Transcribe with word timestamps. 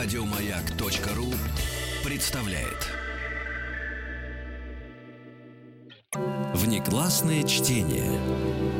Радиомаяк.ру 0.00 1.26
представляет 2.08 2.86
Внеклассное 6.54 7.42
чтение. 7.42 8.77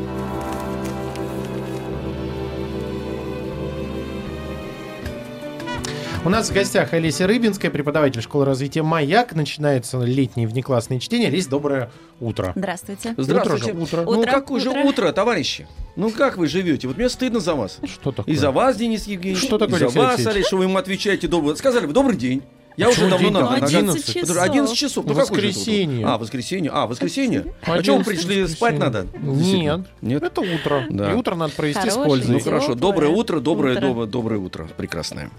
У 6.24 6.30
нас 6.30 6.50
в 6.50 6.52
гостях 6.52 6.92
Олеся 6.92 7.26
Рыбинская, 7.26 7.70
преподаватель 7.70 8.20
школы 8.20 8.44
развития 8.44 8.82
«Маяк». 8.82 9.34
Начинается 9.34 9.98
летнее 10.02 10.46
внеклассное 10.46 10.98
чтение. 10.98 11.28
Олесь, 11.28 11.46
доброе 11.46 11.90
утро. 12.20 12.52
Здравствуйте. 12.54 13.14
Здравствуйте. 13.16 13.72
Утро 13.72 13.76
же 13.76 13.82
утро. 13.82 14.02
Ну 14.02 14.20
Утро, 14.20 14.30
какое 14.30 14.60
же 14.60 14.68
утро. 14.70 14.80
утро, 14.82 15.12
товарищи? 15.12 15.66
Ну 15.96 16.10
как 16.10 16.36
вы 16.36 16.48
живете? 16.48 16.86
Вот 16.88 16.98
мне 16.98 17.08
стыдно 17.08 17.40
за 17.40 17.54
вас. 17.54 17.78
Что 17.84 18.12
такое? 18.12 18.34
И 18.34 18.36
за 18.36 18.50
вас, 18.50 18.76
Денис 18.76 19.06
Евгеньевич. 19.06 19.42
Что 19.42 19.56
такое, 19.58 19.76
и 19.76 19.88
за 19.88 19.98
вас, 19.98 20.20
что 20.20 20.56
вы 20.56 20.64
ему 20.64 20.76
отвечаете 20.76 21.28
добрый. 21.28 21.56
Сказали 21.56 21.86
бы 21.86 21.92
добрый 21.94 22.16
день. 22.16 22.42
Я 22.76 22.90
уже 22.90 22.96
Почему 23.06 23.10
давно 23.10 23.24
день 23.28 23.32
на 23.34 23.40
такой? 23.40 23.60
на- 23.60 23.66
11 23.66 24.06
Подожди, 24.06 24.20
часов. 24.20 24.42
11 24.42 24.76
часов. 24.76 25.04
Ну, 25.06 25.12
Ну, 25.14 25.18
воскресенье. 25.20 25.98
утро? 25.98 26.12
А, 26.14 26.18
воскресенье. 26.18 26.70
А, 26.72 26.86
воскресенье. 26.86 27.54
А 27.62 27.82
что 27.82 27.94
вы 27.96 28.02
11 28.02 28.06
пришли, 28.06 28.46
спать 28.46 28.78
надо? 28.78 29.06
Нет. 29.20 29.80
Нет? 30.00 30.22
Это 30.22 30.40
утро. 30.42 30.84
Да. 30.88 31.10
И 31.10 31.14
утро 31.14 31.34
надо 31.34 31.52
провести 31.54 31.80
с 31.80 31.94
Хорошее. 31.94 32.02
Ну 32.04 32.08
пользой. 32.08 32.38
Теплое 32.38 32.54
хорошо. 32.60 32.74
Доброе 32.76 33.08
утро, 33.08 33.40
доброе, 33.40 33.72
утро. 33.76 33.80
доброе, 33.88 34.06
доброе 34.06 34.38
утро. 34.38 34.68
Прекрасное. 34.76 35.30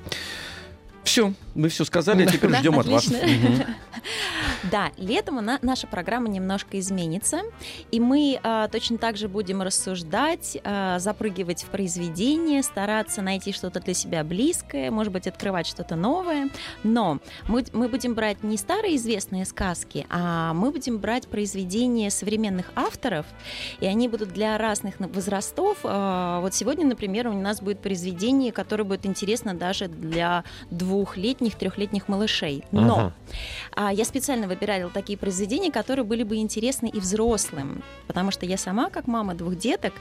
Все, 1.03 1.33
мы 1.55 1.69
все 1.69 1.85
сказали, 1.85 2.23
а 2.23 2.25
теперь 2.27 2.51
Да, 2.51 2.59
ждем 2.59 2.79
от 2.79 2.87
вас. 2.87 3.07
Да, 4.71 4.91
летом 4.97 5.39
наша 5.61 5.87
программа 5.87 6.27
немножко 6.27 6.79
изменится, 6.79 7.41
и 7.91 7.99
мы 7.99 8.39
а, 8.43 8.67
точно 8.67 8.97
так 8.97 9.15
же 9.15 9.29
будем 9.29 9.61
рассуждать, 9.61 10.57
а, 10.63 10.99
запрыгивать 10.99 11.63
в 11.63 11.67
произведение, 11.67 12.61
стараться 12.61 13.21
найти 13.21 13.53
что-то 13.53 13.79
для 13.79 13.93
себя 13.93 14.23
близкое, 14.23 14.91
может 14.91 15.13
быть, 15.13 15.27
открывать 15.27 15.65
что-то 15.65 15.95
новое. 15.95 16.49
Но 16.83 17.19
мы, 17.47 17.65
мы 17.71 17.87
будем 17.87 18.15
брать 18.15 18.43
не 18.43 18.57
старые 18.57 18.97
известные 18.97 19.45
сказки, 19.45 20.05
а 20.09 20.53
мы 20.53 20.71
будем 20.71 20.97
брать 20.97 21.27
произведения 21.27 22.09
современных 22.09 22.71
авторов, 22.75 23.25
и 23.79 23.85
они 23.85 24.07
будут 24.07 24.33
для 24.33 24.57
разных 24.57 24.99
возрастов. 24.99 25.77
Вот 25.83 26.53
сегодня, 26.53 26.85
например, 26.85 27.27
у 27.27 27.33
нас 27.33 27.61
будет 27.61 27.79
произведение, 27.79 28.51
которое 28.51 28.83
будет 28.83 29.05
интересно 29.05 29.53
даже 29.53 29.87
для 29.87 30.43
двухлетних, 30.99 31.55
трехлетних 31.55 32.09
малышей. 32.09 32.63
Но 32.71 32.93
Ага. 32.93 33.13
а, 33.75 33.93
я 33.93 34.03
специально 34.03 34.47
выбирала 34.47 34.91
такие 34.91 35.17
произведения, 35.17 35.71
которые 35.71 36.03
были 36.03 36.23
бы 36.23 36.35
интересны 36.35 36.87
и 36.87 36.99
взрослым, 36.99 37.81
потому 38.07 38.31
что 38.31 38.45
я 38.45 38.57
сама, 38.57 38.89
как 38.89 39.07
мама 39.07 39.33
двух 39.33 39.55
деток, 39.55 39.93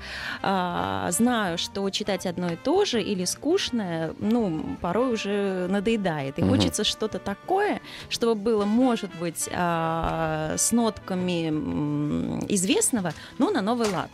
а, 0.42 1.08
знаю, 1.12 1.56
что 1.56 1.88
читать 1.90 2.26
одно 2.26 2.52
и 2.52 2.56
то 2.56 2.84
же 2.84 3.00
или 3.00 3.24
скучное, 3.26 4.12
ну, 4.18 4.76
порой 4.80 5.12
уже 5.12 5.68
надоедает. 5.70 6.38
И 6.38 6.42
Мгм. 6.42 6.50
хочется 6.50 6.82
что-то 6.84 7.18
такое, 7.20 7.80
чтобы 8.08 8.34
было, 8.34 8.64
может 8.64 9.10
быть, 9.20 9.48
а, 9.52 10.54
с 10.56 10.72
нотками 10.72 11.48
известного, 12.52 13.14
но 13.38 13.50
на 13.50 13.62
новый 13.62 13.88
лад. 13.88 14.10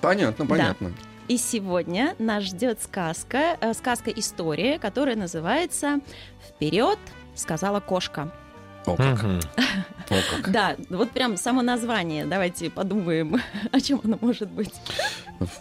Понятно, 0.00 0.46
понятно. 0.46 0.92
И 1.28 1.38
сегодня 1.38 2.14
нас 2.18 2.44
ждет 2.44 2.82
сказка, 2.82 3.56
э, 3.60 3.72
сказка-история, 3.74 4.78
которая 4.78 5.16
называется 5.16 6.00
«Вперед!» 6.48 6.98
сказала 7.34 7.80
кошка. 7.80 8.30
О, 8.84 8.96
как. 8.96 9.24
О, 9.24 9.40
как. 10.08 10.50
Да, 10.50 10.76
вот 10.90 11.10
прям 11.12 11.36
само 11.36 11.62
название. 11.62 12.26
Давайте 12.26 12.68
подумаем, 12.68 13.40
о 13.72 13.80
чем 13.80 14.00
оно 14.04 14.18
может 14.20 14.50
быть. 14.50 14.74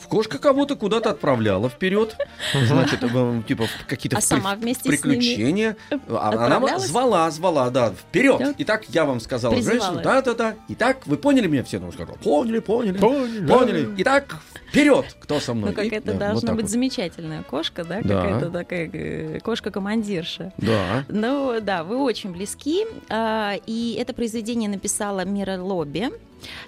Кошка 0.09 0.37
кого-то 0.39 0.75
куда-то 0.75 1.11
отправляла 1.11 1.69
вперед, 1.69 2.15
значит, 2.53 2.99
э, 3.03 3.41
типа 3.47 3.65
в 3.67 3.85
какие-то 3.87 4.17
А 4.17 4.21
сама 4.21 4.55
вместе 4.55 4.83
с 4.83 4.85
ними 4.85 4.95
приключения. 4.97 5.77
А 6.09 6.29
Она 6.29 6.45
отправлялась? 6.45 6.87
звала, 6.87 7.31
звала, 7.31 7.69
да, 7.69 7.91
вперед. 7.91 8.39
Да. 8.39 8.53
Итак, 8.57 8.85
я 8.89 9.05
вам 9.05 9.19
сказала, 9.19 9.55
женщина, 9.61 10.01
да-да-да. 10.03 10.55
Итак, 10.69 11.05
вы 11.05 11.17
поняли 11.17 11.47
меня 11.47 11.63
все? 11.63 11.79
Ну, 11.79 11.91
сказал, 11.91 12.15
поняли, 12.15 12.59
поняли, 12.59 12.97
Поняли. 12.97 13.47
поняли. 13.47 13.89
Итак, 13.99 14.39
вперед. 14.71 15.05
Кто 15.19 15.39
со 15.39 15.53
мной? 15.53 15.69
Ну, 15.71 15.75
какая-то 15.75 16.11
И- 16.11 16.15
да, 16.15 16.27
вот 16.27 16.31
должна 16.33 16.47
так 16.47 16.55
быть 16.55 16.65
вот. 16.65 16.71
замечательная 16.71 17.43
кошка, 17.43 17.83
да? 17.83 17.99
Да. 18.03 18.21
Какая-то 18.21 18.49
такая 18.49 18.89
э, 18.91 19.39
кошка-командирша. 19.41 20.53
Да. 20.57 21.05
Ну, 21.09 21.59
да, 21.61 21.83
вы 21.83 21.97
очень 22.01 22.31
близки. 22.31 22.85
А, 23.09 23.55
И 23.65 23.95
это 23.99 24.13
произведение 24.13 24.69
написала 24.69 25.25
Мира 25.25 25.61
Лобби, 25.61 26.09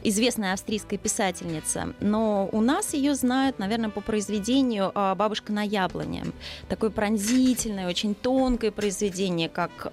известная 0.04 0.54
австрийская 0.54 1.00
писательница. 1.00 1.94
Но 2.00 2.48
у 2.52 2.62
нас 2.62 2.94
ее 2.94 3.16
знают, 3.16 3.58
наверное, 3.60 3.90
по 3.90 4.02
произведению 4.02 4.92
а, 4.94 5.16
«Бабушка 5.16 5.52
на 5.54 5.64
яблоне». 5.64 6.26
Такое 6.70 6.90
пронзительное, 6.90 7.88
очень 7.88 8.14
тонкое 8.16 8.72
произведение, 8.72 9.50
как 9.50 9.88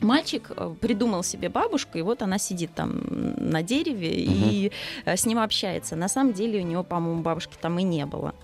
Мальчик 0.00 0.50
э, 0.56 0.74
придумал 0.80 1.22
себе 1.22 1.48
бабушку, 1.48 1.98
и 1.98 2.02
вот 2.02 2.22
она 2.22 2.38
сидит 2.38 2.74
там 2.74 3.02
на 3.08 3.62
дереве 3.62 4.12
и 4.14 4.72
э, 5.04 5.16
с 5.16 5.26
ним 5.26 5.38
общается. 5.38 5.96
На 5.96 6.08
самом 6.08 6.32
деле 6.32 6.60
у 6.60 6.66
него, 6.66 6.82
по-моему, 6.82 7.22
бабушки 7.22 7.56
там 7.60 7.78
и 7.78 7.82
не 7.82 8.06
было. 8.06 8.34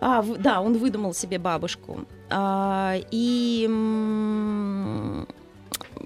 А, 0.00 0.22
да, 0.22 0.60
он 0.60 0.76
выдумал 0.78 1.14
себе 1.14 1.38
бабушку. 1.38 2.04
А, 2.30 2.96
и 3.10 3.66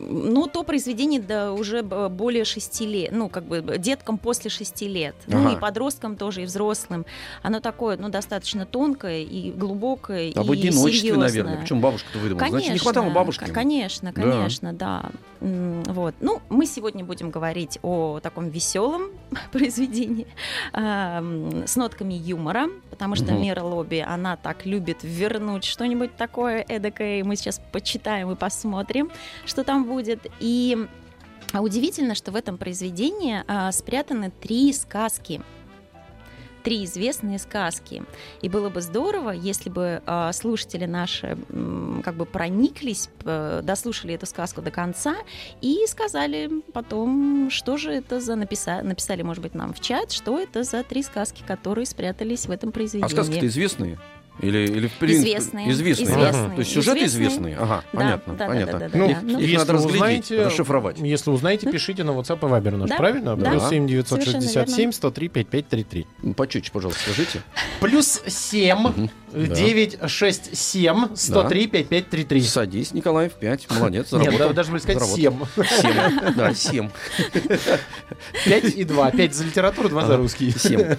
ну, 0.01 0.47
то 0.47 0.63
произведение 0.63 1.21
да, 1.21 1.53
уже 1.53 1.83
более 1.83 2.45
шести 2.45 2.87
лет, 2.87 3.13
ну, 3.13 3.29
как 3.29 3.45
бы 3.45 3.63
деткам 3.79 4.19
после 4.19 4.51
шести 4.51 4.89
лет, 4.89 5.15
ну, 5.27 5.39
Ага. 5.47 5.53
и 5.57 5.61
подросткам 5.61 6.17
тоже, 6.17 6.43
и 6.43 6.45
взрослым. 6.45 7.05
Оно 7.43 7.61
такое, 7.61 7.97
ну, 7.97 8.09
достаточно 8.09 8.67
тонкое 8.67 9.21
и 9.23 9.51
глубокое, 9.51 10.33
Об 10.35 10.51
и 10.51 10.55
одиночестве, 10.55 10.93
серьезное. 10.93 11.27
наверное. 11.29 11.61
Почему 11.61 11.81
бабушка-то 11.81 12.19
выдумала? 12.19 12.49
Значит, 12.49 12.73
не 12.73 12.79
хватало 12.79 13.11
бабушки. 13.11 13.45
Конечно, 13.51 14.13
Да. 14.13 14.23
конечно, 14.23 14.73
да. 14.73 15.11
М, 15.41 15.83
Вот. 15.85 16.15
Ну, 16.21 16.41
мы 16.49 16.67
сегодня 16.67 17.05
будем 17.05 17.31
говорить 17.31 17.79
о 17.83 18.21
таком 18.23 18.49
веселом 18.51 19.11
произведении 19.53 20.27
м, 20.73 21.67
с 21.67 21.77
нотками 21.77 22.15
юмора, 22.15 22.69
потому 22.91 23.15
что 23.15 23.33
Мгм. 23.33 23.43
Мира 23.43 23.63
Лобби, 23.63 24.05
она 24.07 24.37
так 24.37 24.67
любит 24.67 24.99
вернуть 25.03 25.65
что-нибудь 25.65 26.17
такое 26.17 26.65
эдакое. 26.69 27.21
и 27.21 27.23
Мы 27.23 27.37
сейчас 27.37 27.61
почитаем 27.73 28.31
и 28.31 28.35
посмотрим, 28.37 29.11
что 29.47 29.65
там 29.65 29.85
будет. 29.89 30.27
И 30.41 30.87
а, 31.53 31.63
удивительно, 31.63 32.15
что 32.15 32.31
в 32.31 32.37
этом 32.37 32.59
произведении 32.59 33.43
а, 33.47 33.73
спрятаны 33.73 34.31
три 34.31 34.73
сказки 34.73 35.41
три 36.65 36.85
известные 36.85 37.39
сказки. 37.39 38.03
И 38.43 38.49
было 38.51 38.69
бы 38.69 38.83
здорово, 38.83 39.31
если 39.31 39.71
бы 39.71 40.03
э, 40.05 40.31
слушатели 40.35 40.85
наши 40.85 41.39
как 42.05 42.15
бы 42.15 42.27
прониклись, 42.27 43.09
дослушали 43.25 44.15
эту 44.15 44.27
сказку 44.27 44.61
до 44.61 44.71
конца 44.71 45.17
и 45.63 45.87
сказали 45.87 46.51
потом, 46.75 47.49
что 47.51 47.79
же 47.79 47.93
это 47.93 48.21
за 48.21 48.37
написали, 48.37 48.87
написали, 48.87 49.23
может 49.23 49.43
быть, 49.43 49.55
нам 49.55 49.73
в 49.73 49.81
чат, 49.81 50.13
что 50.13 50.39
это 50.39 50.63
за 50.63 50.83
три 50.83 51.03
сказки, 51.03 51.43
которые 51.47 51.87
спрятались 51.87 52.45
в 52.45 52.51
этом 52.51 52.69
А 52.69 52.73
произведении. 52.73 53.13
сказки-то 53.13 53.47
известные? 53.47 53.99
Или, 54.41 54.59
или 54.71 54.87
в 54.87 54.93
принципе, 54.93 55.31
Известные. 55.31 55.71
Известные, 55.71 56.05
Известные. 56.07 56.49
да? 56.49 56.55
То 56.55 56.59
есть 56.61 56.71
сюжет 56.73 56.97
Известные. 56.97 57.29
известный? 57.29 57.55
Ага, 57.55 57.83
Да, 57.93 57.99
понятно, 57.99 58.33
да, 58.35 58.39
да, 58.39 58.47
понятно. 58.47 58.79
да, 58.79 58.89
да, 58.89 58.99
Ну, 58.99 59.09
да. 59.09 59.19
Ну, 59.23 59.39
их 59.39 59.47
если 59.47 59.57
надо 59.57 59.73
разглядеть, 59.73 59.97
узнаете, 60.01 60.43
расшифровать. 60.47 60.99
Если 61.01 61.31
узнаете, 61.31 61.71
пишите 61.73 62.05
на 62.05 62.11
WhatsApp 62.11 62.39
и 62.39 62.45
Viber 62.51 62.77
наш, 62.77 62.89
Да, 62.91 62.97
правильно? 62.97 63.37
да. 63.37 63.51
Плюс 63.51 63.63
Да. 63.65 63.69
7 63.69 63.87
967 63.89 64.51
Совершенно 64.51 64.93
103 64.93 65.29
5533. 65.29 66.07
Ну, 66.23 66.35
Почетче, 66.35 66.71
пожалуйста, 66.73 67.01
скажите. 67.03 67.43
Плюс 67.81 68.23
7 68.27 68.79
Мгм. 68.79 69.11
Да. 69.28 69.28
967 69.33 71.15
103 71.17 71.67
5533. 71.67 72.43
Садись, 72.43 72.93
Николаев, 72.93 73.33
5. 73.35 73.71
Молодец, 73.71 74.11
Нет, 74.13 74.23
заработал. 74.23 74.49
да, 74.49 74.55
даже 74.55 74.73
бы 74.73 74.79
сказать 74.81 75.03
Заработал. 75.03 75.65
7. 75.65 75.65
Семь. 75.83 76.35
Да, 76.37 76.55
7. 76.55 76.91
5 78.45 78.65
и 78.75 78.85
2. 78.85 79.11
5 79.11 79.35
за 79.35 79.45
литературу, 79.45 79.89
2 79.89 80.07
за 80.07 80.17
русский. 80.17 80.51
7. 80.51 80.97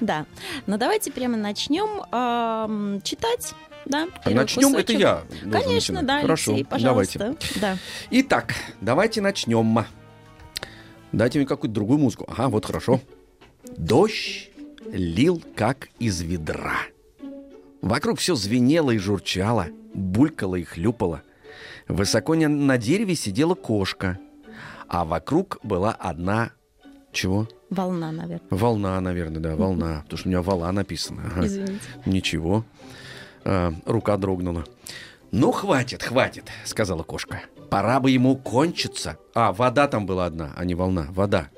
Да. 0.00 0.26
Ну 0.66 0.78
давайте 0.78 1.10
прямо 1.10 1.36
начнем 1.36 3.00
читать. 3.02 3.54
Да, 3.84 4.06
Начнем, 4.24 4.68
это 4.76 4.92
кусочек. 4.92 5.00
я. 5.00 5.22
должен 5.42 5.50
Конечно, 5.50 5.74
начинать. 6.00 6.06
да, 6.06 6.20
Хорошо, 6.22 6.52
Алексей, 6.54 6.66
давайте. 6.84 7.18
пожалуйста. 7.18 7.58
Да. 7.60 7.78
Итак, 8.12 8.54
давайте 8.80 9.20
начнем. 9.20 9.84
Дайте 11.10 11.40
мне 11.40 11.48
какую-то 11.48 11.74
другую 11.74 11.98
музыку. 11.98 12.24
Ага, 12.28 12.48
вот 12.48 12.64
хорошо. 12.64 13.00
Дождь 13.76 14.50
лил, 14.92 15.42
как 15.56 15.88
из 15.98 16.20
ведра. 16.22 16.76
Вокруг 17.82 18.20
все 18.20 18.36
звенело 18.36 18.92
и 18.92 18.98
журчало, 18.98 19.66
булькало 19.92 20.54
и 20.54 20.62
хлюпало. 20.62 21.22
Высоко 21.88 22.34
на 22.34 22.78
дереве 22.78 23.16
сидела 23.16 23.54
кошка, 23.54 24.18
а 24.88 25.04
вокруг 25.04 25.58
была 25.62 25.92
одна... 25.92 26.52
Чего? 27.12 27.46
Волна, 27.68 28.10
наверное. 28.10 28.48
Волна, 28.48 29.00
наверное, 29.00 29.40
да, 29.40 29.56
волна. 29.56 30.00
Потому 30.04 30.18
что 30.18 30.28
у 30.28 30.30
меня 30.30 30.40
вала 30.40 30.72
написано. 30.72 31.22
Ага. 31.26 31.46
Извините. 31.46 31.84
Ничего. 32.06 32.64
А, 33.44 33.74
рука 33.84 34.16
дрогнула. 34.16 34.64
«Ну, 35.30 35.50
хватит, 35.50 36.02
хватит»,— 36.02 36.50
сказала 36.64 37.02
кошка. 37.02 37.40
«Пора 37.70 38.00
бы 38.00 38.10
ему 38.10 38.36
кончиться». 38.36 39.18
А, 39.34 39.52
вода 39.52 39.88
там 39.88 40.04
была 40.04 40.26
одна, 40.26 40.52
а 40.56 40.64
не 40.64 40.74
волна, 40.74 41.06
вода. 41.10 41.48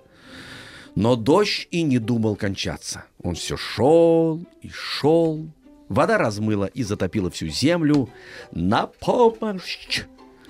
Но 0.95 1.17
дождь 1.17 1.67
и 1.73 1.83
не 1.83 1.99
думал 1.99 2.37
кончаться. 2.37 3.05
Он 3.23 3.35
все 3.35 3.57
шел 3.57 4.45
и 4.63 4.71
шел. 4.71 5.49
Вода 5.95 6.19
размыла 6.19 6.65
и 6.65 6.83
затопила 6.83 7.31
всю 7.31 7.47
землю. 7.47 8.09
На 8.51 8.89
помощь! 8.89 10.03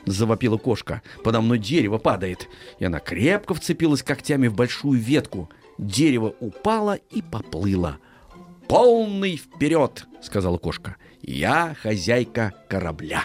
Завопила 0.07 0.57
кошка. 0.57 1.03
Подо 1.23 1.43
мной 1.43 1.59
дерево 1.59 1.99
падает. 1.99 2.49
И 2.79 2.85
она 2.87 2.99
крепко 2.99 3.53
вцепилась 3.53 4.03
когтями 4.03 4.47
в 4.47 4.55
большую 4.55 4.99
ветку. 4.99 5.51
Дерево 5.77 6.35
упало 6.41 6.95
и 7.11 7.21
поплыло. 7.21 7.99
«Полный 8.69 9.37
вперед!»— 9.37 10.07
сказала 10.23 10.57
кошка. 10.57 10.97
«Я 11.21 11.77
хозяйка 11.79 12.55
корабля». 12.71 13.25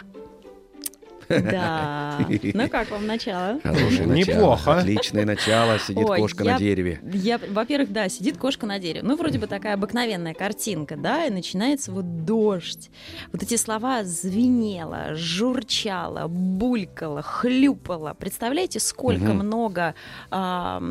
Да. 1.29 2.17
Ну 2.53 2.67
как 2.69 2.89
вам 2.91 3.05
начало? 3.05 3.59
Хорошее 3.63 4.07
начало. 4.07 4.13
Неплохо. 4.35 4.77
Отличное 4.79 5.25
начало. 5.25 5.79
Сидит 5.79 6.07
Ой, 6.09 6.17
кошка 6.19 6.43
я- 6.43 6.53
на 6.53 6.57
дереве. 6.59 6.99
Я, 7.13 7.39
во-первых, 7.49 7.91
да, 7.91 8.09
сидит 8.09 8.37
кошка 8.37 8.65
на 8.65 8.79
дереве. 8.79 9.03
Ну, 9.03 9.15
вроде 9.15 9.39
бы 9.39 9.47
такая 9.47 9.75
обыкновенная 9.75 10.33
картинка, 10.33 10.95
да, 10.97 11.25
и 11.25 11.29
начинается 11.29 11.91
вот 11.91 12.25
дождь. 12.25 12.89
Вот 13.31 13.43
эти 13.43 13.55
слова 13.57 14.03
звенело, 14.03 15.13
журчало, 15.15 16.27
булькало, 16.27 17.21
хлюпало. 17.21 18.13
Представляете, 18.17 18.79
сколько 18.79 19.25
Мгм. 19.33 19.37
много 19.45 19.95
а, 20.31 20.81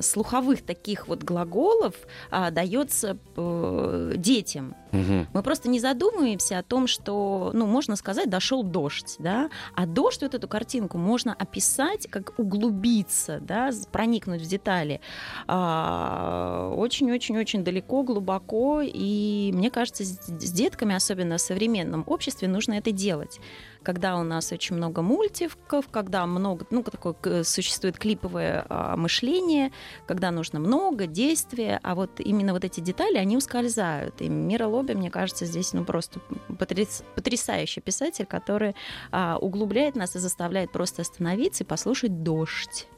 слуховых 0.00 0.62
таких 0.62 1.08
вот 1.08 1.22
глаголов 1.24 1.94
а, 2.30 2.50
дается 2.50 3.16
э, 3.36 4.12
детям. 4.16 4.74
Мгм. 4.96 5.28
Мы 5.32 5.42
просто 5.42 5.68
не 5.68 5.80
задумываемся 5.80 6.58
о 6.58 6.62
том, 6.62 6.86
что, 6.86 7.50
ну, 7.52 7.66
можно 7.66 7.96
сказать, 7.96 8.30
дошел 8.30 8.62
дождь, 8.62 9.16
да, 9.18 9.50
а 9.74 9.86
дождь, 9.86 10.22
вот 10.22 10.34
эту 10.34 10.48
картинку 10.48 10.98
можно 10.98 11.34
описать, 11.34 12.06
как 12.08 12.38
углубиться, 12.38 13.38
да, 13.40 13.70
проникнуть 13.92 14.42
в 14.42 14.46
детали 14.46 15.00
а, 15.46 16.72
очень-очень-очень 16.76 17.64
далеко, 17.64 18.02
глубоко, 18.02 18.80
и 18.82 19.50
мне 19.52 19.70
кажется, 19.70 20.04
с 20.04 20.52
детками, 20.52 20.94
особенно 20.94 21.36
в 21.36 21.40
современном 21.40 22.04
обществе, 22.06 22.48
нужно 22.48 22.74
это 22.74 22.90
делать. 22.92 23.40
Когда 23.86 24.16
у 24.16 24.24
нас 24.24 24.50
очень 24.50 24.74
много 24.74 25.00
мультиков, 25.00 25.86
когда 25.88 26.26
много, 26.26 26.66
ну, 26.70 26.82
такое 26.82 27.44
существует 27.44 27.96
клиповое 27.96 28.66
а, 28.68 28.96
мышление, 28.96 29.70
когда 30.08 30.32
нужно 30.32 30.58
много 30.58 31.06
действия, 31.06 31.78
а 31.84 31.94
вот 31.94 32.18
именно 32.18 32.52
вот 32.52 32.64
эти 32.64 32.80
детали, 32.80 33.16
они 33.16 33.36
ускользают. 33.36 34.20
И 34.20 34.28
Мира 34.28 34.66
Лоби, 34.66 34.94
мне 34.94 35.08
кажется, 35.08 35.46
здесь 35.46 35.72
ну 35.72 35.84
просто 35.84 36.18
потряс- 36.48 37.04
потрясающий 37.14 37.80
писатель, 37.80 38.26
который 38.26 38.74
а, 39.12 39.38
углубляет 39.40 39.94
нас 39.94 40.16
и 40.16 40.18
заставляет 40.18 40.72
просто 40.72 41.02
остановиться 41.02 41.62
и 41.62 41.66
послушать 41.68 42.24
дождь. 42.24 42.88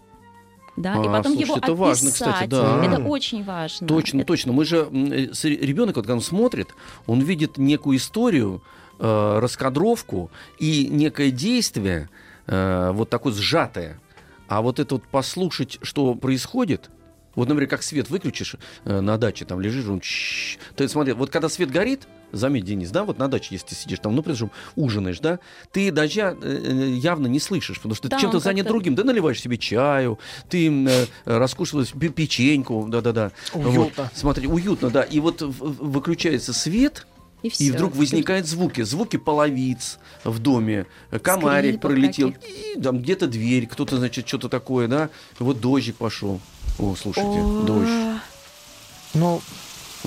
Да, 0.79 0.95
и 0.95 1.01
А, 1.01 1.03
потом 1.03 1.33
слушайте, 1.35 1.43
его 1.43 1.57
это 1.59 1.75
важно, 1.75 2.11
кстати, 2.13 2.45
описать. 2.45 2.49
да. 2.49 2.83
Это 2.83 3.03
очень 3.03 3.45
важно. 3.45 3.87
Точно, 3.87 4.21
Это- 4.21 4.27
точно. 4.27 4.53
Мы 4.55 4.65
же 4.65 4.89
ребенок, 4.91 5.97
вот, 5.97 6.03
когда 6.07 6.15
он 6.15 6.23
смотрит, 6.23 6.69
он 7.07 7.21
видит 7.21 7.59
некую 7.59 7.99
историю, 7.99 8.63
э, 8.99 9.39
раскадровку 9.41 10.31
и 10.59 10.89
некое 10.89 11.31
действие, 11.31 12.09
э, 12.47 12.91
вот 12.93 13.11
такое 13.11 13.33
сжатое. 13.33 14.01
А 14.49 14.63
вот 14.63 14.79
это 14.79 14.95
вот 14.97 15.05
послушать, 15.07 15.79
что 15.83 16.15
происходит, 16.15 16.91
вот, 17.35 17.49
например, 17.49 17.69
как 17.69 17.83
свет 17.83 18.11
выключишь 18.11 18.57
э, 18.85 19.01
на 19.01 19.17
даче, 19.19 19.45
там 19.45 19.61
лежишь, 19.61 19.87
он 19.87 20.01
чш. 20.01 20.59
ты 20.75 20.89
смотри, 20.89 21.13
вот 21.13 21.31
когда 21.31 21.49
свет 21.49 21.71
горит, 21.71 22.09
заметь, 22.33 22.65
Денис, 22.65 22.91
да, 22.91 23.05
вот 23.05 23.19
на 23.19 23.29
даче, 23.29 23.49
если 23.53 23.69
ты 23.69 23.75
сидишь 23.75 23.99
там, 24.01 24.17
ну, 24.17 24.23
прежде 24.23 24.51
ужинаешь, 24.77 25.21
да, 25.21 25.39
ты 25.71 25.93
дождя 25.93 26.35
э, 26.41 26.97
явно 26.99 27.27
не 27.27 27.39
слышишь, 27.39 27.77
потому 27.77 27.95
что 27.95 28.09
Да, 28.09 28.17
ты 28.17 28.23
чем-то 28.23 28.41
занят 28.41 28.67
другим, 28.67 28.95
да, 28.95 29.05
наливаешь 29.05 29.41
себе 29.41 29.57
чаю, 29.57 30.19
ты 30.49 30.69
э, 30.69 31.07
раскушиваешь 31.25 31.93
пе- 31.93 32.09
печеньку, 32.09 32.87
да-да-да. 32.89 33.33
Уютно. 33.55 34.05
Вот, 34.05 34.11
смотри, 34.15 34.47
уютно, 34.47 34.91
да, 34.91 35.03
и 35.03 35.21
вот 35.21 35.41
выключается 35.41 36.53
свет, 36.53 37.07
и, 37.43 37.49
и 37.49 37.51
всё. 37.51 37.73
вдруг 37.73 37.95
возникают 37.97 38.47
звуки. 38.47 38.83
Звуки 38.83 39.17
половиц 39.17 39.99
в 40.25 40.39
доме, 40.39 40.87
комарик 41.23 41.77
Скрипов 41.77 41.91
пролетел, 41.91 42.35
и 42.47 42.81
там 42.81 42.99
где-то 42.99 43.27
дверь, 43.27 43.67
кто-то, 43.67 43.97
значит, 43.97 44.27
что-то 44.27 44.49
такое, 44.49 44.89
да. 44.89 45.11
Вот 45.39 45.61
дождик 45.61 45.97
пошел. 45.97 46.41
О, 46.79 46.95
слушайте, 47.01 47.29
О, 47.29 47.63
дождь. 47.65 48.23
Ну, 49.15 49.41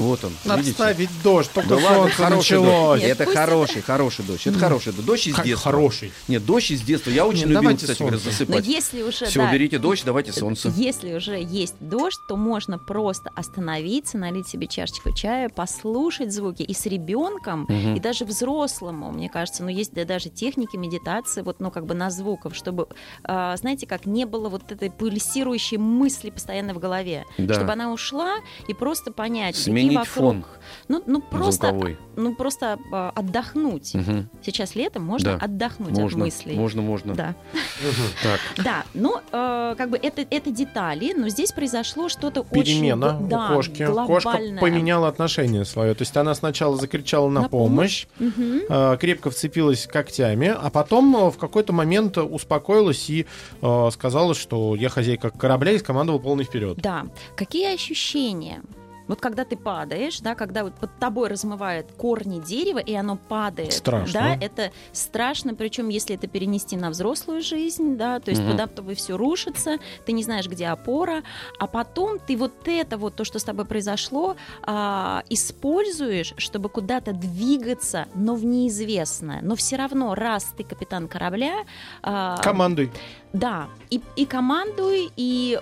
Вот 0.01 0.24
он, 0.25 0.31
надо 0.45 0.62
видите? 0.62 0.75
ставить 0.75 1.09
дождь, 1.24 1.51
только 1.53 1.69
Да 1.69 1.75
ладно, 1.75 2.09
хороший 2.09 2.59
началось. 2.59 2.69
дождь. 2.69 3.03
Нет, 3.03 3.21
это 3.21 3.31
хороший, 3.33 3.81
хороший 3.81 4.25
дождь. 4.25 4.48
Это 4.48 4.59
хороший 4.59 4.94
дождь. 4.94 5.06
Дождь 5.06 5.27
из 5.27 5.36
Как 5.36 5.45
детства. 5.45 5.71
хороший. 5.71 6.12
Нет, 6.27 6.45
дождь 6.45 6.71
из 6.71 6.81
детства. 6.81 7.09
Я 7.12 7.25
очень 7.25 7.39
Нет, 7.42 7.48
любил, 7.50 7.62
давайте 7.62 7.81
кстати 7.86 8.00
говоря, 8.00 8.18
солнце. 8.18 8.25
Но 8.25 8.31
засыпать. 8.56 8.68
если 8.68 9.03
уже, 9.03 9.25
Все, 9.25 9.39
да, 9.42 9.50
уберите 9.50 9.77
дождь, 9.80 10.03
давайте 10.06 10.31
солнце. 10.33 10.74
Если 10.75 11.13
уже 11.13 11.39
есть 11.42 11.75
дождь, 11.80 12.19
то 12.27 12.36
можно 12.38 12.77
просто 12.80 13.30
остановиться, 13.36 14.18
налить 14.18 14.48
себе 14.48 14.68
чашечку 14.68 15.12
чая, 15.13 15.50
послушать 15.50 16.33
звуки 16.33 16.63
и 16.63 16.74
с 16.74 16.86
ребенком, 16.86 17.65
Мгм. 17.69 17.95
и 17.95 18.00
даже 18.00 18.25
взрослому, 18.25 19.12
мне 19.12 19.30
кажется, 19.30 19.63
ну 19.63 19.69
есть 19.69 19.94
да, 19.94 20.06
даже 20.06 20.30
техники 20.30 20.75
медитации, 20.77 21.42
вот, 21.42 21.59
ну 21.59 21.71
как 21.71 21.86
бы 21.86 21.94
на 21.94 22.09
звуков, 22.09 22.56
чтобы, 22.56 22.88
а, 23.24 23.56
знаете, 23.57 23.86
как 23.88 24.06
не 24.06 24.25
было 24.25 24.50
вот 24.50 24.71
этой 24.71 24.89
пульсирующей 24.89 25.77
мысли 25.77 26.30
постоянно 26.30 26.74
в 26.74 26.80
голове, 26.80 27.25
Да. 27.38 27.53
чтобы 27.53 27.71
она 27.74 27.92
ушла 27.92 28.36
и 28.68 28.74
просто 28.74 29.12
понять, 29.12 29.56
какие 29.57 29.71
Сменить 29.91 30.07
вокруг, 30.09 30.33
фон 30.33 30.45
ну, 30.88 31.01
ну 31.05 31.21
просто, 31.21 31.67
звуковой. 31.67 31.97
ну 32.15 32.35
просто 32.35 32.77
а, 32.91 33.11
отдохнуть. 33.15 33.93
Мгм. 33.93 34.29
Сейчас 34.43 34.75
летом 34.75 35.03
можно 35.03 35.38
Да. 35.38 35.45
отдохнуть 35.45 35.93
от 35.93 35.99
Можно, 35.99 36.19
мыслей. 36.19 36.55
можно, 36.55 36.81
можно. 36.81 37.13
Да. 37.15 37.35
Так, 38.23 38.39
Да, 38.63 38.83
но 38.93 39.21
э, 39.31 39.75
как 39.77 39.89
бы 39.89 39.97
это, 39.97 40.25
это 40.29 40.51
детали, 40.51 41.13
но 41.17 41.29
здесь 41.29 41.51
произошло 41.51 42.09
что-то 42.09 42.43
Перемена 42.43 43.15
очень 43.15 43.25
у 43.25 43.27
да, 43.29 43.47
кошки. 43.53 43.85
Кошка 43.85 44.29
глобальное. 44.31 44.59
поменяла 44.59 45.07
отношение 45.07 45.65
свое. 45.65 45.93
То 45.93 46.01
есть 46.03 46.15
она 46.17 46.35
сначала 46.35 46.77
закричала 46.77 47.29
на, 47.29 47.41
На 47.43 47.49
помощь, 47.49 48.07
Мгм. 48.19 48.61
э, 48.69 48.97
крепко 48.99 49.29
вцепилась 49.31 49.88
когтями, 49.88 50.47
а 50.47 50.69
потом 50.69 51.15
э, 51.15 51.31
в 51.31 51.38
какой-то 51.38 51.73
момент 51.73 52.17
успокоилась 52.17 53.09
и 53.09 53.25
э, 53.61 53.89
сказала, 53.91 54.35
что 54.35 54.75
я 54.75 54.89
хозяйка 54.89 55.29
корабля 55.29 55.71
и 55.71 55.79
скомандовала 55.79 56.19
полный 56.21 56.43
вперед. 56.43 56.77
Да. 56.77 57.05
Какие 57.35 57.73
ощущения? 57.73 58.61
Вот 59.11 59.19
когда 59.19 59.43
ты 59.43 59.57
падаешь, 59.57 60.21
да, 60.21 60.35
когда 60.35 60.63
вот 60.63 60.73
под 60.75 60.97
тобой 60.97 61.27
размывает 61.27 61.91
корни 61.97 62.39
дерева, 62.39 62.77
и 62.77 62.93
оно 62.93 63.17
падает. 63.17 63.73
Страшно. 63.73 64.13
Да, 64.13 64.37
это 64.39 64.71
страшно, 64.93 65.53
причем 65.53 65.89
если 65.89 66.15
это 66.15 66.27
перенести 66.27 66.77
на 66.77 66.89
взрослую 66.89 67.41
жизнь, 67.41 67.97
да, 67.97 68.21
то 68.21 68.31
есть 68.31 68.41
Мгм. 68.41 68.51
туда 68.51 68.67
тобой 68.67 68.95
все 68.95 69.17
рушится, 69.17 69.79
ты 70.05 70.13
не 70.13 70.23
знаешь, 70.23 70.47
где 70.47 70.67
опора, 70.67 71.23
а 71.59 71.67
потом 71.67 72.19
ты 72.19 72.37
вот 72.37 72.53
это 72.65 72.97
вот, 72.97 73.17
то, 73.17 73.25
что 73.25 73.37
с 73.37 73.43
тобой 73.43 73.65
произошло, 73.65 74.37
а, 74.63 75.23
используешь, 75.27 76.33
чтобы 76.37 76.69
куда-то 76.69 77.11
двигаться, 77.11 78.07
но 78.15 78.36
в 78.36 78.45
неизвестное. 78.45 79.41
Но 79.41 79.57
все 79.57 79.75
равно, 79.75 80.15
раз 80.15 80.53
ты 80.55 80.63
капитан 80.63 81.09
корабля, 81.09 81.65
а, 82.01 82.38
Командуй. 82.41 82.89
да, 83.33 83.67
и, 83.89 84.00
и 84.15 84.25
командуй, 84.25 85.12
и 85.17 85.59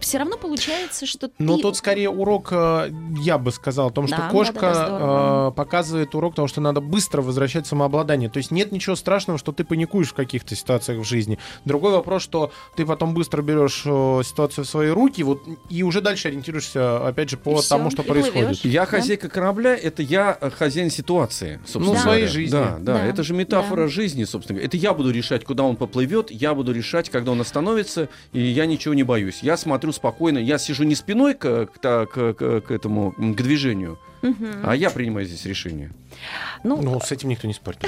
все 0.00 0.18
равно 0.18 0.36
получается, 0.36 1.06
что 1.06 1.30
Но 1.38 1.56
ты... 1.56 1.62
тут 1.62 1.76
скорее 1.76 2.10
урок, 2.10 2.48
э, 2.52 2.90
я 3.20 3.38
бы 3.38 3.52
сказал, 3.52 3.88
о 3.88 3.90
том, 3.90 4.06
что 4.06 4.16
Да, 4.16 4.28
кошка 4.30 4.52
да-да-да, 4.54 4.86
здорово. 4.86 5.48
э, 5.50 5.52
показывает 5.52 6.14
урок 6.14 6.34
того, 6.34 6.48
что 6.48 6.60
надо 6.60 6.80
быстро 6.80 7.22
возвращать 7.22 7.66
самообладание. 7.66 8.28
То 8.30 8.38
есть 8.38 8.50
нет 8.50 8.72
ничего 8.72 8.96
страшного, 8.96 9.38
что 9.38 9.52
ты 9.52 9.64
паникуешь 9.64 10.08
в 10.08 10.14
каких-то 10.14 10.54
ситуациях 10.56 11.00
в 11.00 11.04
жизни. 11.04 11.38
Другой 11.64 11.92
вопрос, 11.92 12.22
что 12.22 12.50
ты 12.76 12.86
потом 12.86 13.14
быстро 13.14 13.42
берешь 13.42 13.82
э, 13.84 14.22
ситуацию 14.24 14.64
в 14.64 14.68
свои 14.68 14.88
руки, 14.90 15.22
вот 15.22 15.42
и 15.68 15.82
уже 15.82 16.00
дальше 16.00 16.28
ориентируешься, 16.28 17.06
опять 17.06 17.30
же, 17.30 17.36
по 17.36 17.52
И 17.58 17.60
всё, 17.60 17.68
тому, 17.76 17.90
что 17.90 18.02
и 18.02 18.06
плывёшь. 18.06 18.30
происходит. 18.32 18.64
Я 18.64 18.80
Да. 18.82 18.86
хозяйка 18.86 19.28
корабля, 19.28 19.74
это 19.76 20.02
я 20.02 20.36
э, 20.40 20.50
хозяин 20.50 20.90
ситуации, 20.90 21.60
собственно 21.66 21.86
Ну, 21.88 21.94
Да. 21.94 22.00
своей 22.00 22.26
жизни. 22.26 22.52
Да, 22.52 22.78
да, 22.80 22.94
Да, 22.94 23.04
это 23.06 23.22
же 23.22 23.34
метафора 23.34 23.82
да. 23.82 23.88
жизни, 23.88 24.24
собственно 24.24 24.56
говоря. 24.58 24.66
Это 24.68 24.76
я 24.76 24.94
буду 24.94 25.10
решать, 25.10 25.44
куда 25.44 25.64
он 25.64 25.76
поплывет, 25.76 26.30
я 26.30 26.54
буду 26.54 26.72
решать, 26.72 27.10
когда 27.10 27.32
он 27.32 27.40
остановится, 27.40 28.08
и 28.32 28.40
я 28.40 28.66
ничего 28.66 28.94
не 28.94 29.02
боюсь. 29.02 29.40
Я 29.42 29.56
смотрю 29.58 29.92
спокойно, 29.92 30.38
я 30.38 30.56
сижу 30.58 30.84
не 30.84 30.94
спиной 30.94 31.34
к, 31.34 31.66
к, 31.66 32.06
к- 32.06 32.32
к- 32.34 32.70
этому, 32.70 33.12
к 33.12 33.36
движению, 33.42 33.98
Мгм. 34.22 34.62
а 34.64 34.74
я 34.74 34.90
принимаю 34.90 35.26
здесь 35.26 35.44
решение. 35.44 35.92
Ну, 36.64 36.80
Ну, 36.82 36.98
с 37.00 37.12
этим 37.12 37.28
никто 37.28 37.46
не 37.46 37.54
спорит. 37.54 37.84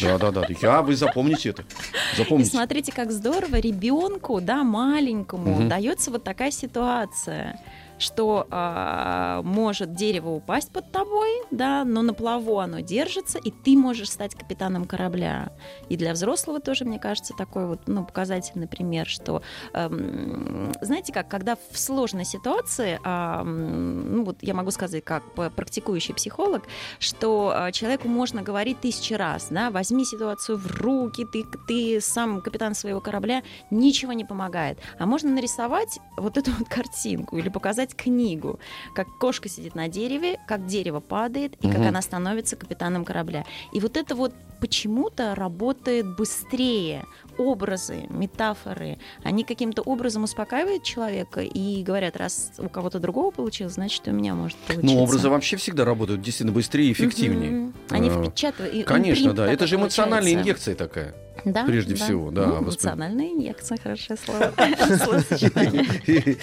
Да, 0.00 0.18
да, 0.18 0.30
да. 0.30 0.46
Я, 0.62 0.80
вы 0.82 0.96
запомните 0.96 1.50
это. 1.50 1.62
и 1.62 2.16
Запомните. 2.16 2.50
смотрите, 2.50 2.92
как 2.92 3.10
здорово 3.12 3.56
ребенку, 3.56 4.40
да, 4.40 4.62
маленькому, 4.64 5.54
Мгм. 5.56 5.68
дается 5.68 6.10
вот 6.10 6.24
такая 6.24 6.50
ситуация, 6.50 7.58
что 7.98 8.46
а, 8.50 9.42
может 9.42 9.94
дерево 9.94 10.30
упасть 10.30 10.72
под 10.72 10.90
тобой, 10.90 11.42
да, 11.50 11.84
но 11.84 12.02
на 12.02 12.14
плаву 12.14 12.58
оно 12.58 12.80
держится, 12.80 13.38
и 13.38 13.50
ты 13.50 13.76
можешь 13.76 14.10
стать 14.10 14.34
капитаном 14.34 14.84
корабля. 14.84 15.52
И 15.88 15.96
для 15.96 16.12
взрослого 16.12 16.60
тоже, 16.60 16.84
мне 16.84 16.98
кажется, 16.98 17.34
такой 17.36 17.66
вот, 17.66 17.82
ну, 17.86 18.04
показательный 18.04 18.66
пример, 18.66 19.06
что, 19.06 19.42
эм, 19.72 20.72
знаете 20.80 21.12
как, 21.12 21.28
когда 21.28 21.56
в 21.70 21.78
сложной 21.78 22.24
ситуации, 22.24 23.00
м, 23.04 24.16
ну, 24.16 24.24
вот 24.24 24.38
я 24.42 24.54
могу 24.54 24.70
сказать, 24.70 25.04
как 25.04 25.22
практикующий 25.34 26.14
психолог, 26.14 26.64
что 26.98 27.52
а, 27.54 27.72
человеку 27.72 28.08
можно 28.08 28.42
говорить 28.42 28.80
тысячи 28.80 29.14
раз, 29.14 29.48
да, 29.50 29.70
возьми 29.70 30.04
ситуацию 30.04 30.58
в 30.58 30.66
руки, 30.80 31.24
ты, 31.24 31.44
ты 31.66 32.00
сам 32.00 32.40
капитан 32.40 32.74
своего 32.74 33.00
корабля, 33.00 33.42
ничего 33.70 34.12
не 34.12 34.24
помогает. 34.24 34.78
А 34.98 35.06
можно 35.06 35.30
нарисовать 35.30 35.98
вот 36.16 36.36
эту 36.36 36.52
вот 36.52 36.68
картинку 36.68 37.36
или 37.36 37.48
показать 37.48 37.83
написать 37.84 37.94
книгу, 37.96 38.58
как 38.94 39.06
кошка 39.18 39.48
сидит 39.48 39.74
на 39.74 39.88
дереве, 39.88 40.38
как 40.46 40.66
дерево 40.66 41.00
падает 41.00 41.54
и 41.60 41.68
как 41.68 41.78
Мгм. 41.78 41.88
она 41.88 42.02
становится 42.02 42.56
капитаном 42.56 43.04
корабля. 43.04 43.44
И 43.72 43.80
вот 43.80 43.96
это 43.96 44.14
вот 44.14 44.32
почему-то 44.60 45.34
работает 45.34 46.06
быстрее. 46.16 47.04
Образы, 47.36 48.06
метафоры, 48.10 48.96
они 49.24 49.42
каким-то 49.44 49.82
образом 49.82 50.22
успокаивают 50.22 50.84
человека 50.84 51.40
и 51.40 51.82
говорят, 51.82 52.16
раз 52.16 52.52
у 52.58 52.68
кого-то 52.68 53.00
другого 53.00 53.32
получилось, 53.32 53.74
значит, 53.74 54.06
и 54.06 54.10
у 54.10 54.14
меня 54.14 54.34
может 54.34 54.56
получиться. 54.58 54.86
Ну, 54.96 55.02
образы 55.02 55.28
вообще 55.28 55.56
всегда 55.56 55.84
работают 55.84 56.22
действительно 56.22 56.52
быстрее 56.52 56.88
и 56.88 56.92
эффективнее. 56.92 57.50
Мгм. 57.50 57.74
Они 57.90 58.08
А, 58.08 58.22
впечатывают. 58.22 58.86
Конечно, 58.86 59.32
да. 59.32 59.52
Это 59.52 59.66
же 59.66 59.76
эмоциональная 59.76 60.32
инъекция 60.34 60.76
такая. 60.76 61.14
Да, 61.44 61.64
прежде 61.64 61.94
всего, 61.94 62.30
да, 62.30 62.46
Ну, 62.46 62.54
воспри- 62.56 62.64
эмоциональная 62.64 63.26
инъекция, 63.32 63.78
хорошее 63.82 64.18
слово. 64.24 64.52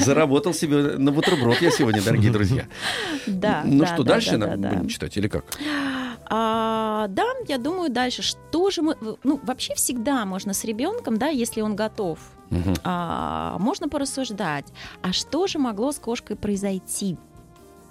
Заработал 0.00 0.54
себе 0.54 0.98
на 0.98 1.12
бутерброд 1.12 1.60
я 1.60 1.70
сегодня, 1.70 2.02
дорогие 2.02 2.30
друзья. 2.32 2.66
Да. 3.26 3.62
Ну 3.64 3.80
да, 3.80 3.86
что, 3.86 4.02
да, 4.02 4.12
дальше 4.14 4.32
да, 4.32 4.38
нам 4.46 4.60
да, 4.60 4.68
да. 4.68 4.74
будем 4.76 4.88
читать 4.88 5.16
или 5.16 5.28
как? 5.28 5.44
А, 6.34 7.08
да, 7.08 7.24
я 7.48 7.58
думаю, 7.58 7.90
дальше. 7.90 8.22
Что 8.22 8.70
же 8.70 8.82
мы... 8.82 8.96
Ну, 9.22 9.40
вообще 9.42 9.74
всегда 9.74 10.24
можно 10.24 10.54
с 10.54 10.64
ребенком, 10.64 11.18
да, 11.18 11.28
если 11.28 11.60
он 11.60 11.76
готов, 11.76 12.18
Мгм. 12.50 12.74
а, 12.84 13.56
можно 13.58 13.88
порассуждать. 13.88 14.66
А 15.02 15.12
что 15.12 15.46
же 15.46 15.58
могло 15.58 15.92
с 15.92 15.98
кошкой 15.98 16.36
произойти? 16.36 17.16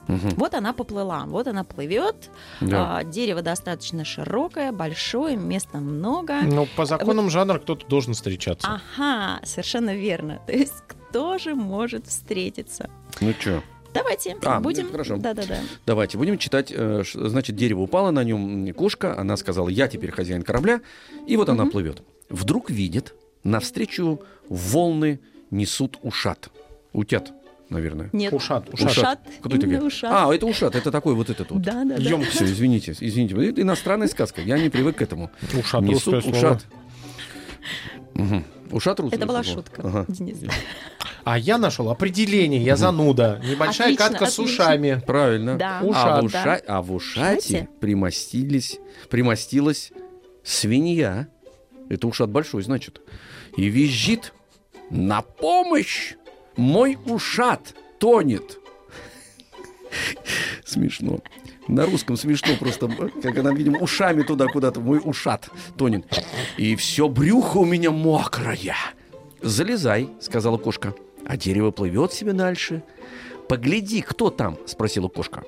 Мгм. 0.07 0.31
Вот 0.37 0.53
она 0.55 0.73
поплыла, 0.73 1.25
вот 1.25 1.47
она 1.47 1.63
плывет, 1.63 2.29
Да. 2.59 2.97
а, 2.97 3.03
дерево 3.03 3.41
достаточно 3.41 4.03
широкое, 4.03 4.71
большое, 4.71 5.37
места 5.37 5.77
много. 5.77 6.41
Ну, 6.41 6.67
по 6.75 6.85
законам 6.85 7.29
жанра 7.29 7.59
кто-то 7.59 7.85
должен 7.87 8.13
встречаться. 8.13 8.67
Ага, 8.97 9.39
совершенно 9.45 9.95
верно. 9.95 10.39
То 10.47 10.53
есть 10.53 10.73
кто 10.87 11.37
же 11.37 11.55
может 11.55 12.07
встретиться? 12.07 12.89
Ну 13.21 13.33
что, 13.39 13.61
Давайте 13.93 14.37
А, 14.45 14.61
будем. 14.61 14.89
хорошо. 14.89 15.17
Да-да-да. 15.17 15.57
давайте 15.85 16.17
будем 16.17 16.37
читать. 16.37 16.71
э, 16.73 17.03
Значит, 17.13 17.57
дерево 17.57 17.81
упало, 17.81 18.11
на 18.11 18.23
нем 18.23 18.73
кошка. 18.73 19.19
Она 19.19 19.35
сказала, 19.35 19.67
я 19.67 19.89
теперь 19.89 20.11
хозяин 20.11 20.43
корабля. 20.43 20.79
И 21.27 21.35
вот 21.35 21.49
она 21.49 21.63
Мгм. 21.63 21.71
плывет. 21.71 22.01
Вдруг 22.29 22.69
видит, 22.69 23.13
навстречу 23.43 24.21
волны 24.47 25.19
несут 25.51 25.97
ушат. 26.03 26.49
Утят, 26.93 27.33
наверное. 27.71 28.09
Нет. 28.13 28.33
Ушат, 28.33 28.69
ушат. 28.73 28.91
Ушат. 28.91 29.19
Кто 29.41 29.55
это 29.55 29.83
ушат. 29.83 30.11
А, 30.13 30.33
это 30.33 30.45
ушат, 30.45 30.75
это 30.75 30.91
такой 30.91 31.15
вот 31.15 31.29
этот 31.29 31.49
вот. 31.49 31.61
Да, 31.61 31.83
да, 31.83 31.97
да. 31.97 32.21
Все, 32.25 32.45
извините, 32.45 32.93
извините. 32.99 33.35
Это 33.49 33.61
иностранная 33.61 34.07
сказка. 34.07 34.41
Я 34.41 34.59
не 34.59 34.69
привык 34.69 34.97
к 34.97 35.01
этому. 35.01 35.31
Ушат, 35.57 35.81
Несут 35.81 36.25
ушат. 36.25 36.65
Мгм. 38.13 38.45
Ушат 38.71 38.99
русское 38.99 39.17
Это 39.17 39.25
была 39.25 39.43
шутка, 39.43 39.81
Ага. 39.83 40.05
Денис. 40.07 40.37
А 41.23 41.37
я 41.37 41.57
нашел 41.57 41.89
определение, 41.89 42.61
я 42.63 42.75
зануда. 42.75 43.41
Небольшая 43.43 43.87
Отлично, 43.93 44.09
катка 44.09 44.25
с 44.25 44.39
отлично. 44.39 44.63
ушами. 44.63 45.01
Правильно. 45.05 45.57
Да. 45.57 45.79
А, 45.79 45.83
Ушат. 45.85 46.23
в 46.23 46.25
уша- 46.25 46.63
а 46.67 46.81
в 46.81 46.93
ушате 46.93 47.37
Ушате? 47.37 47.69
примостились, 47.79 48.79
примостилась 49.09 49.91
свинья. 50.43 51.27
Это 51.89 52.07
ушат 52.07 52.29
большой, 52.29 52.63
значит. 52.63 53.01
И 53.57 53.65
визжит 53.67 54.33
на 54.89 55.21
помощь! 55.21 56.13
Мой 56.55 56.97
ушат 57.05 57.75
тонет. 57.99 58.59
Смешно. 60.65 61.19
На 61.67 61.85
русском 61.85 62.17
смешно 62.17 62.55
просто, 62.59 62.87
как 63.21 63.37
она, 63.37 63.53
видимо, 63.53 63.79
ушами 63.79 64.23
туда 64.23 64.47
куда-то, 64.47 64.79
мой 64.79 64.99
ушат 65.03 65.49
тонет. 65.77 66.05
И 66.57 66.75
все 66.75 67.07
брюхо 67.07 67.57
у 67.57 67.65
меня 67.65 67.91
мокрое. 67.91 68.75
Залезай, 69.41 70.09
сказала 70.19 70.57
кошка. 70.57 70.93
А 71.25 71.37
дерево 71.37 71.71
плывет 71.71 72.13
себе 72.13 72.33
дальше. 72.33 72.83
Погляди, 73.47 74.01
кто 74.01 74.29
там, 74.29 74.57
спросила 74.65 75.07
кошка. 75.07 75.43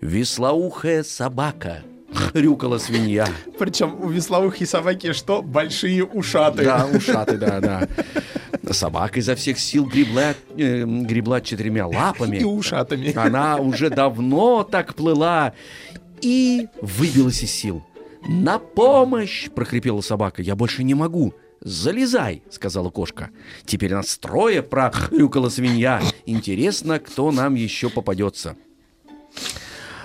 Веслоухая 0.00 1.02
собака, 1.02 1.82
хрюкала 2.32 2.78
свинья. 2.78 3.26
Причем 3.58 3.96
у 4.00 4.08
весловых 4.08 4.56
собаки 4.66 5.12
что? 5.12 5.42
Большие 5.42 6.04
ушаты. 6.04 6.64
Да, 6.64 6.86
ушаты, 6.86 7.36
да, 7.36 7.60
да. 7.60 7.88
Собака 8.70 9.20
изо 9.20 9.34
всех 9.34 9.58
сил 9.58 9.86
гребла, 9.86 10.34
э, 10.56 10.84
гребла 10.84 11.40
четырьмя 11.40 11.86
лапами. 11.86 12.36
И 12.40 12.44
ушатами. 12.44 13.16
Она 13.16 13.56
уже 13.56 13.90
давно 13.90 14.64
так 14.64 14.94
плыла 14.94 15.52
и 16.20 16.68
выбилась 16.80 17.42
из 17.42 17.50
сил. 17.50 17.84
«На 18.26 18.58
помощь!»– 18.58 19.50
прохрипела 19.54 20.00
собака. 20.00 20.40
«Я 20.40 20.56
больше 20.56 20.82
не 20.82 20.94
могу!» 20.94 21.34
«Залезай!»– 21.60 22.42
сказала 22.50 22.90
кошка. 22.90 23.30
«Теперь 23.64 23.92
нас 23.92 24.16
трое!»– 24.18 24.62
прохрюкала 24.62 25.48
свинья. 25.50 26.02
«Интересно, 26.26 26.98
кто 26.98 27.30
нам 27.30 27.54
еще 27.54 27.90
попадется?» 27.90 28.56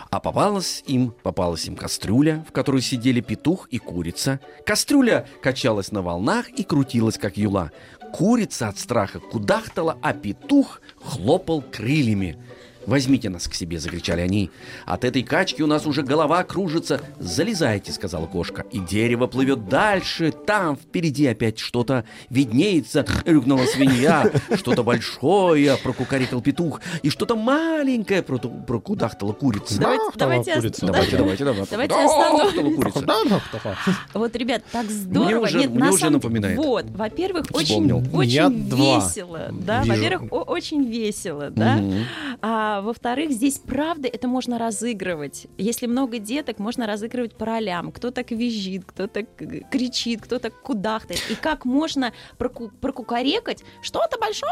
А 0.10 0.20
попалась 0.20 0.84
им, 0.88 1.13
попалась 1.24 1.66
им 1.66 1.75
кастрюля, 1.75 2.44
в 2.48 2.51
которой 2.51 2.82
сидели 2.82 3.22
петух 3.22 3.68
и 3.70 3.78
курица. 3.78 4.39
Кастрюля 4.66 5.28
качалась 5.42 5.92
на 5.92 6.01
волнах 6.01 6.50
и 6.50 6.63
крутилась, 6.63 7.20
как 7.20 7.38
юла. 7.38 7.72
Курица 8.12 8.70
от 8.70 8.80
страха 8.80 9.20
кудахтала, 9.20 9.98
а 10.01 10.13
петух 10.13 10.82
хлопал 11.00 11.62
крыльями. 11.62 12.38
«Возьмите 12.86 13.29
нас 13.29 13.48
к 13.48 13.53
себе!»– 13.53 13.79
закричали 13.79 14.21
они. 14.21 14.50
«От 14.86 15.03
этой 15.03 15.21
качки 15.24 15.62
у 15.62 15.67
нас 15.67 15.86
уже 15.86 16.01
голова 16.01 16.43
кружится. 16.43 17.01
Залезайте!»– 17.19 17.91
сказала 17.93 18.25
кошка. 18.25 18.65
И 18.71 18.79
дерево 18.79 19.27
плывет 19.27 19.67
дальше. 19.69 20.31
Там 20.31 20.75
впереди 20.75 21.27
опять 21.27 21.59
что-то 21.59 22.05
виднеется. 22.29 23.05
Рюкнула 23.25 23.65
свинья. 23.65 24.31
Что-то 24.55 24.83
большое 24.83 25.77
прокукарикал 25.77 26.41
петух. 26.41 26.81
И 27.03 27.09
что-то 27.09 27.36
маленькое 27.36 28.24
прокудахтала 28.24 29.33
курица. 29.33 29.79
Давайте, 29.79 30.03
давайте, 30.15 30.53
курица. 30.55 30.86
да. 30.86 30.93
Давайте, 30.93 31.17
давайте, 31.17 31.43
давайте. 31.45 31.71
Давайте 31.71 31.93
Да, 31.95 32.05
остановим. 32.05 32.48
ахтала 32.48 32.75
курица. 32.75 33.01
Да, 33.01 33.15
да, 33.29 33.41
да. 33.63 33.77
Вот, 34.13 34.36
ребят, 34.36 34.63
так 34.71 34.89
здорово. 34.89 35.43
уже- 35.45 35.59
Нет, 35.59 35.69
мне 35.71 35.79
на 35.79 35.89
уже 35.89 36.00
самом- 36.00 36.13
напоминает. 36.13 36.57
Вот, 36.57 36.86
во-первых, 36.89 37.45
очень, 37.51 37.91
очень 37.91 38.63
весело. 38.69 39.50
Да, 39.51 39.83
во-первых, 39.86 40.31
очень 40.31 40.86
весело, 40.86 41.50
да. 41.51 41.79
А 42.69 42.81
во-вторых, 42.81 43.31
здесь 43.31 43.57
правда 43.57 44.07
это 44.07 44.27
можно 44.27 44.59
разыгрывать. 44.59 45.47
Если 45.57 45.88
много 45.88 46.19
деток, 46.19 46.59
можно 46.59 46.85
разыгрывать 46.85 47.33
по 47.35 47.45
ролям. 47.47 47.91
Кто 47.91 48.11
так 48.11 48.29
визжит, 48.29 48.83
кто 48.85 49.07
так 49.07 49.25
э, 49.39 49.61
кричит, 49.71 50.21
кто 50.21 50.38
так 50.38 50.53
кудахтает. 50.61 51.19
И 51.31 51.35
как 51.35 51.65
можно 51.65 52.13
проку- 52.38 52.69
прокукарекать 52.79 53.63
что-то 53.81 54.19
большое, 54.19 54.51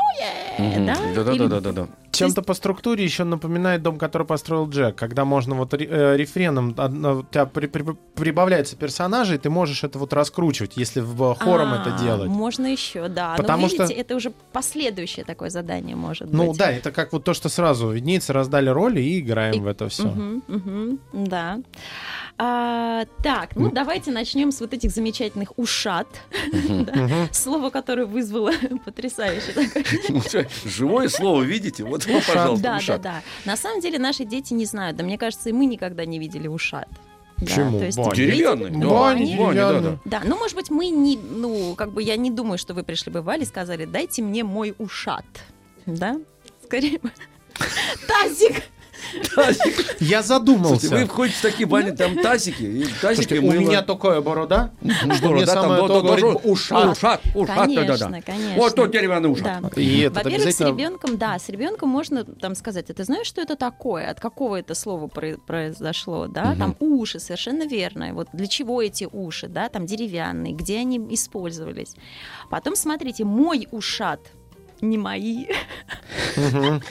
Мгм. 0.57 0.85
да? 0.87 0.95
Да-да-да-да-да. 1.15 1.87
Чем-то 2.11 2.41
по 2.41 2.55
структуре 2.55 3.03
еще 3.03 3.23
напоминает 3.25 3.83
дом, 3.83 3.97
который 3.99 4.25
построил 4.25 4.67
Джек, 4.67 4.95
когда 4.95 5.23
можно 5.23 5.53
вот 5.53 5.73
э, 5.75 6.17
рефреном, 6.17 6.69
у 6.69 7.23
тебя 7.31 7.45
при- 7.45 7.67
при- 7.67 7.95
прибавляется 8.15 8.75
персонажей, 8.75 9.37
ты 9.37 9.51
можешь 9.51 9.83
это 9.83 9.99
вот 9.99 10.13
раскручивать, 10.13 10.77
если 10.77 11.01
в 11.01 11.35
хором 11.35 11.73
А, 11.73 11.81
это 11.81 12.03
делать. 12.03 12.27
Можно 12.29 12.65
еще, 12.65 13.07
да. 13.09 13.35
Потому 13.37 13.63
Но 13.63 13.67
видите, 13.67 13.85
что- 13.85 13.93
это 13.93 14.15
уже 14.15 14.31
последующее 14.51 15.25
такое 15.25 15.51
задание 15.51 15.95
может 15.95 16.33
Ну 16.33 16.47
быть. 16.47 16.57
да, 16.57 16.71
это 16.71 16.91
как 16.91 17.13
вот 17.13 17.23
то, 17.23 17.35
что 17.35 17.49
сразу 17.49 17.95
виднеется, 18.07 18.31
раздали 18.33 18.69
роли 18.69 19.01
и 19.01 19.19
играем 19.19 19.55
И- 19.55 19.59
в 19.59 19.67
это 19.67 19.89
все. 19.89 20.03
Мгм, 20.07 20.43
мгм, 20.47 20.99
да. 21.13 21.59
А, 22.37 23.05
так, 23.23 23.55
ну 23.55 23.69
давайте 23.71 24.11
начнем 24.11 24.51
с 24.51 24.61
вот 24.61 24.73
этих 24.73 24.91
замечательных 24.91 25.57
ушат. 25.57 26.07
Слово, 27.31 27.69
которое 27.69 28.05
вызвало 28.05 28.51
потрясающее 28.85 29.53
такое. 29.53 29.83
Ну, 30.09 30.21
Живое 30.69 31.09
слово, 31.09 31.41
видите? 31.43 31.83
Вот, 31.83 32.05
пожалуйста, 32.05 32.63
Да, 32.63 32.71
да, 32.73 32.77
ушат. 32.77 33.01
да. 33.01 33.21
На 33.45 33.57
самом 33.57 33.81
деле 33.81 33.99
наши 33.99 34.23
дети 34.23 34.53
не 34.53 34.65
знают. 34.65 34.95
Да, 34.97 35.03
мне 35.03 35.17
кажется, 35.17 35.49
и 35.49 35.51
мы 35.51 35.65
никогда 35.65 36.05
не 36.05 36.17
видели 36.19 36.47
ушат. 36.47 36.87
Да, 37.37 37.45
Почему? 37.45 37.79
то 37.79 37.85
есть 37.85 37.97
да. 37.97 38.03
Бани. 38.03 38.15
Бани, 38.85 39.35
да, 39.35 39.51
деревянный. 39.51 39.81
да. 40.05 40.19
Да, 40.19 40.21
ну, 40.25 40.37
может 40.37 40.55
быть, 40.55 40.69
мы 40.71 40.87
не, 40.89 41.17
ну, 41.17 41.75
как 41.75 41.91
бы 41.91 42.01
я 42.01 42.15
не 42.17 42.31
думаю, 42.31 42.57
что 42.57 42.73
вы 42.73 42.83
пришли 42.83 43.11
бы 43.11 43.21
в 43.21 43.25
Вале 43.25 43.43
и 43.43 43.45
сказали, 43.45 43.85
дайте 43.85 44.21
мне 44.23 44.43
мой 44.43 44.73
ушат. 44.77 45.25
Да? 45.85 46.17
Скорее 46.63 46.99
Тазик! 48.07 48.63
Я 49.13 50.21
Слушайте, 50.21 50.23
задумался. 50.23 50.89
вы 50.89 51.05
входите 51.05 51.37
в 51.37 51.41
такие 51.41 51.65
бани, 51.65 51.91
там 51.91 52.17
тазики, 52.17 52.63
и 52.63 52.83
тазики 52.83 52.99
Слушайте, 53.29 53.39
у 53.39 53.41
мыло. 53.43 53.59
меня 53.61 53.81
такая 53.81 54.19
борода, 54.19 54.71
что 55.15 55.29
мне 55.31 55.45
да, 55.45 55.53
там, 55.53 55.63
самое 55.63 55.87
то 55.87 56.01
говорит 56.01 56.25
ушат. 56.43 56.91
Ушат, 56.91 57.21
ушат, 57.33 57.55
да, 57.55 57.65
да, 57.65 57.65
Конечно, 57.65 58.09
да. 58.09 58.21
конечно. 58.21 58.55
Вот 58.57 58.75
тот 58.75 58.91
деревянный 58.91 59.31
ушат. 59.31 59.61
Да. 59.61 59.81
И 59.81 59.99
этот 60.01 60.17
Во-первых, 60.25 60.41
с 60.41 60.45
обязательно... 60.45 60.67
ребенком, 60.77 61.17
да, 61.17 61.39
с 61.39 61.47
ребенком 61.47 61.89
можно 61.89 62.25
там 62.25 62.53
сказать, 62.55 62.89
а 62.89 62.93
ты 62.93 63.03
знаешь, 63.05 63.27
что 63.27 63.39
это 63.41 63.55
такое, 63.55 64.09
от 64.11 64.19
какого 64.19 64.57
это 64.57 64.75
слова 64.75 65.07
про- 65.07 65.37
произошло, 65.37 66.27
да, 66.27 66.51
Мгм. 66.51 66.57
там 66.59 66.75
уши, 66.81 67.19
совершенно 67.19 67.65
верно, 67.65 68.13
вот 68.13 68.27
для 68.33 68.47
чего 68.47 68.81
эти 68.81 69.07
уши, 69.09 69.47
да, 69.47 69.69
там 69.69 69.85
деревянные, 69.85 70.53
где 70.53 70.79
они 70.79 70.97
использовались. 71.11 71.95
Потом 72.49 72.75
смотрите, 72.75 73.23
мой 73.23 73.67
ушат, 73.71 74.19
не 74.81 74.97
мои. 74.97 75.47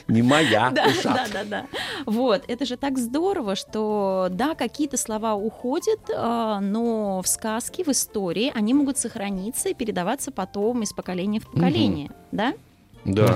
Не 0.09 0.23
моя 0.23 0.71
Да, 0.75 0.87
да, 1.05 1.27
да, 1.33 1.45
да. 1.45 1.67
Вот, 2.05 2.45
это 2.49 2.65
же 2.65 2.77
так 2.77 2.99
здорово, 2.99 3.55
что, 3.55 4.29
да, 4.31 4.55
какие-то 4.55 4.97
слова 4.97 5.35
уходят, 5.35 6.01
а, 6.15 6.61
но 6.61 7.23
в 7.23 7.29
сказке, 7.29 7.85
в 7.85 7.89
истории 7.89 8.53
они 8.55 8.75
могут 8.75 8.99
сохраниться 8.99 9.69
и 9.69 9.75
передаваться 9.75 10.33
потом 10.33 10.83
из 10.83 10.93
поколения 10.93 11.41
в 11.41 11.51
поколение, 11.51 12.11
да? 12.33 12.55
Да. 13.05 13.35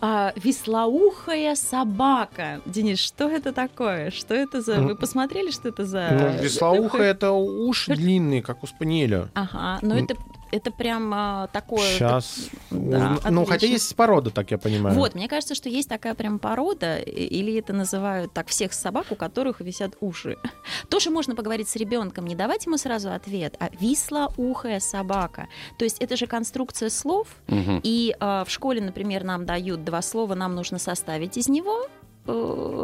А, 0.00 0.32
веслоухая 0.36 1.56
собака. 1.56 2.60
Денис, 2.66 3.00
что 3.00 3.28
это 3.28 3.52
такое? 3.52 4.10
Что 4.10 4.34
это 4.34 4.60
за... 4.60 4.80
Вы 4.80 4.94
посмотрели, 4.94 5.50
что 5.50 5.68
это 5.68 5.84
за... 5.84 6.08
Ну, 6.12 6.42
веслоухо 6.42 6.98
это 6.98 7.32
уши 7.32 7.94
длинные, 7.96 8.42
как 8.42 8.62
у 8.62 8.66
спаниеля. 8.66 9.28
Ага, 9.34 9.78
но 9.82 9.98
это, 9.98 10.14
это 10.50 10.70
прям 10.70 11.12
а, 11.14 11.46
такое... 11.48 11.88
Сейчас. 11.94 12.48
Да, 12.70 13.18
ну, 13.30 13.44
хотя 13.44 13.66
есть 13.66 13.94
порода, 13.96 14.30
так 14.30 14.50
я 14.50 14.58
понимаю. 14.58 14.94
Вот, 14.96 15.14
мне 15.14 15.28
кажется, 15.28 15.54
что 15.54 15.68
есть 15.68 15.88
такая 15.88 16.14
прям 16.14 16.38
порода, 16.38 16.98
или 16.98 17.58
это 17.58 17.72
называют 17.72 18.32
так 18.32 18.48
всех 18.48 18.72
собак, 18.72 19.06
у 19.10 19.14
которых 19.16 19.60
висят 19.60 19.94
уши. 20.00 20.36
Тоже 20.88 21.10
можно 21.10 21.34
поговорить 21.34 21.68
с 21.68 21.76
ребенком, 21.76 22.26
не 22.26 22.34
давать 22.34 22.66
ему 22.66 22.76
сразу 22.78 23.12
ответ, 23.12 23.56
а 23.58 23.70
вислоухая 23.80 24.80
собака. 24.80 25.48
То 25.76 25.84
есть 25.84 25.98
это 25.98 26.16
же 26.16 26.26
конструкция 26.26 26.90
слов, 26.90 27.28
Мгм. 27.46 27.80
и 27.82 28.14
э, 28.18 28.44
в 28.46 28.50
школе, 28.50 28.80
например, 28.80 29.24
нам 29.24 29.46
дают 29.46 29.84
два 29.84 30.02
слова, 30.02 30.34
нам 30.34 30.54
нужно 30.54 30.78
составить 30.78 31.36
из 31.36 31.48
него 31.48 31.86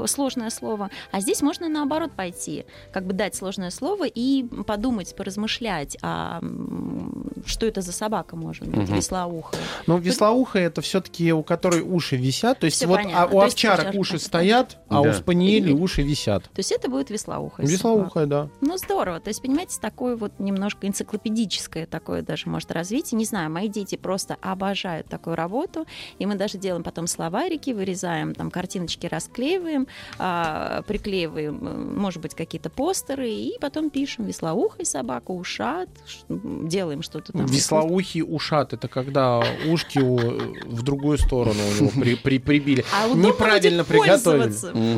сложное 0.06 0.50
слово, 0.50 0.90
а 1.10 1.20
здесь 1.20 1.42
можно 1.42 1.68
наоборот 1.68 2.12
пойти, 2.12 2.64
как 2.92 3.04
бы 3.06 3.12
дать 3.12 3.34
сложное 3.34 3.70
слово 3.70 4.06
и 4.06 4.44
подумать, 4.66 5.14
поразмышлять, 5.16 5.96
а 6.02 6.40
что 7.46 7.66
это 7.66 7.80
за 7.80 7.92
собака 7.92 8.36
может 8.36 8.66
быть, 8.66 8.88
Мгм. 8.88 8.96
веслоухая. 8.96 9.60
Но 9.86 9.98
веслоухо 9.98 10.58
это 10.58 10.80
все-таки 10.80 11.32
у 11.32 11.42
которой 11.42 11.82
уши 11.82 12.16
висят. 12.16 12.58
То 12.60 12.66
есть 12.66 12.76
Всё 12.78 12.88
вот 12.88 12.96
понятно. 12.96 13.22
а 13.22 13.26
у 13.26 13.30
То 13.30 13.44
есть 13.44 13.54
овчарок 13.54 13.78
овчарка 13.80 13.98
уши 13.98 14.18
стоят, 14.18 14.78
а 14.88 15.00
у 15.00 15.04
Да. 15.04 15.14
спаниелей 15.14 15.72
уши 15.74 16.02
висят. 16.02 16.44
То 16.44 16.58
есть 16.58 16.72
это 16.72 16.88
будет 16.88 17.10
веслоухая. 17.10 17.66
Веслоухая, 17.66 18.26
да. 18.26 18.48
Ну, 18.60 18.76
здорово. 18.78 19.20
То 19.20 19.28
есть, 19.28 19.42
понимаете, 19.42 19.78
такое 19.80 20.16
вот 20.16 20.32
немножко 20.38 20.86
энциклопедическое 20.86 21.86
такое 21.86 22.22
даже 22.22 22.48
может 22.48 22.70
развитие. 22.72 23.18
Не 23.18 23.24
знаю, 23.24 23.50
мои 23.50 23.68
дети 23.68 23.96
просто 23.96 24.36
обожают 24.40 25.08
такую 25.08 25.36
работу. 25.36 25.86
И 26.18 26.26
мы 26.26 26.34
даже 26.36 26.58
делаем 26.58 26.82
потом 26.82 27.06
словарики, 27.06 27.70
вырезаем 27.70 28.34
там 28.34 28.50
картиночки, 28.50 29.06
расклеиваем, 29.38 29.86
а, 30.18 30.82
приклеиваем, 30.86 31.58
э, 31.66 31.74
может 32.00 32.22
быть, 32.22 32.34
какие-то 32.34 32.70
постеры, 32.70 33.28
и 33.30 33.58
потом 33.60 33.90
пишем 33.90 34.26
веслоухая 34.26 34.84
собака, 34.84 35.30
ушат, 35.32 35.88
делаем 36.28 37.02
что-то 37.02 37.32
там. 37.32 37.46
Веслоухий 37.46 38.22
ушат 38.22 38.72
это 38.72 38.88
когда 38.88 39.42
ушки 39.68 39.98
у- 39.98 40.16
в 40.66 40.82
другую 40.82 41.18
сторону 41.18 41.58
у 41.80 41.82
него 41.82 41.90
при- 42.00 42.14
при- 42.14 42.38
прибили. 42.38 42.84
А 42.92 43.08
Неправильно 43.14 43.84
приготовили. 43.84 44.44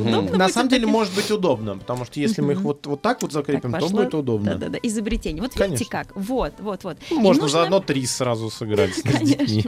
Удобно 0.09 0.37
На 0.39 0.49
самом 0.49 0.69
деле 0.69 0.83
таким- 0.83 0.93
может 0.93 1.15
быть 1.15 1.31
удобно, 1.31 1.79
потому 1.79 2.05
что 2.05 2.21
если 2.21 2.43
мы 2.43 2.53
их 2.53 2.61
вот, 2.61 2.87
вот 2.87 3.01
так 3.03 3.23
вот 3.23 3.33
закрепим, 3.33 3.73
Так 3.73 3.81
то 3.81 3.89
будет 3.89 4.15
удобно. 4.15 4.53
Да-да-да, 4.53 4.79
изобретение. 4.83 5.43
Вот 5.43 5.53
Конечно. 5.53 5.73
видите 5.75 5.91
как? 5.91 6.15
Вот, 6.15 6.53
вот, 6.59 6.85
вот. 6.85 6.97
Можно 7.11 7.43
нужно- 7.45 7.59
заодно 7.61 7.81
три 7.81 8.05
сразу 8.07 8.51
сыграть 8.51 8.95
с 8.95 9.03
детьми. 9.03 9.65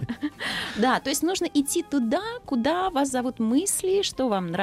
Да, 0.77 1.01
то 1.01 1.11
есть 1.11 1.23
нужно 1.23 1.47
идти 1.53 1.83
туда, 1.83 2.23
куда 2.45 2.91
вас 2.91 3.11
зовут 3.11 3.39
мысли, 3.39 4.03
что 4.03 4.29
вам 4.29 4.47
нравится. 4.51 4.58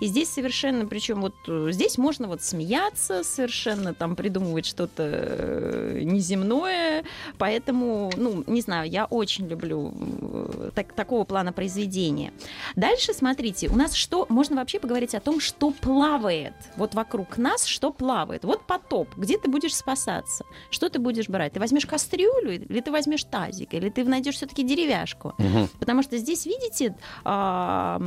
И 0.00 0.06
здесь 0.06 0.28
совершенно, 0.28 0.86
причем 0.86 1.20
вот 1.20 1.34
э, 1.48 1.68
здесь 1.70 1.98
можно 1.98 2.28
вот 2.28 2.42
смеяться, 2.42 3.22
совершенно 3.24 3.94
там 3.94 4.16
придумывать 4.16 4.66
что-то 4.66 5.02
э, 5.04 6.00
неземное. 6.02 7.04
Поэтому, 7.38 8.10
ну, 8.16 8.44
не 8.46 8.60
знаю, 8.60 8.90
я 8.90 9.04
очень 9.06 9.46
люблю 9.48 9.92
э, 9.94 10.70
так- 10.74 10.92
такого 10.92 11.24
плана 11.24 11.52
произведения. 11.52 12.32
Дальше, 12.76 13.12
смотрите, 13.14 13.68
у 13.68 13.76
нас 13.76 13.94
что, 13.94 14.26
можно 14.28 14.56
вообще 14.56 14.78
поговорить 14.78 15.14
о 15.14 15.20
том, 15.20 15.40
что 15.40 15.70
плавает. 15.70 16.54
Вот 16.76 16.94
вокруг 16.94 17.38
нас 17.38 17.64
что 17.66 17.92
плавает. 17.92 18.44
Вот 18.44 18.62
потоп, 18.66 19.08
где 19.16 19.38
ты 19.38 19.50
будешь 19.50 19.74
спасаться? 19.74 20.44
Что 20.70 20.88
ты 20.88 20.98
будешь 20.98 21.28
брать? 21.28 21.52
Ты 21.52 21.60
возьмешь 21.60 21.86
кастрюлю 21.86 22.52
или 22.54 22.80
ты 22.80 22.90
возьмешь 22.90 23.24
тазик? 23.24 23.74
Или 23.74 23.88
ты 23.90 24.04
найдешь 24.04 24.36
все-таки 24.36 24.62
деревяшку? 24.62 25.34
Мгм. 25.38 25.68
Потому 25.78 26.02
что 26.02 26.16
здесь, 26.18 26.46
видите, 26.46 26.96
а, 27.24 28.00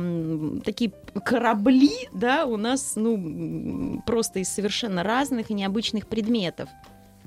такие 0.64 0.92
корабли, 1.24 2.08
да, 2.12 2.46
у 2.46 2.56
нас, 2.56 2.94
ну, 2.96 4.02
просто 4.06 4.40
из 4.40 4.48
совершенно 4.48 5.02
разных 5.02 5.50
и 5.50 5.54
необычных 5.54 6.06
предметов. 6.06 6.68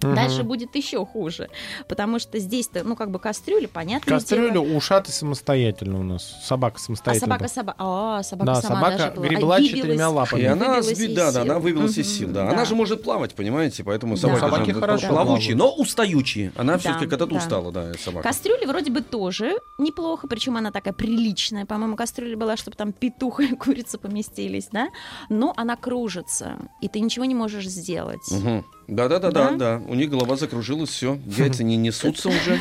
Дальше 0.02 0.40
Мгм. 0.40 0.48
будет 0.48 0.76
еще 0.76 1.06
хуже, 1.06 1.50
потому 1.88 2.20
что 2.20 2.40
здесь-то, 2.40 2.84
ну, 2.84 2.96
как 2.96 3.12
бы 3.12 3.20
кастрюля, 3.20 3.68
понятно. 3.68 4.14
Кастрюля 4.14 4.60
ушаты 4.60 5.12
самостоятельно 5.12 6.00
у 6.00 6.04
нас. 6.04 6.24
Собака 6.44 6.78
А 6.78 6.80
самостоятельно. 6.80 7.26
собака, 7.36 7.48
собака, 7.48 7.76
а, 7.80 8.24
собака 8.24 8.46
Да, 8.46 8.62
сама 8.62 8.76
собака 8.76 8.98
даже 8.98 9.12
была- 9.14 9.28
гребла 9.28 9.56
а, 9.58 9.62
четырьмя 9.64 10.10
лапами. 10.10 10.42
И 10.42 10.46
она, 10.46 10.80
сби- 10.80 10.92
из 11.08 11.16
да, 11.16 11.26
да, 11.32 11.32
сил. 11.32 11.42
она 11.42 11.60
выбилась 11.60 11.98
из 11.98 12.08
Мгм, 12.08 12.18
сил, 12.18 12.28
да. 12.30 12.46
да. 12.46 12.52
Она 12.52 12.66
же 12.66 12.76
может 12.76 13.04
плавать, 13.04 13.34
понимаете, 13.36 13.84
поэтому 13.84 14.16
Да. 14.16 14.22
собака 14.22 14.40
Собаки 14.40 14.72
же 14.72 14.80
хорошо 14.80 15.08
плавучие, 15.10 15.56
но 15.56 15.72
устающие. 15.74 16.52
Она 16.56 16.74
Да, 16.74 16.80
все-таки 16.80 17.08
когда-то 17.08 17.26
да. 17.28 17.38
устала, 17.38 17.72
да, 17.72 17.94
собака. 18.04 18.28
Кастрюля 18.28 18.68
вроде 18.68 18.92
бы 18.92 19.02
тоже 19.02 19.60
неплохо, 19.78 20.28
причем 20.28 20.58
она 20.58 20.72
такая 20.72 20.94
приличная. 20.94 21.66
По-моему, 21.66 21.96
кастрюля 21.96 22.38
была, 22.38 22.58
чтобы 22.58 22.78
там 22.78 22.94
петух 22.94 23.40
и 23.42 23.56
курица 23.56 23.98
поместились, 23.98 24.70
да? 24.72 24.90
Но 25.30 25.54
она 25.58 25.76
кружится, 25.76 26.58
и 26.82 26.88
ты 26.88 27.00
ничего 27.00 27.26
не 27.26 27.36
можешь 27.36 27.68
сделать. 27.68 28.30
Мгм. 28.32 28.66
Да, 28.90 29.08
да, 29.08 29.20
да, 29.20 29.32
да, 29.32 29.52
Да? 29.52 29.82
У 29.88 29.94
них 29.96 30.10
голова 30.10 30.36
закружилась, 30.36 30.90
все. 30.90 31.20
Яйца 31.26 31.64
не 31.64 31.78
несутся 31.78 32.30
уже. 32.30 32.60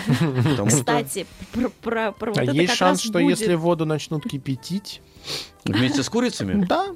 Кстати, 0.66 1.26
про, 1.52 1.68
про- 1.68 2.12
про 2.12 2.30
вот 2.32 2.38
А 2.38 2.42
это 2.44 2.52
есть 2.52 2.68
как 2.68 2.76
шанс, 2.76 3.00
раз 3.02 3.10
что 3.10 3.18
будет. 3.20 3.38
если 3.40 3.54
воду 3.54 3.84
начнут 3.86 4.24
кипятить? 4.24 5.00
Вместе 5.64 6.02
с 6.02 6.08
курицами? 6.08 6.64
Да. 6.68 6.86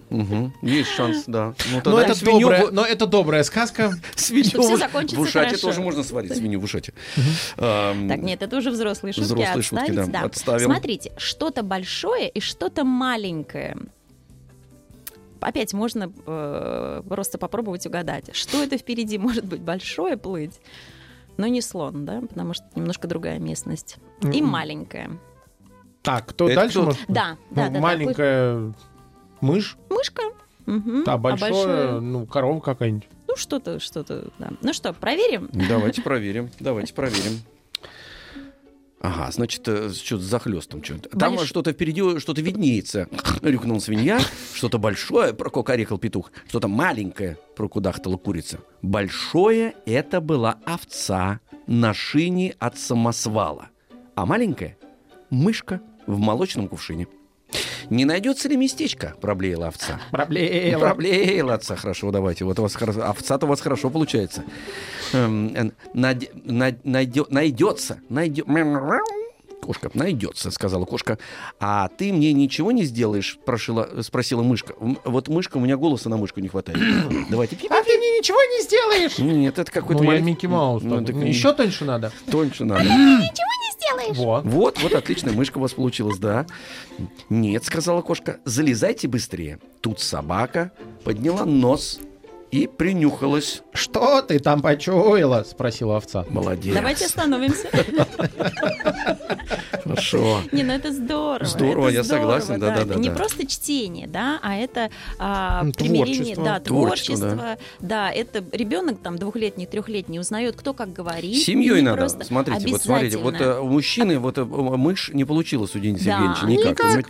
Есть 0.63 0.91
шанс, 0.91 1.25
да. 1.27 1.55
Ну, 1.73 1.81
Но 1.85 2.01
это, 2.01 2.15
свинью 2.15 2.49
добрая, 2.49 2.71
но 2.71 2.85
это 2.87 3.07
добрая 3.07 3.43
сказка. 3.43 3.93
свинью 4.17 4.49
Что 4.51 4.63
всё 4.63 4.77
в- 4.77 4.79
закончится 4.79 5.17
в 5.17 5.21
ушате 5.21 5.49
хорошо. 5.49 5.67
тоже 5.69 5.81
можно 5.81 6.03
сварить, 6.03 6.35
свинью 6.37 6.61
в 6.61 6.65
ушате. 6.65 6.93
Так, 7.57 8.19
нет, 8.23 8.43
это 8.43 8.57
уже 8.57 8.71
взрослые 8.71 9.13
шутки. 9.13 9.25
Взрослые 9.27 9.63
шутки, 9.63 9.91
да, 9.91 10.21
отставим. 10.23 10.67
Смотрите, 10.67 11.13
что-то 11.19 11.63
большое 11.63 12.29
и 12.29 12.41
что-то 12.41 12.85
маленькое. 12.85 13.77
Опять 15.43 15.73
можно 15.75 16.13
э, 16.27 17.03
просто 17.09 17.39
попробовать 17.39 17.87
угадать, 17.87 18.35
что 18.35 18.63
это 18.63 18.79
впереди 18.79 19.19
может 19.19 19.45
быть 19.45 19.61
большое 19.61 20.17
плыть, 20.17 20.61
но 21.37 21.47
не 21.47 21.61
слон, 21.61 22.05
да, 22.05 22.21
потому 22.21 22.55
что 22.55 22.65
немножко 22.75 23.09
другая 23.09 23.39
местность. 23.39 23.97
И 24.33 24.41
маленькая. 24.43 25.11
Так, 26.03 26.27
кто 26.27 26.47
Это 26.47 26.57
дальше 26.57 26.79
кто? 26.79 26.85
может? 26.87 27.01
Да, 27.09 27.37
Ну, 27.51 27.57
да, 27.57 27.65
да, 27.69 27.71
да. 27.75 27.81
Маленькая 27.81 28.73
мышь, 29.41 29.77
Мышка. 29.89 30.23
Мгм. 30.67 31.05
а 31.07 31.17
большое, 31.19 31.53
большое- 31.53 32.01
ну, 32.01 32.27
корова 32.27 32.61
какая-нибудь. 32.61 33.09
Ну, 33.29 33.37
что-то, 33.37 33.81
что-то, 33.81 34.31
да. 34.39 34.51
Ну 34.63 34.73
что, 34.73 34.93
проверим? 34.93 35.49
Давайте 35.53 36.03
проверим, 36.03 36.51
давайте 36.61 36.93
проверим. 36.93 37.41
Ага, 39.03 39.33
значит, 39.33 39.67
э, 39.67 39.91
что-то 39.93 40.23
захлестом 40.23 40.83
что-то. 40.83 41.09
Там 41.19 41.35
Больш- 41.35 41.47
что-то 41.47 41.73
впереди, 41.73 42.21
что-то 42.21 42.41
виднеется. 42.41 43.09
Рюкнул 43.43 43.81
свинья, 43.81 44.21
что-то 44.55 44.79
большое, 44.79 45.35
прокукарекал 45.35 45.99
петух, 45.99 46.31
что-то 46.49 46.69
маленькое, 46.69 47.37
прокудахтала 47.57 48.17
курица. 48.17 48.61
Большое 48.81 49.75
это 49.87 50.21
была 50.21 50.59
овца 50.65 51.41
на 51.67 51.93
шине 51.93 52.55
от 52.61 52.79
самосвала. 52.79 53.71
А 54.15 54.25
маленькая— 54.25 54.79
мышка 55.31 55.81
в 56.07 56.19
молочном 56.21 56.69
кувшине. 56.69 57.09
«Не 57.91 58.05
найдется 58.05 58.49
ли 58.49 58.57
местечко?»— 58.57 59.15
проблеяла 59.21 59.69
овца. 59.69 60.01
Проблема. 60.11 60.81
Проблеяла 60.81 61.55
отца. 61.55 61.77
Хорошо, 61.77 62.11
давайте. 62.11 62.45
Вот 62.45 62.59
у 62.59 62.63
вас 62.63 62.75
хоро- 62.77 63.03
овца-то 63.03 63.47
у 63.47 63.49
вас 63.49 63.61
хорошо 63.61 63.91
получается. 63.91 64.45
Эм, 65.13 65.55
э, 65.55 65.71
наде- 65.95 66.31
на- 66.35 66.75
найдё- 66.85 67.27
Найдется. 67.31 68.01
найдё- 68.09 68.45
Кошка, 69.63 69.93
найдется, 69.95 70.51
сказала 70.51 70.85
кошка. 70.87 71.19
А 71.61 71.87
ты 71.87 72.13
мне 72.13 72.33
ничего 72.33 72.73
не 72.73 72.83
сделаешь? 72.83 73.39
Прошила, 73.45 73.89
спросила 74.03 74.43
мышка. 74.43 74.75
Вот 74.81 75.29
мышка, 75.29 75.59
у 75.59 75.61
меня 75.61 75.77
голоса 75.77 76.09
на 76.09 76.17
мышку 76.17 76.41
не 76.41 76.49
хватает. 76.49 76.79
Давайте. 77.31 77.57
А 77.71 77.83
ты 77.85 77.97
мне 77.97 78.19
ничего 78.19 78.39
не 78.43 78.63
сделаешь? 78.65 79.19
Нет, 79.19 79.61
это 79.61 79.71
какой-то 79.71 80.03
Ну, 80.03 80.11
я 80.11 80.19
Микки 80.19 80.47
Маус. 80.47 80.83
Ну, 80.83 81.05
так. 81.05 81.15
Еще 81.15 81.53
тоньше 81.53 81.85
надо. 81.85 82.11
Тоньше 82.29 82.65
надо. 82.65 82.83
Вот. 84.15 84.45
Вот, 84.45 84.83
вот 84.83 84.95
отличная 84.95 85.33
мышка 85.33 85.59
у 85.59 85.61
вас 85.61 85.73
получилась, 85.73 86.19
да. 86.19 86.47
Нет, 87.29 87.65
сказала 87.65 88.03
кошка, 88.03 88.39
залезайте 88.45 89.09
быстрее. 89.09 89.59
Тут 89.81 90.01
собака 90.01 90.73
подняла 91.05 91.45
нос 91.45 92.01
и 92.51 92.67
принюхалась. 92.67 93.63
Что 93.73 94.21
ты 94.23 94.39
там 94.39 94.61
почуяла? 94.61 95.45
Спросила 95.45 95.97
овца. 95.97 96.27
Молодец. 96.29 96.75
Давайте 96.75 97.07
остановимся. 97.07 97.69
Хорошо. 99.85 100.41
Не, 100.53 100.63
ну 100.63 100.73
это 100.73 100.93
здорово. 100.93 101.45
Здорово, 101.45 101.89
я 101.89 102.05
согласен, 102.05 102.63
Это 102.63 102.99
не 102.99 103.09
да. 103.09 103.15
просто 103.15 103.47
чтение, 103.47 104.07
да, 104.07 104.39
а 104.43 104.55
это 104.57 104.91
а, 105.19 105.63
М, 105.63 105.73
примирение, 105.73 106.35
творчество. 106.37 106.45
да, 106.45 106.61
Творчество, 106.61 107.57
да. 107.81 108.11
это 108.11 108.45
ребенок 108.53 108.99
там 109.03 109.19
двухлетний, 109.19 109.67
трехлетний 109.67 110.19
узнает, 110.21 110.57
кто 110.57 110.73
как 110.73 110.93
говорит. 110.93 111.37
Семьей 111.37 111.77
не 111.77 111.83
надо. 111.83 111.97
просто- 111.99 112.25
Смотрите, 112.25 112.69
вот 112.69 112.83
смотрите, 112.83 113.19
вот 113.19 113.41
э, 113.41 113.59
у 113.61 113.69
мужчины 113.69 114.19
вот 114.19 114.39
э, 114.39 114.45
мышь 114.45 115.11
не 115.13 115.25
получилась 115.25 115.75
у 115.75 115.79
Дениса 115.79 116.05
Да. 116.07 116.19
Евгеньевича 116.43 116.71
никак. 116.71 117.05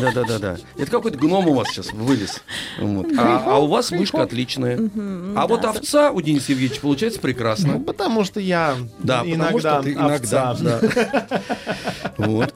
Да, 0.00 0.12
да, 0.12 0.24
да, 0.24 0.38
да. 0.38 0.56
Это 0.76 0.90
какой-то 0.90 1.18
гном 1.18 1.48
у 1.48 1.54
вас 1.54 1.68
сейчас 1.68 1.92
вылез. 1.92 2.42
А, 2.78 3.42
а 3.46 3.58
у 3.58 3.66
вас 3.66 3.90
мышка 3.90 4.22
отличная. 4.22 4.78
А 4.78 5.34
да, 5.34 5.46
вот 5.46 5.64
овца 5.64 6.10
у 6.10 6.20
Дениса 6.20 6.52
Евгеньевича 6.52 6.80
получается 6.80 7.18
Ну, 7.18 7.22
прекрасно. 7.22 7.80
потому 7.80 8.24
что 8.24 8.40
я 8.40 8.76
Да, 9.00 9.18
потому 9.18 9.34
иногда 9.34 9.58
что 9.58 9.82
ты 9.82 9.92
иногда, 9.92 10.50
овца. 10.50 10.80
Вот. 12.18 12.54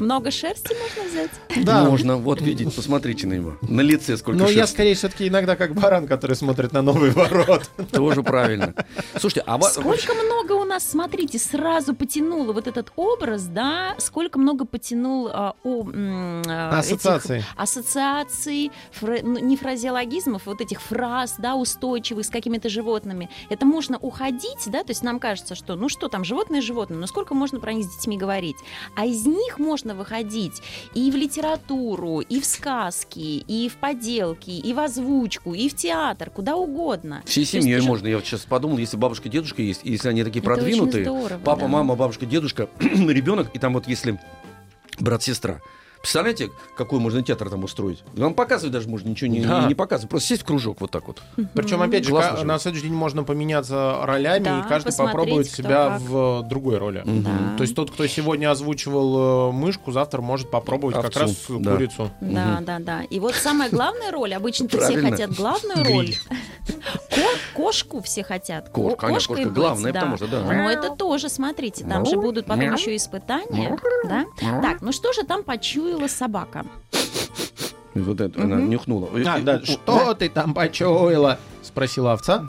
Много 0.00 0.30
шерсти 0.30 0.74
можно 0.74 1.10
взять? 1.10 1.30
Да. 1.64 1.84
Можно, 1.84 2.16
вот 2.16 2.40
видите, 2.40 2.70
посмотрите 2.70 3.26
на 3.26 3.34
него. 3.34 3.56
На 3.62 3.80
лице 3.80 4.16
сколько 4.16 4.38
Но 4.38 4.48
я 4.48 4.60
шерсти. 4.60 4.72
скорее 4.74 4.94
все-таки 4.94 5.28
иногда 5.28 5.56
как 5.56 5.74
баран, 5.74 6.06
который 6.06 6.36
смотрит 6.36 6.72
на 6.72 6.82
новый 6.82 7.10
ворот. 7.10 7.70
Тоже 7.90 8.22
правильно. 8.22 8.74
Слушайте, 9.16 9.44
а 9.46 9.60
Сколько 9.62 10.14
много 10.14 10.52
у 10.52 10.64
нас, 10.64 10.88
смотрите, 10.88 11.38
сразу 11.38 11.94
потянуло 11.94 12.52
вот 12.52 12.66
этот 12.66 12.92
образ, 12.96 13.44
да, 13.44 13.94
сколько 13.98 14.38
много 14.38 14.64
потянул 14.64 15.28
а, 15.32 15.54
о, 15.62 15.84
а, 15.94 16.80
этих 16.80 16.92
Ассоциации. 16.92 17.44
ассоциаций, 17.56 18.70
фра- 18.92 19.20
ну, 19.22 19.38
не 19.38 19.56
фразеологизмов, 19.56 20.46
вот 20.46 20.60
этих 20.60 20.80
фраз, 20.80 21.36
да, 21.38 21.54
устойчивых 21.54 22.24
с 22.24 22.30
какими-то 22.30 22.68
животными. 22.68 23.28
Это 23.50 23.66
можно 23.66 23.98
уходить, 23.98 24.66
да, 24.66 24.82
то 24.82 24.90
есть 24.90 25.02
нам 25.02 25.18
кажется, 25.18 25.54
что, 25.54 25.74
ну 25.76 25.88
что 25.88 26.08
там, 26.08 26.24
животные 26.24 26.62
животные, 26.62 26.98
но 26.98 27.06
сколько 27.06 27.34
можно 27.34 27.60
про 27.60 27.72
них 27.72 27.84
с 27.86 27.96
детьми 27.96 28.16
говорить? 28.16 28.56
А 28.94 29.06
из 29.06 29.24
них 29.26 29.58
можно 29.58 29.94
выходить 29.94 30.60
и 30.94 31.10
в 31.10 31.16
литературу, 31.16 32.20
и 32.20 32.40
в 32.40 32.44
сказки, 32.44 33.18
и 33.46 33.68
в 33.68 33.76
поделки, 33.76 34.50
и 34.50 34.72
в 34.74 34.78
озвучку, 34.80 35.54
и 35.54 35.68
в 35.68 35.74
театр, 35.74 36.30
куда 36.30 36.56
угодно. 36.56 37.22
Всей 37.24 37.44
семьей 37.44 37.78
уже- 37.78 37.86
можно. 37.88 38.06
Я 38.06 38.16
вот 38.16 38.26
сейчас 38.26 38.42
подумал, 38.42 38.78
если 38.78 38.96
бабушка 38.96 39.28
дедушка 39.28 39.62
есть, 39.62 39.80
и 39.84 39.92
если 39.92 40.08
они 40.08 40.22
такие 40.24 40.40
Это 40.40 40.54
продвинутые, 40.54 41.04
здорово, 41.04 41.40
папа, 41.42 41.60
да. 41.62 41.68
мама, 41.68 41.94
бабушка, 41.96 42.26
дедушка, 42.26 42.68
ребенок, 42.80 43.48
и 43.54 43.58
там 43.58 43.72
вот 43.74 43.88
если 43.88 44.20
брат-сестра. 44.98 45.60
Представляете, 46.02 46.50
какой 46.76 46.98
можно 46.98 47.22
театр 47.22 47.48
там 47.48 47.62
устроить? 47.62 48.02
Вам 48.14 48.34
показывать 48.34 48.72
даже 48.72 48.88
можно 48.88 49.08
ничего 49.08 49.30
не, 49.30 49.40
Да. 49.40 49.66
не 49.66 49.74
показывать. 49.76 50.10
Просто 50.10 50.30
сесть 50.30 50.42
в 50.42 50.44
кружок 50.44 50.80
вот 50.80 50.90
так 50.90 51.06
вот. 51.06 51.22
Причем, 51.54 51.80
опять 51.80 52.04
же, 52.04 52.10
же. 52.10 52.44
на 52.44 52.58
следующий 52.58 52.88
день 52.88 52.96
можно 52.96 53.22
поменяться 53.22 53.98
ролями, 54.02 54.42
Да, 54.44 54.60
и 54.60 54.68
каждый 54.68 54.92
попробует 54.96 55.48
себя 55.48 55.90
как. 55.90 56.00
в 56.00 56.42
э, 56.44 56.48
другой 56.48 56.78
роли. 56.78 57.02
Да. 57.06 57.54
То 57.56 57.62
есть 57.62 57.76
тот, 57.76 57.92
кто 57.92 58.04
сегодня 58.08 58.50
озвучивал 58.50 59.50
э, 59.50 59.52
мышку, 59.52 59.92
завтра 59.92 60.20
может 60.22 60.50
попробовать 60.50 60.96
как 60.96 61.06
Овцу, 61.06 61.20
раз 61.20 61.44
да. 61.48 61.72
курицу. 61.72 62.10
Да, 62.20 62.58
да, 62.62 62.78
да. 62.80 63.02
И 63.04 63.20
вот 63.20 63.36
самая 63.36 63.70
главная 63.70 64.10
роль, 64.10 64.34
обычно-то 64.34 64.80
все 64.80 65.00
хотят 65.00 65.32
главную 65.34 65.84
роль. 65.84 66.14
Ко- 67.22 67.62
Кошку 67.62 68.00
все 68.02 68.22
хотят. 68.24 68.68
Ко- 68.68 68.72
Кошка, 68.82 68.96
конечно, 69.06 69.28
кошкой 69.28 69.34
кошка 69.44 69.48
быть, 69.50 69.54
главная, 69.58 69.92
да. 69.92 70.00
потому 70.00 70.16
что, 70.16 70.26
да. 70.28 70.40
Но 70.42 70.70
это 70.70 70.90
тоже, 70.90 71.28
смотрите, 71.28 71.84
там 71.84 72.04
же 72.06 72.16
будут 72.16 72.46
потом 72.46 72.72
еще 72.74 72.94
испытания. 72.96 73.78
Да? 74.04 74.24
Так, 74.40 74.82
ну 74.82 74.92
что 74.92 75.12
же 75.12 75.22
там 75.24 75.42
почуяла 75.42 76.08
собака? 76.08 76.64
Вот 77.94 78.20
это 78.20 78.42
она 78.42 78.56
нюхнула. 78.56 79.08
А, 79.26 79.38
да, 79.40 79.62
что 79.62 80.14
ты 80.14 80.28
там 80.30 80.54
почуяла? 80.54 81.38
Спросила 81.62 82.12
овца. 82.12 82.46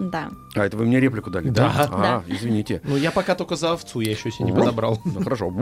Да. 0.00 0.30
А, 0.56 0.64
это 0.64 0.76
вы 0.78 0.86
мне 0.86 0.98
реплику 0.98 1.30
дали? 1.30 1.50
Да. 1.50 1.88
А, 1.92 2.24
извините. 2.26 2.80
Ну, 2.84 2.96
я 2.96 3.10
пока 3.10 3.34
только 3.34 3.54
за 3.56 3.72
овцу, 3.72 4.00
я 4.00 4.10
еще 4.12 4.30
себе 4.30 4.46
не 4.46 4.52
подобрал. 4.52 4.98
Ну, 5.04 5.22
хорошо. 5.22 5.52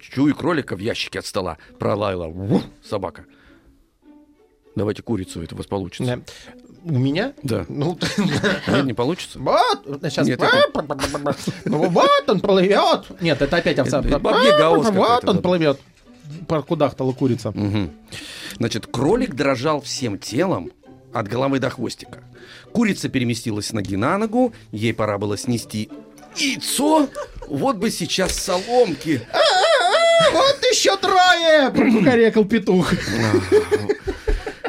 Чую 0.00 0.34
кролика 0.34 0.74
в 0.74 0.78
ящике 0.78 1.18
от 1.18 1.26
стола. 1.26 1.58
Пролаяла 1.78 2.34
собака. 2.82 3.26
Давайте 4.74 5.02
курицу, 5.02 5.42
это 5.42 5.54
у 5.54 5.58
вас 5.58 5.66
получится. 5.66 6.16
Да. 6.16 6.22
У 6.84 6.98
меня? 6.98 7.32
Да. 7.42 7.66
Ну, 7.68 7.98
Нет, 8.68 8.84
не 8.84 8.94
получится? 8.94 9.38
вот, 9.38 9.84
сейчас. 10.02 10.26
Нет, 10.26 10.40
Ну, 11.64 11.88
вот 11.88 12.28
он 12.28 12.40
плывет. 12.40 13.06
Нет, 13.20 13.42
это 13.42 13.56
опять 13.56 13.78
овца. 13.78 14.00
Это 14.00 14.18
гаус 14.18 14.88
Вот 14.90 15.24
он 15.28 15.36
да. 15.36 15.42
плывет. 15.42 15.80
Кудахтала 16.66 17.12
курица. 17.12 17.50
Мгм. 17.50 17.90
Значит, 18.56 18.86
кролик 18.86 19.34
дрожал 19.34 19.80
всем 19.80 20.18
телом 20.18 20.70
от 21.12 21.28
головы 21.28 21.58
до 21.58 21.70
хвостика. 21.70 22.22
Курица 22.72 23.08
переместилась 23.08 23.68
с 23.68 23.72
ноги 23.72 23.96
на 23.96 24.16
ногу, 24.16 24.52
ей 24.70 24.94
пора 24.94 25.18
было 25.18 25.36
снести 25.36 25.90
яйцо. 26.36 27.08
Вот 27.48 27.76
бы 27.76 27.90
сейчас 27.90 28.32
соломки. 28.32 29.20
Вот 30.32 30.58
еще 30.70 30.96
трое! 30.96 31.70
Прокукарекал 31.74 32.44
петух. 32.44 32.92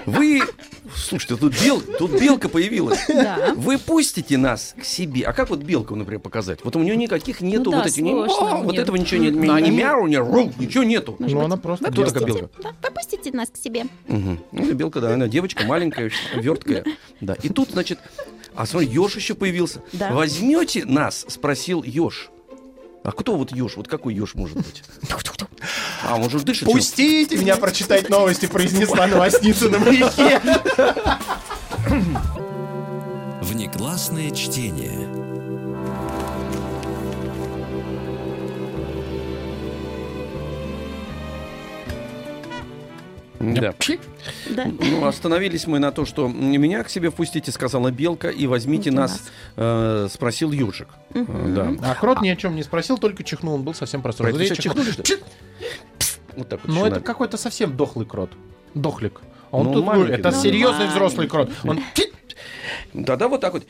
Вы, 0.06 0.42
слушайте, 0.96 1.36
тут, 1.36 1.54
бел, 1.64 1.82
тут 1.82 2.20
белка 2.20 2.50
появилась. 2.50 3.00
Да. 3.08 3.54
Вы 3.56 3.78
пустите 3.78 4.38
нас 4.38 4.74
к 4.80 4.84
себе. 4.84 5.26
А 5.26 5.34
как 5.34 5.50
вот 5.50 5.60
белку, 5.60 5.96
например, 5.96 6.20
показать? 6.20 6.60
Вот 6.64 6.76
у 6.76 6.80
нее 6.80 6.96
никаких 6.96 7.42
нету 7.42 7.66
Ну 7.66 7.72
да, 7.72 7.78
вот 7.78 7.88
этих... 7.88 8.02
ни- 8.02 8.12
сложно 8.12 8.58
О, 8.58 8.62
у 8.62 8.64
вот 8.64 8.78
этого 8.78 8.96
ничего 8.96 9.22
нет. 9.22 9.36
Ни, 9.36 9.46
Ну, 9.46 9.72
мяу, 9.72 10.08
ни 10.08 10.16
ру, 10.16 10.52
ничего 10.58 10.84
нету. 10.84 11.16
Ну, 11.20 11.42
она 11.42 11.58
просто 11.58 11.92
Кто 11.92 12.06
такая 12.06 12.26
белка. 12.26 12.50
Да, 12.64 12.72
попустите 12.82 13.32
нас 13.32 13.50
к 13.50 13.58
себе. 13.58 13.86
Мгм. 14.08 14.40
Ну, 14.52 14.64
это 14.64 14.74
белка, 14.74 15.02
да, 15.02 15.14
она 15.14 15.28
девочка 15.28 15.64
маленькая, 15.66 16.12
верткая. 16.36 16.84
Да. 17.20 17.36
И 17.44 17.50
тут, 17.50 17.72
значит, 17.72 18.00
а 18.56 18.66
смотри, 18.66 18.90
еж 18.90 19.16
еще 19.16 19.36
появился. 19.36 19.82
Да. 19.94 20.12
Возьмете 20.14 20.86
нас? 20.86 21.26
Спросил 21.28 21.84
еж. 21.84 22.30
А 23.04 23.12
кто 23.12 23.36
вот 23.36 23.52
еж? 23.52 23.78
Вот 23.78 23.88
какой 23.88 24.14
еж 24.14 24.36
может 24.36 24.58
быть? 24.58 24.84
А, 26.04 26.18
он 26.18 26.30
же 26.30 26.40
дышит. 26.40 26.66
Пустите 26.66 27.38
меня 27.38 27.58
прочитать 27.58 28.10
новости, 28.10 28.46
произнесла 28.46 29.08
новостница 29.08 29.70
на 29.70 29.80
маяке. 29.80 30.40
Внеклассное 33.42 34.32
чтение. 34.32 35.08
Да. 43.40 43.74
Да. 44.50 44.66
Ну, 44.80 45.06
остановились 45.06 45.68
мы 45.68 45.80
на 45.80 45.92
то, 45.92 46.06
что 46.06 46.28
меня 46.28 46.84
к 46.84 46.90
себе 46.90 47.10
впустите, 47.10 47.52
сказала 47.52 47.92
белка, 47.92 48.30
и 48.30 48.48
возьмите 48.48 48.72
Возьмите 48.72 48.92
нас, 48.92 49.32
э, 49.58 50.08
спросил 50.10 50.52
ежик. 50.52 50.88
Э, 51.14 51.26
Да. 51.56 51.74
А 51.82 51.96
крот 51.96 52.22
ни 52.22 52.30
о 52.30 52.36
чем 52.36 52.56
не 52.56 52.64
спросил, 52.64 52.98
только 52.98 53.24
чихнул. 53.24 53.56
Он 53.56 53.64
был 53.64 53.74
совсем 53.74 54.02
простой. 54.02 54.32
Чихнули, 54.56 54.92
что? 54.92 55.04
Вот 56.38 56.48
так 56.48 56.62
вот. 56.64 56.74
Ну, 56.74 56.86
это 56.86 57.02
какой-то 57.02 57.38
совсем 57.38 57.76
дохлый 57.76 58.06
крот. 58.06 58.32
Дохлик. 58.74 59.22
А 59.52 59.58
Он 59.58 59.68
Ну, 59.68 59.74
тут 59.74 59.86
маленький, 59.86 60.14
это 60.14 60.32
да. 60.32 60.32
серьезный 60.32 60.86
Ну, 60.86 60.92
взрослый 60.92 61.28
крот. 61.28 61.50
Он 61.64 61.84
Тогда 63.06 63.28
вот 63.28 63.42
так 63.42 63.54
вот. 63.54 63.66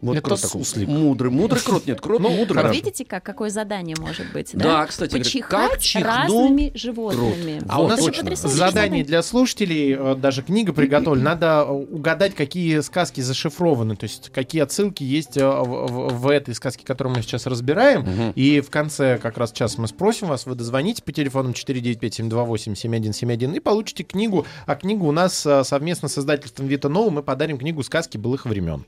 Вот 0.00 0.16
Это 0.16 0.22
крот 0.26 0.40
такой 0.40 0.64
суслик. 0.64 0.88
Мудрый, 0.88 1.30
мудрый 1.32 1.60
крот, 1.60 1.84
нет, 1.86 2.00
крот 2.00 2.20
Ну, 2.20 2.28
мудрый. 2.30 2.56
хорошо. 2.62 2.72
Видите, 2.74 3.04
как, 3.04 3.24
какое 3.24 3.50
задание 3.50 3.96
может 3.98 4.32
быть? 4.32 4.50
Да, 4.54 4.86
кстати, 4.86 5.10
говорят, 5.10 5.26
Почихать 5.26 5.70
как 5.72 5.80
чихнул 5.80 6.12
разными 6.44 6.70
животными. 6.76 7.60
А 7.68 7.80
у 7.80 7.82
Вот, 7.82 7.88
нас 7.90 8.00
точно. 8.04 8.36
задание 8.36 9.02
для 9.02 9.22
слушателей, 9.24 9.96
э, 9.98 10.14
даже 10.14 10.42
книга 10.42 10.72
приготовлена. 10.72 11.30
Надо 11.30 11.64
э, 11.68 11.72
угадать, 11.72 12.36
какие 12.36 12.78
сказки 12.80 13.20
зашифрованы, 13.20 13.96
то 13.96 14.04
есть 14.04 14.30
какие 14.32 14.62
отсылки 14.62 15.02
есть 15.02 15.36
э, 15.36 15.44
в, 15.44 15.64
в- 15.64 16.20
в 16.20 16.28
этой 16.28 16.54
сказке, 16.54 16.86
которую 16.86 17.16
мы 17.16 17.22
сейчас 17.22 17.46
разбираем. 17.46 18.02
Мгм. 18.02 18.32
И 18.36 18.60
в 18.60 18.70
конце 18.70 19.18
как 19.18 19.36
раз 19.36 19.50
час 19.50 19.78
мы 19.78 19.88
спросим 19.88 20.28
вас, 20.28 20.46
вы 20.46 20.54
дозвоните 20.54 21.02
по 21.02 21.10
телефону 21.10 21.50
495-728-7171 21.52 23.56
и 23.56 23.60
получите 23.60 24.04
книгу. 24.04 24.46
А 24.66 24.74
книгу 24.74 25.06
у 25.06 25.12
нас 25.12 25.46
совместно 25.64 26.08
с 26.08 26.18
издательством 26.18 26.66
Вита 26.66 26.88
Нову 26.88 27.10
мы 27.10 27.22
подарим 27.22 27.58
книгу 27.58 27.82
«Сказки 27.82 28.16
былых 28.16 28.46
времен». 28.46 28.84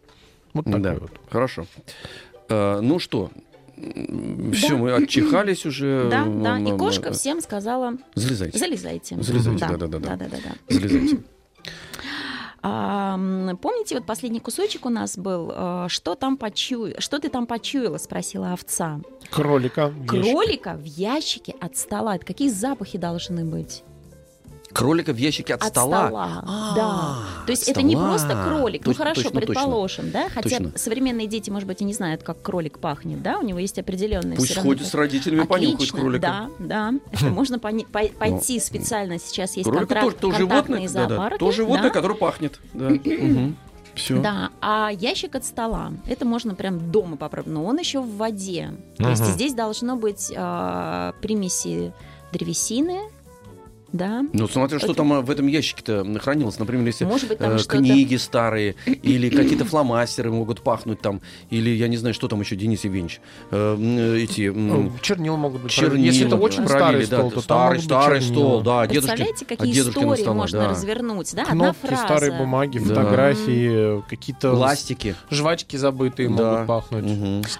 Вот 0.52 0.64
такой 0.64 0.80
Да, 0.80 0.94
вот. 0.94 1.10
хорошо. 1.30 1.66
Э, 2.48 2.80
ну 2.80 2.98
что, 2.98 3.30
все, 4.52 4.76
мы 4.76 4.92
отчихались 4.92 5.64
уже. 5.64 6.08
Да, 6.10 6.24
да. 6.24 6.58
И 6.58 6.76
кошка 6.76 7.12
всем 7.12 7.40
сказала, 7.40 7.94
Залезайте. 8.14 8.58
залезайте. 8.58 9.22
Залезайте, 9.22 9.66
да-да-да. 9.66 9.98
Да-да-да. 9.98 10.54
Залезайте. 10.68 11.18
А, 12.62 13.16
помните, 13.62 13.94
вот 13.94 14.04
последний 14.04 14.38
кусочек 14.40 14.84
у 14.84 14.90
нас 14.90 15.16
был, 15.16 15.50
э, 15.50 15.86
что 15.88 16.14
там 16.14 16.36
почуя, 16.36 16.94
что 17.00 17.18
ты 17.18 17.30
там 17.30 17.46
почуяла, 17.46 17.96
спросила 17.96 18.52
овца. 18.52 19.00
Кролика. 19.30 19.86
в. 19.88 20.04
Кролика 20.06 20.74
в 20.74 20.84
ящике 20.84 21.54
от 21.58 21.78
стола. 21.78 22.16
Это 22.16 22.26
какие 22.26 22.50
запахи 22.50 22.98
должны 22.98 23.46
быть? 23.46 23.82
Кролика 24.72 25.12
в 25.12 25.16
ящике 25.16 25.54
от, 25.54 25.62
От 25.62 25.68
стола. 25.70 26.06
стола, 26.06 26.44
да. 26.76 27.18
То 27.46 27.50
есть 27.50 27.64
от 27.64 27.70
это 27.70 27.82
не 27.82 27.96
просто 27.96 28.44
кролик, 28.46 28.86
ну 28.86 28.94
хорошо, 28.94 29.22
точно, 29.22 29.40
точно. 29.40 29.54
предположим, 29.54 30.10
да, 30.10 30.28
хотя 30.28 30.58
Точно. 30.58 30.72
современные 30.76 31.26
дети, 31.26 31.50
может 31.50 31.66
быть, 31.66 31.80
и 31.80 31.84
не 31.84 31.94
знают, 31.94 32.22
как 32.22 32.40
кролик 32.42 32.78
пахнет, 32.78 33.22
да, 33.22 33.38
у 33.38 33.42
него 33.42 33.58
есть 33.58 33.78
определенные 33.78 34.36
Пусть 34.36 34.56
ходит 34.56 34.86
с 34.86 34.94
родителями, 34.94 35.42
Отлично, 35.42 35.98
кролика. 35.98 36.20
Да, 36.20 36.50
да. 36.58 36.94
Это 37.12 37.26
можно 37.26 37.58
пой- 37.58 37.86
пойти 38.18 38.60
специально. 38.60 39.18
Сейчас 39.18 39.56
есть 39.56 39.68
Кролик 39.68 39.88
контракт, 39.88 40.18
то, 40.20 40.30
то 40.30 40.36
животное, 40.36 40.48
контактные 40.62 40.88
да, 40.88 41.06
да, 41.06 41.08
зоопарки. 41.08 41.38
то 41.38 41.50
животное, 41.52 41.90
которое 41.90 42.14
пахнет. 42.14 42.60
Да. 42.72 42.90
Все. 43.94 44.20
Да, 44.20 44.50
а 44.60 44.90
ящик 44.92 45.34
от 45.34 45.44
стола, 45.44 45.92
это 46.06 46.24
можно 46.24 46.54
прям 46.54 46.92
дома 46.92 47.16
попробовать, 47.16 47.52
но 47.52 47.64
он 47.64 47.78
еще 47.78 48.00
в 48.00 48.16
воде. 48.16 48.70
То 48.96 49.10
есть 49.10 49.24
здесь 49.24 49.52
должно 49.52 49.96
быть 49.96 50.32
а, 50.36 51.12
примеси 51.20 51.92
древесины, 52.32 53.00
да. 53.92 54.24
Ну, 54.32 54.48
смотря 54.48 54.78
что 54.78 54.94
там 54.94 55.12
а, 55.12 55.20
в 55.20 55.30
этом 55.30 55.46
ящике-то 55.46 56.06
хранилось. 56.20 56.58
Например, 56.58 56.86
если 56.86 57.04
Может 57.04 57.28
быть, 57.28 57.38
там 57.38 57.56
э, 57.56 57.58
книги 57.58 58.16
старые, 58.16 58.74
или 58.86 59.28
какие-то 59.30 59.64
фломастеры 59.64 60.30
могут 60.30 60.62
пахнуть 60.62 61.00
там, 61.00 61.20
или 61.50 61.70
я 61.70 61.88
не 61.88 61.96
знаю, 61.96 62.14
что 62.14 62.28
там 62.28 62.40
еще, 62.40 62.56
Денис 62.56 62.84
Евгеньевич, 62.84 63.20
э, 63.50 64.16
эти... 64.18 64.48
Ну, 64.48 64.92
Чернила 65.00 65.36
могут 65.36 65.62
быть. 65.62 65.72
чернила. 65.72 66.04
Если 66.04 66.26
это 66.26 66.36
очень 66.36 66.64
пролили, 66.64 67.04
старый 67.04 67.06
да, 67.06 67.16
стол, 67.18 67.30
то 67.30 67.40
старый, 67.40 67.82
старый 67.82 68.22
стол, 68.22 68.60
да, 68.62 68.86
дедушки, 68.86 69.06
Представляете, 69.08 69.44
от 69.44 69.48
какие 69.48 69.80
истории 69.80 70.28
можно 70.28 70.58
да. 70.60 70.68
развернуть, 70.68 71.34
да? 71.34 71.44
Одна 71.48 71.72
фраза. 71.72 72.04
старые 72.04 72.32
бумаги, 72.32 72.78
Да. 72.78 72.84
фотографии, 72.84 74.02
какие-то 74.08 74.52
Пластики. 74.54 75.14
жвачки 75.30 75.76
забытые 75.76 76.28
Да. 76.28 76.52
могут 76.52 76.66
пахнуть. 76.66 77.04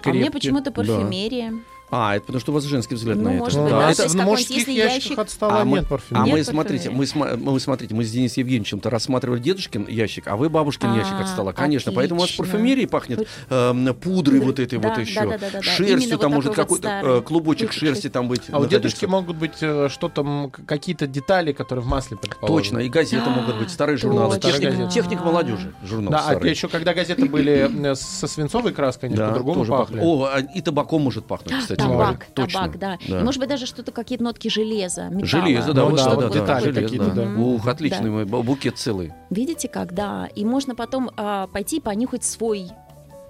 А 0.03 0.09
мне 0.09 0.31
почему-то 0.31 0.71
парфюмерия. 0.71 1.53
А, 1.91 2.15
это 2.15 2.25
потому 2.27 2.39
что 2.39 2.51
у 2.51 2.55
вас 2.55 2.63
женский 2.63 2.95
взгляд 2.95 3.17
Ну, 3.17 3.23
на 3.23 3.29
это. 3.29 3.39
может 3.39 3.57
Ну 3.57 3.63
быть, 3.63 3.71
да, 3.73 3.79
да. 3.81 3.91
это 3.91 4.07
в 4.07 4.15
мужских 4.15 4.67
ящиках 4.67 5.17
ящик- 5.17 5.19
от 5.19 5.29
стола 5.29 5.61
А 5.61 5.65
мы- 5.65 5.77
нет 5.79 5.85
А 5.85 5.89
парфюмерии. 5.89 6.25
Нет 6.25 6.37
мы, 6.37 6.43
смотрите, 6.45 6.89
мы, 6.89 6.97
парфюмерии. 7.05 7.37
мы, 7.49 7.59
смотрите, 7.59 7.95
мы 7.95 8.03
с 8.05 8.11
Денисом 8.11 8.41
Евгеньевичем-то 8.43 8.89
рассматривали 8.89 9.39
дедушкин 9.39 9.87
ящик, 9.87 10.27
а 10.27 10.37
вы 10.37 10.49
бабушкин 10.49 10.89
А, 10.91 10.95
ящик 10.97 11.19
от 11.19 11.27
стола. 11.27 11.51
Конечно, 11.53 11.91
поэтому 11.91 12.19
у 12.19 12.21
вас 12.21 12.29
отлично. 12.31 12.45
парфюмерией 12.45 12.87
пахнет 12.87 13.27
эм, 13.49 13.93
пудрой 13.95 14.39
вот 14.39 14.59
этой 14.59 14.79
Да, 14.79 14.89
вот 14.89 14.97
еще. 14.99 15.19
да, 15.21 15.25
да, 15.25 15.31
да, 15.31 15.37
да. 15.39 15.47
Именно 15.59 15.61
Шерстью 15.63 16.11
вот 16.13 16.21
там 16.21 16.31
может 16.31 16.47
вот 16.47 16.55
какой-то 16.55 16.87
старый. 16.87 17.17
э, 17.19 17.21
клубочек 17.21 17.51
Клубочек 17.51 17.73
шерсти 17.73 18.07
там 18.09 18.27
быть. 18.27 18.43
А 18.51 18.59
у 18.59 18.65
дедушки 18.65 19.05
могут 19.05 19.35
быть 19.35 19.57
э, 19.61 19.89
что-то, 19.91 20.49
какие-то 20.65 21.07
детали, 21.07 21.51
которые 21.51 21.83
в 21.83 21.87
масле. 21.87 22.17
Точно, 22.45 22.79
и 22.79 22.87
газеты 22.89 23.29
могут 23.29 23.57
быть, 23.57 23.69
старые 23.69 23.97
журналы. 23.97 24.39
Техник, 24.39 24.89
техник 24.89 25.23
молодежи, 25.23 25.73
журнал 25.83 26.11
Да, 26.11 26.19
а 26.19 26.23
старый. 26.31 26.49
еще 26.51 26.67
когда 26.67 26.93
газеты 26.93 27.25
были 27.25 27.69
э, 27.91 27.95
со 27.95 28.27
свинцовой 28.27 28.71
краской, 28.73 29.09
они 29.09 29.17
по-другому 29.17 29.65
пахли. 29.65 29.99
О, 30.01 30.25
а 30.31 30.39
и 30.39 30.61
табаком 30.61 31.01
может 31.01 31.25
пахнуть, 31.25 31.53
кстати. 31.59 31.80
Табак, 31.87 32.25
Точно. 32.33 32.59
табак, 32.61 32.79
да. 32.79 32.97
Да. 33.07 33.19
И, 33.19 33.23
Может 33.23 33.39
быть, 33.39 33.49
даже 33.49 33.65
что-то, 33.65 33.91
какие-то 33.91 34.23
нотки 34.23 34.47
железа, 34.47 35.03
металла. 35.05 35.25
Железо, 35.27 35.73
да, 35.73 35.85
Ну 35.89 35.95
да, 35.95 36.03
да, 36.05 36.09
вот 36.15 36.19
да, 36.21 36.27
да, 36.29 36.33
детали 36.33 36.63
железо, 36.63 36.81
какие-то, 36.81 37.11
да. 37.11 37.25
да. 37.25 37.41
Ух, 37.41 37.67
отличный 37.67 38.05
Да. 38.05 38.11
мой 38.11 38.23
бу- 38.25 38.43
букет 38.43 38.77
целый. 38.77 39.13
Видите, 39.29 39.67
как, 39.67 39.93
да. 39.93 40.27
И 40.35 40.45
можно 40.45 40.75
потом 40.75 41.09
а, 41.17 41.47
пойти 41.47 41.79
понюхать 41.79 42.23
свой 42.23 42.67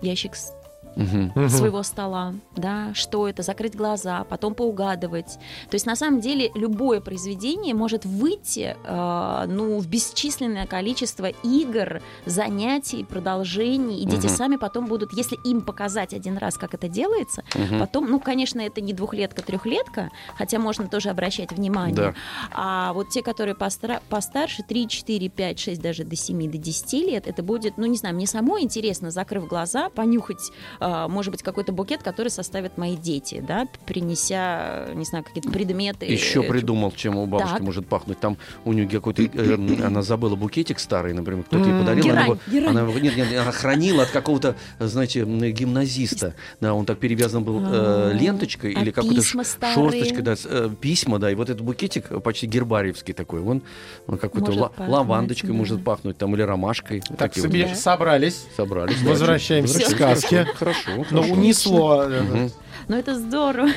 ящик 0.02 0.36
с 0.36 0.54
Мгм. 0.96 1.50
своего 1.50 1.84
стола, 1.84 2.34
да, 2.56 2.94
что 2.94 3.28
это, 3.28 3.44
закрыть 3.44 3.76
глаза, 3.76 4.24
потом 4.26 4.54
поугадывать. 4.54 5.38
То 5.70 5.76
есть 5.76 5.86
на 5.86 5.96
самом 5.96 6.20
деле 6.20 6.52
любое 6.56 7.00
произведение 7.02 7.74
может 7.74 8.06
выйти, 8.06 8.76
э, 8.84 9.46
ну, 9.48 9.80
в 9.80 9.88
бесчисленное 9.88 10.68
количество 10.68 11.28
игр, 11.28 12.02
занятий, 12.26 13.04
продолжений, 13.04 14.02
и 14.02 14.06
дети 14.06 14.28
Мгм. 14.28 14.36
сами 14.36 14.56
потом 14.58 14.86
будут, 14.88 15.14
если 15.14 15.38
им 15.46 15.62
показать 15.62 16.14
один 16.14 16.38
раз, 16.38 16.58
как 16.58 16.74
это 16.74 16.88
делается, 16.88 17.44
Мгм. 17.56 17.80
потом, 17.80 18.10
ну, 18.10 18.20
конечно, 18.20 18.60
это 18.60 18.82
не 18.82 18.94
двухлетка, 18.94 19.42
трехлетка, 19.42 20.10
хотя 20.38 20.60
можно 20.60 20.88
тоже 20.88 21.10
обращать 21.10 21.52
внимание. 21.52 21.96
Да. 21.96 22.14
А 22.52 22.94
вот 22.94 23.10
те, 23.10 23.22
которые 23.22 23.56
постара- 23.56 24.02
постарше, 24.10 24.64
3, 24.68 24.88
4, 24.88 25.30
5, 25.30 25.60
6, 25.60 25.82
даже 25.82 26.04
до 26.04 26.16
7, 26.16 26.50
до 26.52 26.58
10 26.58 27.02
лет, 27.02 27.28
это 27.28 27.44
будет, 27.44 27.78
ну, 27.78 27.86
не 27.86 27.98
знаю, 27.98 28.16
мне 28.16 28.28
самой 28.28 28.64
интересно, 28.64 29.12
закрыв 29.12 29.48
глаза, 29.48 29.90
понюхать, 29.90 30.52
может 30.82 31.32
быть, 31.32 31.44
какой-то 31.44 31.72
букет, 31.72 32.02
который 32.04 32.30
составят 32.30 32.78
мои 32.78 32.96
дети, 32.98 33.44
да, 33.46 33.68
принеся, 33.86 34.88
не 34.96 35.06
знаю, 35.06 35.24
какие-то 35.24 35.50
предметы. 35.50 36.06
Еще 36.06 36.42
придумал, 36.44 36.92
чем 36.92 37.18
у 37.18 37.26
бабушки 37.26 37.54
Так. 37.54 37.62
может 37.62 37.88
пахнуть. 37.88 38.20
Там 38.20 38.38
у 38.66 38.74
нее 38.74 38.88
какой-то, 38.88 39.24
э, 39.24 39.86
она 39.86 40.02
забыла 40.02 40.36
букетик 40.36 40.80
старый, 40.80 41.14
например, 41.14 41.44
кто-то 41.44 41.70
ей 41.70 41.80
подарил. 41.80 42.04
Герань, 42.04 42.18
она, 42.18 42.26
его- 42.26 42.38
герань. 42.48 42.70
она 42.70 42.82
его- 42.82 43.00
нет, 43.00 43.16
нет, 43.16 43.28
она 43.40 43.52
хранила 43.52 44.04
от 44.04 44.10
какого-то, 44.10 44.56
знаете, 44.80 45.24
гимназиста. 45.24 46.34
Да, 46.60 46.74
он 46.74 46.86
так 46.86 47.00
перевязан 47.00 47.44
был 47.44 47.60
э, 47.62 47.64
А. 47.64 48.12
ленточкой 48.14 48.74
А 48.74 48.82
или 48.82 48.92
какой-то 48.92 49.16
письма 49.22 49.44
ш- 49.44 49.50
старые? 49.52 49.92
шерсточкой, 49.92 50.24
да, 50.24 50.36
э, 50.46 50.70
письма, 50.80 51.20
да, 51.20 51.32
и 51.32 51.36
вот 51.36 51.50
этот 51.50 51.62
букетик 51.62 52.22
почти 52.24 52.48
гербариевский 52.48 53.14
такой, 53.14 53.42
он, 53.42 53.62
он 54.08 54.18
какой-то 54.18 54.52
ла- 54.52 54.72
лавандочкой 54.78 55.52
да. 55.52 55.56
может 55.56 55.84
пахнуть, 55.84 56.18
там, 56.18 56.34
или 56.36 56.42
ромашкой. 56.42 57.02
Вот 57.10 57.18
Так, 57.18 57.36
вот. 57.36 57.44
собе- 57.44 57.68
Да. 57.68 57.76
собрались. 57.76 58.46
Собрались. 58.58 59.02
Возвращаемся 59.02 59.80
к 59.82 59.88
сказке. 59.88 60.48
Хорошо, 60.74 61.06
Но 61.12 61.22
хорошо. 61.22 61.34
унесло. 61.34 62.04
э, 62.04 62.22
Мгм. 62.22 62.52
Ну, 62.88 62.98
это 62.98 63.16
здорово. 63.16 63.70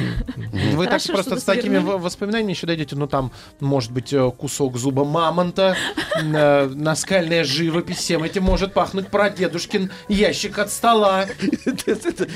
Вы 0.73 0.85
так 0.85 0.95
Хорошо, 0.95 1.13
просто 1.13 1.33
что 1.33 1.41
с 1.41 1.45
такими 1.45 1.75
свернули. 1.79 1.99
воспоминаниями 2.01 2.51
еще 2.53 2.67
дойдете. 2.67 2.97
Ну, 2.97 3.07
там, 3.07 3.31
может 3.61 3.93
быть, 3.93 4.13
э, 4.13 4.31
кусок 4.37 4.77
зуба 4.77 5.05
мамонта, 5.05 5.77
э, 6.21 6.67
наскальная 6.75 7.45
живопись. 7.45 7.99
Всем 7.99 8.25
этим 8.25 8.43
может 8.43 8.73
пахнуть 8.73 9.09
прадедушкин 9.09 9.91
ящик 10.09 10.59
от 10.59 10.71
стола. 10.73 11.27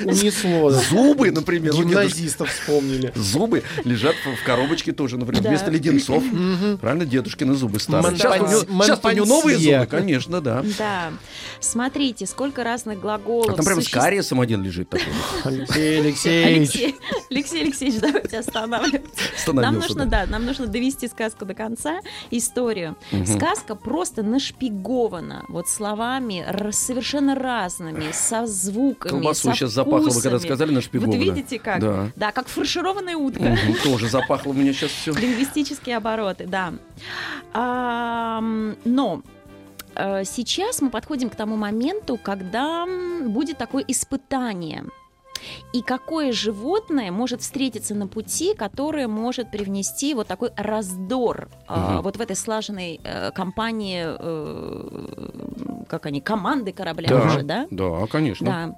Унесло. 0.04 0.70
Зубы, 0.70 1.30
например. 1.30 1.72
Гимназистов 1.74 2.50
вспомнили. 2.52 3.12
Зубы 3.16 3.62
лежат 3.84 4.14
в 4.24 4.44
коробочке 4.46 4.92
тоже, 4.92 5.16
например, 5.18 5.48
вместо 5.48 5.70
леденцов. 5.70 6.22
Правильно, 6.80 7.06
дедушкины 7.06 7.54
зубы 7.54 7.80
старые. 7.80 8.16
Сейчас 8.16 9.00
у 9.04 9.10
него, 9.10 9.26
новые 9.26 9.58
зубы, 9.58 9.86
конечно, 9.86 10.40
да. 10.40 10.62
Да. 10.78 11.10
Смотрите, 11.60 12.26
сколько 12.26 12.62
разных 12.62 12.98
А 12.98 13.00
глаголов. 13.00 13.56
там 13.56 13.64
прям 13.64 13.82
с 13.82 13.88
кариесом 13.88 14.40
один 14.48 14.62
лежит 14.62 14.88
такой. 14.88 15.06
Алексей 15.44 16.00
Алексеевич. 16.00 16.74
Алексей, 16.74 16.96
Алексей 17.30 17.62
Алексеевич, 17.62 18.00
давайте 18.00 18.38
останавливаться. 18.38 19.52
Нам 19.52 19.74
нужно, 19.74 20.06
да. 20.06 20.24
да, 20.24 20.32
нам 20.32 20.46
нужно 20.46 20.66
довести 20.66 21.06
сказку 21.08 21.44
до 21.44 21.52
конца, 21.52 22.00
историю. 22.30 22.96
Сказка 23.26 23.74
просто 23.74 24.22
нашпигована 24.22 25.44
вот 25.48 25.68
словами 25.68 26.46
совершенно 26.70 27.34
разными, 27.34 28.10
со 28.12 28.46
звуками, 28.46 29.10
Колбасу 29.10 29.48
со 29.48 29.54
сейчас 29.54 29.72
запахло, 29.72 30.08
вы 30.08 30.22
когда 30.22 30.38
сказали 30.38 30.72
нашпиговано. 30.72 31.16
Вот 31.16 31.22
видите 31.22 31.58
как? 31.58 31.80
Да. 32.16 32.32
как 32.32 32.48
фаршированная 32.48 33.16
утка. 33.16 33.58
Тоже 33.84 34.08
запахло 34.08 34.50
у 34.50 34.54
меня 34.54 34.72
сейчас 34.72 34.92
все. 34.92 35.12
Лингвистические 35.12 35.98
обороты, 35.98 36.46
да. 36.46 36.72
Но 38.84 39.22
сейчас 40.24 40.80
мы 40.80 40.90
подходим 40.90 41.28
к 41.30 41.34
тому 41.34 41.56
моменту, 41.56 42.18
когда 42.22 42.86
будет 43.26 43.58
такое 43.58 43.84
испытание. 43.88 44.84
И 45.72 45.82
какое 45.82 46.32
животное 46.32 47.12
может 47.12 47.42
встретиться 47.42 47.94
на 47.94 48.08
пути, 48.08 48.54
которое 48.54 49.06
может 49.06 49.50
привнести 49.52 50.14
вот 50.14 50.26
такой 50.26 50.50
раздор 50.56 51.48
э, 51.68 51.74
Мгм. 51.78 52.02
вот 52.02 52.16
в 52.16 52.20
этой 52.20 52.34
слаженной 52.34 53.00
э, 53.04 53.30
компании, 53.30 54.04
э, 54.04 55.84
как 55.88 56.06
они, 56.06 56.20
команды 56.20 56.72
корабля 56.72 57.08
Да, 57.08 57.22
уже, 57.26 57.42
да? 57.42 57.66
да, 57.70 58.06
конечно. 58.10 58.46
Да. 58.46 58.74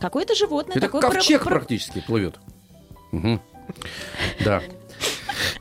Какое-то 0.00 0.34
животное 0.36 0.76
Это 0.76 0.86
такое 0.86 1.00
ковчег 1.00 1.42
про- 1.42 1.56
практически 1.56 2.00
плывет. 2.00 2.38
Мгм. 3.10 3.40
Да. 4.44 4.62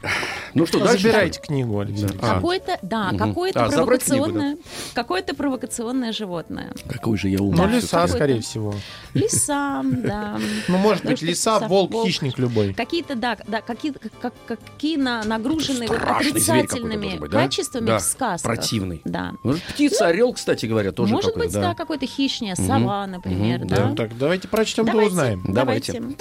Ну 0.53 0.65
что, 0.65 0.79
дальше? 0.79 1.03
Забирайте 1.03 1.39
книгу, 1.41 1.79
Алексей. 1.79 2.07
Да. 2.07 2.13
А. 2.21 2.35
Какое-то, 2.35 2.79
да, 2.81 3.09
Мгм. 3.11 3.17
какое-то 3.17 3.65
А, 3.65 3.69
забрать 3.69 4.03
книгу, 4.03 4.23
провокационное, 4.25 4.57
какое-то 4.93 5.35
провокационное 5.35 6.11
животное. 6.13 6.73
Какой 6.87 7.17
же 7.17 7.29
я 7.29 7.39
Ну, 7.39 7.47
умный. 7.47 7.57
Да, 7.57 7.67
лиса, 7.67 7.87
какой-то. 8.01 8.13
скорее 8.13 8.41
всего. 8.41 8.73
Лиса, 9.13 9.81
да. 9.83 10.39
Ну, 10.67 10.77
может 10.77 11.05
быть, 11.05 11.21
лиса, 11.21 11.59
волк, 11.67 11.91
хищник 12.05 12.37
любой. 12.37 12.73
Какие-то, 12.73 13.15
да, 13.15 13.37
да, 13.47 13.61
какие, 13.61 13.93
как, 14.21 14.33
какие 14.45 14.97
на, 14.97 15.23
нагружены 15.23 15.87
вот 15.87 16.01
отрицательными 16.01 17.17
быть, 17.17 17.31
да? 17.31 17.41
качествами 17.43 17.85
Да, 17.87 17.97
в 17.99 18.01
сказках. 18.03 18.55
противный. 18.55 19.01
Да. 19.05 19.33
Ну, 19.43 19.55
птица, 19.69 20.07
орел, 20.07 20.33
кстати 20.33 20.65
говоря, 20.65 20.91
тоже 20.91 21.13
Может 21.13 21.35
быть, 21.35 21.51
да, 21.51 21.73
какой-то 21.73 22.05
хищник, 22.05 22.55
сова, 22.57 23.07
например, 23.07 23.65
да. 23.65 23.87
Ну, 23.89 23.95
так, 23.95 24.17
давайте 24.17 24.47
прочтем, 24.47 24.85
да 24.85 24.91
Давайте, 24.91 25.11
узнаем. 25.11 25.43
Давайте. 25.47 25.93
давайте. 25.93 26.17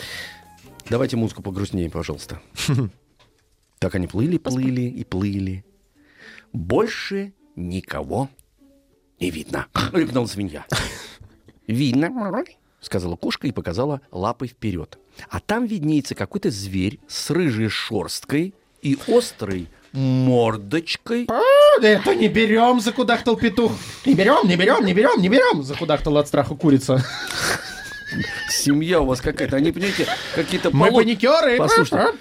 Давайте 0.90 1.16
музыку 1.16 1.42
погрустнее, 1.42 1.88
пожалуйста. 1.90 2.40
Так 3.82 3.96
они 3.96 4.06
плыли, 4.06 4.38
плыли 4.38 4.82
и 4.82 5.02
плыли. 5.02 5.64
Больше 6.52 7.32
никого 7.56 8.30
не 9.18 9.32
видно. 9.32 9.66
Рыкнула 9.92 10.26
свинья. 10.26 10.64
Видно, 11.66 12.44
сказала 12.80 13.16
кошка 13.16 13.48
и 13.48 13.50
показала 13.50 14.00
лапой 14.12 14.46
вперед. 14.46 15.00
А 15.28 15.40
там 15.40 15.66
виднеется 15.66 16.14
какой-то 16.14 16.52
зверь 16.52 17.00
с 17.08 17.28
рыжей 17.30 17.68
шерсткой 17.68 18.54
и 18.82 18.96
острой 19.08 19.66
мордочкой. 19.90 21.28
Это 21.82 22.14
не 22.14 22.28
берем, 22.28 22.78
закудахтал 22.78 23.36
петух. 23.36 23.72
Не 24.06 24.14
берем, 24.14 24.46
не 24.46 24.54
берем, 24.54 24.86
не 24.86 24.94
берем, 24.94 25.20
не 25.20 25.28
берем, 25.28 25.64
закудахтал 25.64 26.18
от 26.18 26.28
страха 26.28 26.54
курица. 26.54 27.04
Семья 28.50 29.00
у 29.00 29.06
вас 29.06 29.20
какая-то. 29.20 29.56
Они, 29.56 29.72
понимаете, 29.72 30.06
какие-то 30.34 30.70
Мы 30.74 30.88
полу- 30.88 30.96
паникеры. 30.98 31.56
Послушайте. 31.58 32.12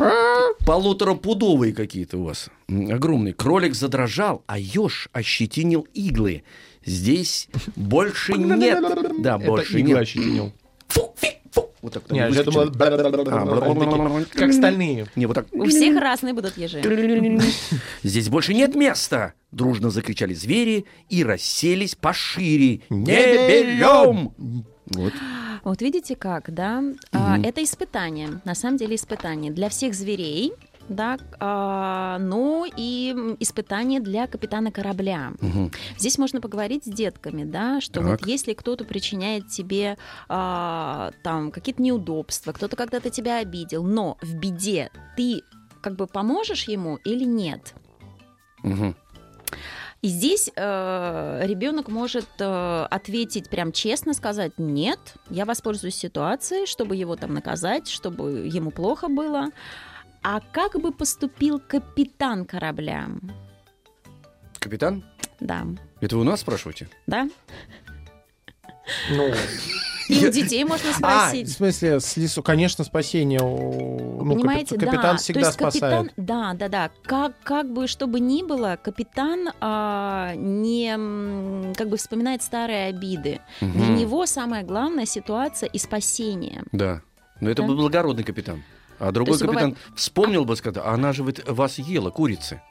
полуторапудовые 0.66 1.74
какие-то 1.74 2.18
у 2.18 2.24
вас. 2.26 2.50
Огромные. 2.70 3.34
Кролик 3.34 3.76
задрожал, 3.76 4.44
а 4.48 4.58
еж 4.58 5.10
ощетинил 5.14 5.88
иглы. 5.94 6.44
Здесь 6.86 7.48
больше 7.76 8.34
нет. 8.34 8.82
Да, 9.20 9.38
Это 9.38 9.46
больше 9.46 9.80
игла 9.80 9.90
нет. 9.94 10.02
ощетинил. 10.02 10.54
Фу, 10.88 11.14
фи, 11.18 11.28
фу. 11.52 11.70
Вот 11.82 11.94
так. 11.94 12.10
Не, 12.12 12.20
я 12.20 12.44
думал, 12.44 12.70
А, 12.72 14.26
как 14.34 14.54
стальные. 14.54 15.08
Не, 15.16 15.26
вот 15.26 15.34
так. 15.34 15.48
У 15.52 15.66
всех 15.66 16.00
разные 16.00 16.34
будут 16.34 16.58
ежи. 16.58 16.82
Здесь 18.04 18.30
больше 18.30 18.54
нет 18.54 18.76
места! 18.76 19.34
Дружно 19.52 19.90
закричали 19.90 20.34
звери 20.34 20.86
и 21.10 21.24
расселись 21.24 21.96
пошире. 21.96 22.82
Не 22.90 23.12
берем! 23.16 24.34
Вот. 24.88 25.14
Вот 25.64 25.82
видите 25.82 26.16
как, 26.16 26.54
да? 26.54 26.84
А, 27.12 27.36
Мгм. 27.36 27.44
это 27.44 27.64
испытание, 27.64 28.42
на 28.46 28.56
самом 28.56 28.78
деле 28.78 28.96
испытание 28.96 29.52
для 29.52 29.70
всех 29.70 29.94
зверей, 29.94 30.54
да, 30.90 31.18
а, 31.40 32.18
ну 32.20 32.66
и 32.66 33.12
испытание 33.40 34.00
для 34.00 34.28
капитана 34.28 34.72
корабля. 34.72 35.34
Мгм. 35.40 35.72
Здесь 35.98 36.18
можно 36.18 36.42
поговорить 36.42 36.86
с 36.86 36.90
детками, 36.90 37.44
да, 37.44 37.80
что 37.80 38.02
Так. 38.02 38.10
вот 38.22 38.28
если 38.28 38.54
кто-то 38.54 38.84
причиняет 38.84 39.48
тебе 39.48 39.98
а, 40.28 41.12
там 41.24 41.52
какие-то 41.52 41.82
неудобства, 41.82 42.52
кто-то 42.52 42.76
когда-то 42.76 43.10
тебя 43.10 43.38
обидел, 43.38 43.84
но 43.84 44.18
в 44.22 44.36
беде 44.36 44.90
ты 45.16 45.44
как 45.82 45.96
бы 45.96 46.08
поможешь 46.08 46.64
ему 46.68 46.98
или 46.98 47.24
нет? 47.24 47.74
Мгм. 48.64 48.96
И 50.02 50.08
здесь 50.08 50.48
ребенок 50.56 51.88
может 51.88 52.28
э, 52.40 52.88
ответить 52.90 53.50
прям 53.50 53.72
честно, 53.72 54.14
сказать 54.16 54.54
нет, 54.58 54.98
я 55.30 55.46
воспользуюсь 55.46 55.96
ситуацией, 55.96 56.66
чтобы 56.66 56.96
его 56.96 57.16
там 57.16 57.34
наказать, 57.36 57.88
чтобы 57.88 58.48
ему 58.48 58.72
плохо 58.72 59.10
было. 59.10 59.50
А 60.24 60.40
как 60.40 60.80
бы 60.82 60.92
поступил 60.92 61.60
капитан 61.60 62.46
корабля? 62.46 63.10
Капитан, 64.60 65.04
Да, 65.40 65.66
это 66.00 66.16
вы 66.16 66.22
у 66.22 66.26
нас 66.26 66.42
спрашиваете? 66.42 66.90
да. 67.06 67.28
Ну, 69.12 69.32
И 70.12 70.28
у 70.28 70.32
детей 70.32 70.64
можно 70.66 70.90
а, 70.90 70.94
в 70.94 70.96
спросить. 70.98 71.52
смысле, 71.52 72.00
с 72.00 72.18
лесу, 72.18 72.44
конечно, 72.44 72.84
спасение. 72.84 73.40
Ну, 73.40 74.36
Понимаете, 74.36 74.76
капи- 74.76 74.86
капитан 74.86 75.16
да. 75.16 75.18
всегда 75.18 75.40
То 75.42 75.46
есть 75.48 75.54
спасает. 75.60 75.94
капитан, 76.08 76.12
да, 76.18 76.54
да, 76.54 76.68
да. 76.68 76.92
Как, 77.04 77.34
как 77.44 77.72
бы 77.72 77.88
что 77.88 78.08
бы 78.08 78.20
ни 78.20 78.44
было, 78.44 78.78
капитан 78.82 79.50
а, 79.62 80.34
не 80.36 81.74
как 81.76 81.90
бы 81.90 81.98
вспоминает 81.98 82.44
старые 82.44 82.88
обиды. 82.88 83.40
Для 83.62 83.68
Мгм. 83.70 83.96
него 83.96 84.26
самая 84.26 84.64
главная 84.64 85.06
ситуация 85.06 85.68
и 85.70 85.78
спасение. 85.78 86.64
Да. 86.72 87.02
Но 87.40 87.50
это 87.50 87.62
Да. 87.62 87.68
был 87.68 87.76
благородный 87.78 88.24
капитан. 88.24 88.64
А 89.00 89.12
другой 89.12 89.40
капитан 89.40 89.76
вспомнил 89.96 90.46
бы, 90.46 90.56
сказал, 90.56 90.84
а 90.86 90.94
она 90.94 91.12
же 91.14 91.24
вот 91.24 91.42
вас 91.50 91.80
ела, 91.80 92.10
курицы. 92.12 92.62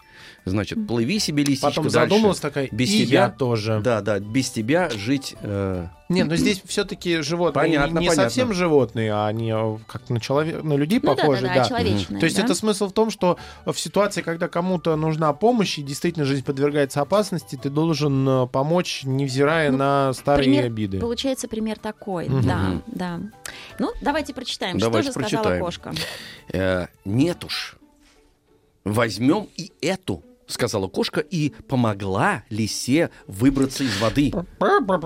Значит, 0.47 0.87
плыви 0.87 1.19
себе, 1.19 1.45
лисичка, 1.45 1.69
Потом 1.69 1.85
дальше. 1.85 1.99
задумалась 2.11 2.41
такая, 2.41 2.69
Без 2.73 2.91
и 2.91 3.05
тебя? 3.07 3.25
я 3.25 3.31
тоже. 3.31 3.81
Да, 3.85 4.01
да, 4.01 4.19
без 4.21 4.51
тебя 4.51 4.89
жить... 4.91 5.37
э, 5.43 5.87
Не, 6.09 6.25
но 6.25 6.35
здесь 6.35 6.63
все-таки 6.65 7.21
животные 7.21 7.53
Понятно, 7.63 7.99
не 7.99 8.09
понятно. 8.09 8.23
совсем 8.25 8.53
животные, 8.55 9.13
а 9.13 9.27
они 9.27 9.53
э, 9.55 9.79
как 9.87 10.09
на, 10.09 10.19
человек, 10.19 10.63
на 10.63 10.75
людей 10.75 10.99
Ну 11.03 11.15
да, 11.15 11.23
похожи. 11.23 11.43
да, 11.43 11.55
да, 11.57 11.65
человечное. 11.67 12.19
То 12.21 12.25
есть 12.25 12.37
да. 12.37 12.45
это 12.45 12.55
смысл 12.55 12.89
в 12.89 12.93
том, 12.93 13.11
что 13.11 13.37
в 13.67 13.75
ситуации, 13.75 14.23
когда 14.23 14.49
кому-то 14.49 14.97
нужна 14.97 15.33
помощь 15.35 15.79
и 15.79 15.83
действительно 15.83 16.25
жизнь 16.25 16.43
подвергается 16.45 17.03
опасности, 17.03 17.57
ты 17.63 17.69
должен 17.69 18.27
э, 18.27 18.47
помочь, 18.47 19.03
невзирая 19.05 19.71
Ну, 19.71 19.77
на 19.77 20.13
старые 20.15 20.45
пример 20.45 20.65
обиды. 20.65 20.99
Получается 21.01 21.49
пример 21.49 21.79
такой, 21.79 22.29
Мгм. 22.31 22.43
да, 22.47 22.83
да. 22.87 23.21
Ну, 23.79 23.93
давайте 24.01 24.33
прочитаем, 24.35 24.79
Давайте 24.79 25.11
что 25.11 25.21
же 25.21 25.27
сказала 25.27 25.43
прочитаем. 25.45 25.65
кошка. 25.65 25.93
э, 26.53 26.87
нет 27.05 27.45
уж. 27.45 27.77
Возьмем 28.85 29.47
и 29.59 29.71
эту, 29.83 30.23
сказала 30.51 30.89
кошка, 30.89 31.21
и 31.21 31.51
помогла 31.69 32.45
лисе 32.51 33.11
выбраться 33.27 33.85
из 33.85 33.97
воды. 34.01 34.33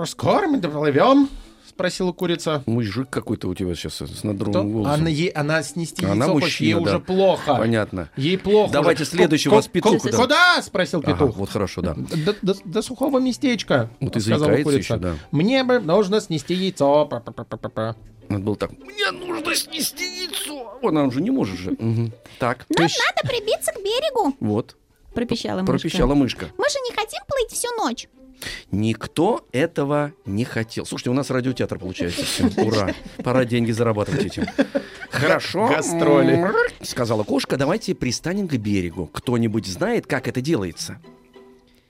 Скоро 0.07 0.47
мы 0.49 0.59
доплывем? 0.59 1.29
Спросила 1.67 2.13
курица. 2.13 2.63
Мужик 2.67 3.11
какой-то 3.11 3.49
у 3.49 3.55
тебя 3.55 3.75
сейчас 3.75 3.95
с 3.97 4.23
надрумом 4.23 4.71
голосом. 4.71 4.93
Она, 4.93 5.09
ей, 5.09 5.29
она 5.31 5.61
снести 5.65 6.05
Она 6.05 6.27
яйцо 6.27 6.33
ей 6.39 6.41
мужчина, 6.45 6.81
да. 6.83 6.91
уже 6.91 6.99
плохо. 7.01 7.57
Понятно. 7.57 8.11
Ей 8.17 8.39
плохо. 8.39 8.73
Давайте 8.73 9.03
уже. 9.03 9.11
следующего 9.11 9.55
вас 9.57 9.67
петух, 9.67 10.01
ку- 10.03 10.09
да. 10.11 10.17
Куда? 10.17 10.63
Спросил 10.63 11.01
Ага, 11.01 11.13
петух. 11.15 11.37
вот 11.37 11.51
хорошо, 11.51 11.81
да. 11.83 11.95
До, 11.95 12.37
до- 12.43 12.57
до 12.65 12.83
сухого 12.83 13.19
местечка. 13.19 13.91
Вот 13.99 14.15
и 14.15 14.21
сказала 14.21 14.51
курица. 14.63 14.71
еще, 14.79 14.97
да. 14.99 15.15
Мне 15.33 15.65
бы 15.65 15.81
нужно 15.81 16.21
снести 16.21 16.55
яйцо. 16.55 17.11
Надо 18.29 18.45
было 18.45 18.55
так. 18.57 18.71
Мне 18.79 19.11
нужно 19.11 19.53
снести 19.57 20.05
яйцо. 20.05 20.79
Она 20.81 21.03
уже 21.05 21.21
не 21.23 21.31
может 21.31 21.59
же. 21.59 21.71
Мгм. 21.73 22.13
Так, 22.39 22.67
есть- 22.79 23.01
Надо 23.01 23.29
прибиться 23.29 23.73
к 23.73 23.77
берегу. 23.83 24.37
вот. 24.39 24.77
Пропищала 25.15 25.61
мышка. 25.61 25.73
Пропищала 25.73 26.15
мышка. 26.15 26.47
Мы 26.57 26.69
же 26.69 26.79
не 26.89 26.95
хотим 26.95 27.23
плыть 27.29 27.53
всю 27.53 27.69
ночь. 27.77 28.09
Никто 28.71 29.47
этого 29.53 30.13
не 30.27 30.45
хотел. 30.45 30.85
Слушайте, 30.85 31.11
у 31.11 31.15
нас 31.15 31.31
радиотеатр 31.31 31.79
получается. 31.79 32.25
Всем. 32.25 32.51
Ура. 32.59 32.95
Пора 33.23 33.45
деньги 33.45 33.73
зарабатывать 33.73 34.27
этим. 34.27 34.47
Хорошо. 35.11 35.69
Гастроли. 35.69 36.45
Сказала 36.83 37.23
кошка, 37.23 37.57
давайте 37.57 37.95
пристанем 37.95 38.49
к 38.49 38.55
берегу. 38.55 39.09
Кто-нибудь 39.13 39.67
знает, 39.67 40.07
как 40.07 40.29
это 40.29 40.41
делается? 40.41 41.01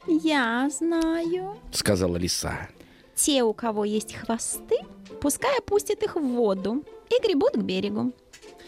Я 0.06 0.68
знаю. 0.70 1.56
Сказала 1.72 2.16
лиса. 2.16 2.68
Те, 3.14 3.42
у 3.42 3.54
кого 3.54 3.84
есть 3.84 4.14
хвосты, 4.14 4.76
пускай 5.20 5.58
опустят 5.58 6.02
их 6.02 6.16
в 6.16 6.20
воду 6.20 6.84
и 7.08 7.26
гребут 7.26 7.52
к 7.54 7.58
берегу. 7.62 8.12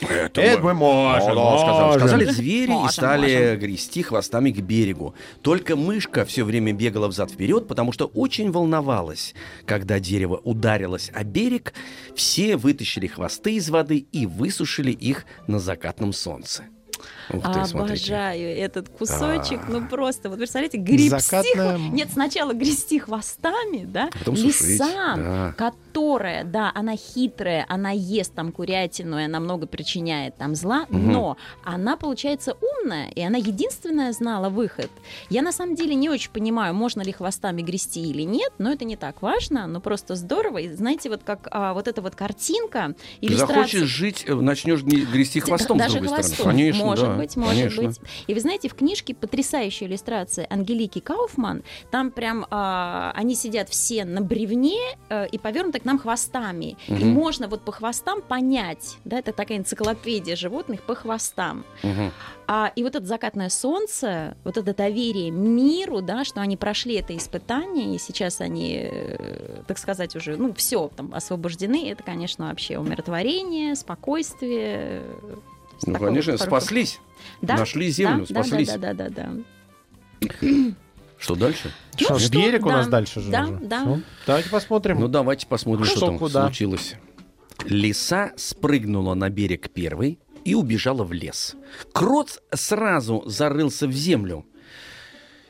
Это, 0.00 0.40
Это 0.42 0.62
мы 0.62 0.74
можем, 0.74 1.30
О, 1.30 1.34
да, 1.34 1.58
сказали, 1.58 1.84
можем. 1.86 2.00
сказали 2.00 2.24
звери 2.26 2.70
и 2.70 2.74
Можем, 2.74 2.90
стали 2.90 3.56
грести 3.56 4.02
хвостами 4.02 4.50
к 4.50 4.60
берегу. 4.60 5.14
Только 5.42 5.74
мышка 5.74 6.24
все 6.26 6.44
время 6.44 6.72
бегала 6.72 7.08
взад-вперед, 7.08 7.66
потому 7.66 7.92
что 7.92 8.06
очень 8.06 8.50
волновалась. 8.50 9.34
Когда 9.64 9.98
дерево 9.98 10.40
ударилось 10.44 11.10
о 11.14 11.24
берег, 11.24 11.72
все 12.14 12.56
вытащили 12.56 13.06
хвосты 13.06 13.54
из 13.54 13.70
воды 13.70 14.06
и 14.12 14.26
высушили 14.26 14.92
их 14.92 15.24
на 15.46 15.58
закатном 15.58 16.12
солнце. 16.12 16.64
Ух 17.30 17.42
ты, 17.52 17.64
смотрите. 17.66 18.14
Обожаю 18.14 18.56
этот 18.56 18.88
кусочек. 18.88 19.60
А. 19.66 19.70
Ну 19.70 19.86
просто, 19.88 20.28
вот 20.28 20.38
представляете, 20.38 20.78
грести... 20.78 21.08
Закатная- 21.10 21.78
Нет, 21.78 22.08
сначала 22.12 22.52
грести 22.52 22.98
хвостами, 22.98 23.84
да? 23.84 24.08
А 24.12 24.18
потом 24.18 24.34
Лиса, 24.34 24.86
да. 25.16 25.54
которая, 25.56 26.44
да, 26.44 26.70
она 26.74 26.96
хитрая, 26.96 27.64
она 27.68 27.90
ест 27.90 28.34
там 28.34 28.52
курятину, 28.52 29.18
и 29.18 29.24
она 29.24 29.40
много 29.40 29.66
причиняет 29.66 30.36
там 30.36 30.54
зла, 30.54 30.86
Мгм. 30.88 31.12
но 31.12 31.36
она, 31.64 31.96
получается, 31.96 32.56
умная, 32.60 33.08
и 33.08 33.20
она 33.22 33.38
единственная 33.38 34.12
знала 34.12 34.48
выход. 34.48 34.90
Я 35.30 35.42
на 35.42 35.52
самом 35.52 35.74
деле 35.74 35.94
не 35.94 36.08
очень 36.10 36.30
понимаю, 36.30 36.74
можно 36.74 37.02
ли 37.02 37.12
хвостами 37.12 37.62
грести 37.62 38.08
или 38.10 38.22
нет, 38.22 38.52
но 38.58 38.72
это 38.72 38.84
не 38.84 38.96
так 38.96 39.22
важно, 39.22 39.66
но 39.66 39.80
просто 39.80 40.14
здорово. 40.16 40.58
И 40.58 40.68
знаете, 40.74 41.08
вот 41.08 41.22
как 41.24 41.48
а, 41.50 41.72
вот 41.74 41.88
эта 41.88 42.02
вот 42.02 42.14
картинка, 42.14 42.94
иллюстрация... 43.20 43.56
Захочешь 43.56 43.88
жить, 43.88 44.24
э, 44.26 44.34
начнешь 44.34 44.82
не 44.82 45.02
грести 45.02 45.40
хвостом 45.40 45.78
Даже 45.78 45.92
с 45.92 45.94
другой 45.94 46.14
хвостом. 46.16 46.34
стороны. 46.34 46.58
Конечно, 46.58 46.84
может 46.84 47.06
да, 47.06 47.15
быть, 47.16 47.36
может 47.36 47.56
конечно. 47.56 47.82
быть. 47.82 48.00
И 48.26 48.34
вы 48.34 48.40
знаете, 48.40 48.68
в 48.68 48.74
книжке 48.74 49.14
потрясающая 49.14 49.86
иллюстрация 49.86 50.46
Ангелики 50.50 51.00
Кауфман. 51.00 51.62
Там 51.90 52.10
прям 52.10 52.46
а, 52.50 53.12
они 53.14 53.34
сидят 53.34 53.68
все 53.68 54.04
на 54.04 54.20
бревне 54.20 54.78
э, 55.08 55.26
и 55.28 55.38
повернуты 55.38 55.80
к 55.80 55.84
нам 55.84 55.98
хвостами. 55.98 56.76
И 56.88 56.92
Мгм. 56.92 57.08
можно 57.10 57.48
вот 57.48 57.62
по 57.62 57.72
хвостам 57.72 58.22
понять, 58.22 58.98
да, 59.04 59.18
это 59.18 59.32
такая 59.32 59.58
энциклопедия 59.58 60.36
животных 60.36 60.82
по 60.82 60.94
хвостам. 60.94 61.64
Мгм. 61.82 62.12
А, 62.48 62.72
и 62.76 62.82
вот 62.84 62.94
это 62.94 63.04
закатное 63.04 63.48
солнце, 63.48 64.36
вот 64.44 64.56
это 64.56 64.72
доверие 64.74 65.30
миру, 65.30 66.00
да, 66.00 66.24
что 66.24 66.40
они 66.40 66.56
прошли 66.56 66.94
это 66.94 67.16
испытание, 67.16 67.94
и 67.94 67.98
сейчас 67.98 68.40
они, 68.40 68.88
э, 68.90 69.62
так 69.66 69.78
сказать, 69.78 70.14
уже, 70.14 70.36
ну, 70.36 70.54
все 70.54 70.88
там 70.94 71.12
освобождены, 71.14 71.90
это, 71.90 72.04
конечно, 72.04 72.46
вообще 72.48 72.78
умиротворение, 72.78 73.74
спокойствие. 73.74 75.02
Ну, 75.84 75.92
такого 75.94 76.08
конечно, 76.08 76.32
хорошего. 76.32 76.46
спаслись. 76.60 77.00
Да, 77.42 77.56
Нашли 77.56 77.90
землю, 77.90 78.26
да, 78.28 78.34
да, 78.34 78.42
спаслись. 78.44 78.68
Да, 78.68 78.78
да, 78.78 78.94
да, 78.94 79.08
да. 79.10 79.30
Что 81.18 81.34
дальше? 81.34 81.72
Что, 81.96 82.14
Ну, 82.14 82.18
что, 82.18 82.30
берег 82.30 82.64
у 82.66 82.68
да, 82.68 82.76
нас 82.76 82.88
дальше 82.88 83.20
же 83.20 83.30
да, 83.30 83.44
уже. 83.44 83.54
да. 83.56 83.80
Всё. 83.82 84.00
Давайте 84.26 84.50
посмотрим. 84.50 85.00
Ну, 85.00 85.08
давайте 85.08 85.46
посмотрим, 85.46 85.84
Что 85.86 85.96
что 85.96 86.06
там 86.06 86.18
куда? 86.18 86.42
случилось. 86.46 86.94
Лиса 87.64 88.32
спрыгнула 88.36 89.14
на 89.14 89.30
берег 89.30 89.70
первой 89.70 90.18
и 90.44 90.54
убежала 90.54 91.04
в 91.04 91.12
лес. 91.12 91.56
Крот 91.92 92.42
сразу 92.54 93.22
зарылся 93.26 93.86
в 93.88 93.92
землю. 93.92 94.44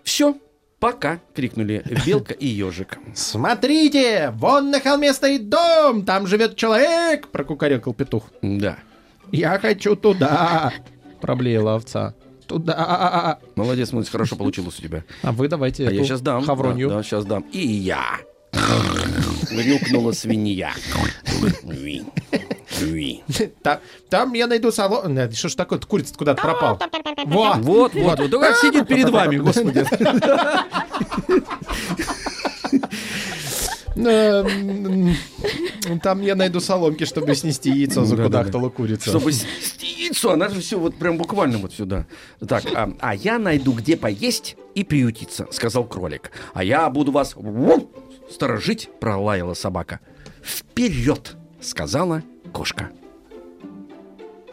Все, 0.05 0.39
пока, 0.79 1.21
крикнули 1.35 1.85
белка 2.07 2.33
и 2.33 2.47
ежик. 2.47 2.99
Смотрите, 3.15 4.31
вон 4.37 4.71
на 4.71 4.81
холме 4.81 5.13
стоит 5.13 5.49
дом, 5.49 6.05
там 6.05 6.29
живет 6.29 6.55
человек, 6.57 7.27
прокукарекал 7.29 7.93
петух. 7.93 8.31
Да, 8.41 8.79
Я 9.33 9.59
хочу 9.59 9.97
туда, 9.97 10.73
проблеяла 11.21 11.75
овца. 11.77 12.15
Туда. 12.47 13.39
молодец, 13.57 13.91
молодец, 13.93 14.11
хорошо 14.13 14.37
получилось 14.37 14.79
у 14.79 14.83
тебя. 14.83 15.03
А 15.23 15.33
вы 15.33 15.49
давайте 15.49 15.89
А 15.89 15.91
я 15.91 16.05
сейчас 16.05 16.21
дам. 16.21 16.45
хавронью. 16.45 16.89
Да, 16.89 17.03
сейчас 17.03 17.25
дам. 17.25 17.45
И 17.53 17.67
я. 17.67 18.19
Грюкнула 19.51 20.13
свинья. 20.13 20.73
Уи, 21.65 22.05
уи. 22.83 23.23
Та- 23.63 23.81
Там 24.09 24.33
я 24.35 24.47
найду 24.47 24.71
салон. 24.71 25.15
Нет, 25.15 25.35
Что 25.37 25.49
ж 25.49 25.55
такое? 25.57 25.81
Курица 25.81 26.15
куда-то 26.15 26.41
пропал. 26.43 26.79
Вот. 27.27 27.57
Вот, 27.59 27.95
вот, 27.95 28.19
вот. 28.21 28.31
Да 28.31 28.39
как 28.39 28.57
сидит 28.59 28.87
перед 28.87 29.11
вами, 29.11 29.37
господи. 29.39 29.85
Там 36.03 36.21
я 36.21 36.35
найду 36.35 36.61
соломки, 36.61 37.05
чтобы 37.05 37.35
снести 37.35 37.71
яйцо, 37.71 38.05
закудахтала 38.05 38.69
курица. 38.69 39.09
Чтобы 39.11 39.33
снести 39.33 39.87
яйцо, 40.05 40.33
она 40.33 40.49
же 40.49 40.61
все 40.61 40.79
вот 40.79 40.95
прям 40.97 41.17
буквально 41.17 41.59
вот 41.59 41.73
сюда. 41.73 42.07
Так, 42.47 42.65
а, 42.75 42.93
а 43.01 43.15
я 43.15 43.39
найду 43.39 43.73
где 43.73 43.97
поесть 43.97 44.57
и 44.75 44.85
приютиться, 44.85 45.47
сказал 45.51 45.85
кролик. 45.85 46.31
А 46.53 46.63
я 46.63 46.91
буду 46.91 47.11
вас 47.11 47.35
сторожить, 48.31 48.91
пролаяла 49.01 49.55
собака. 49.55 50.01
Вперед, 50.43 51.35
сказала 51.61 52.23
кошка. 52.53 52.91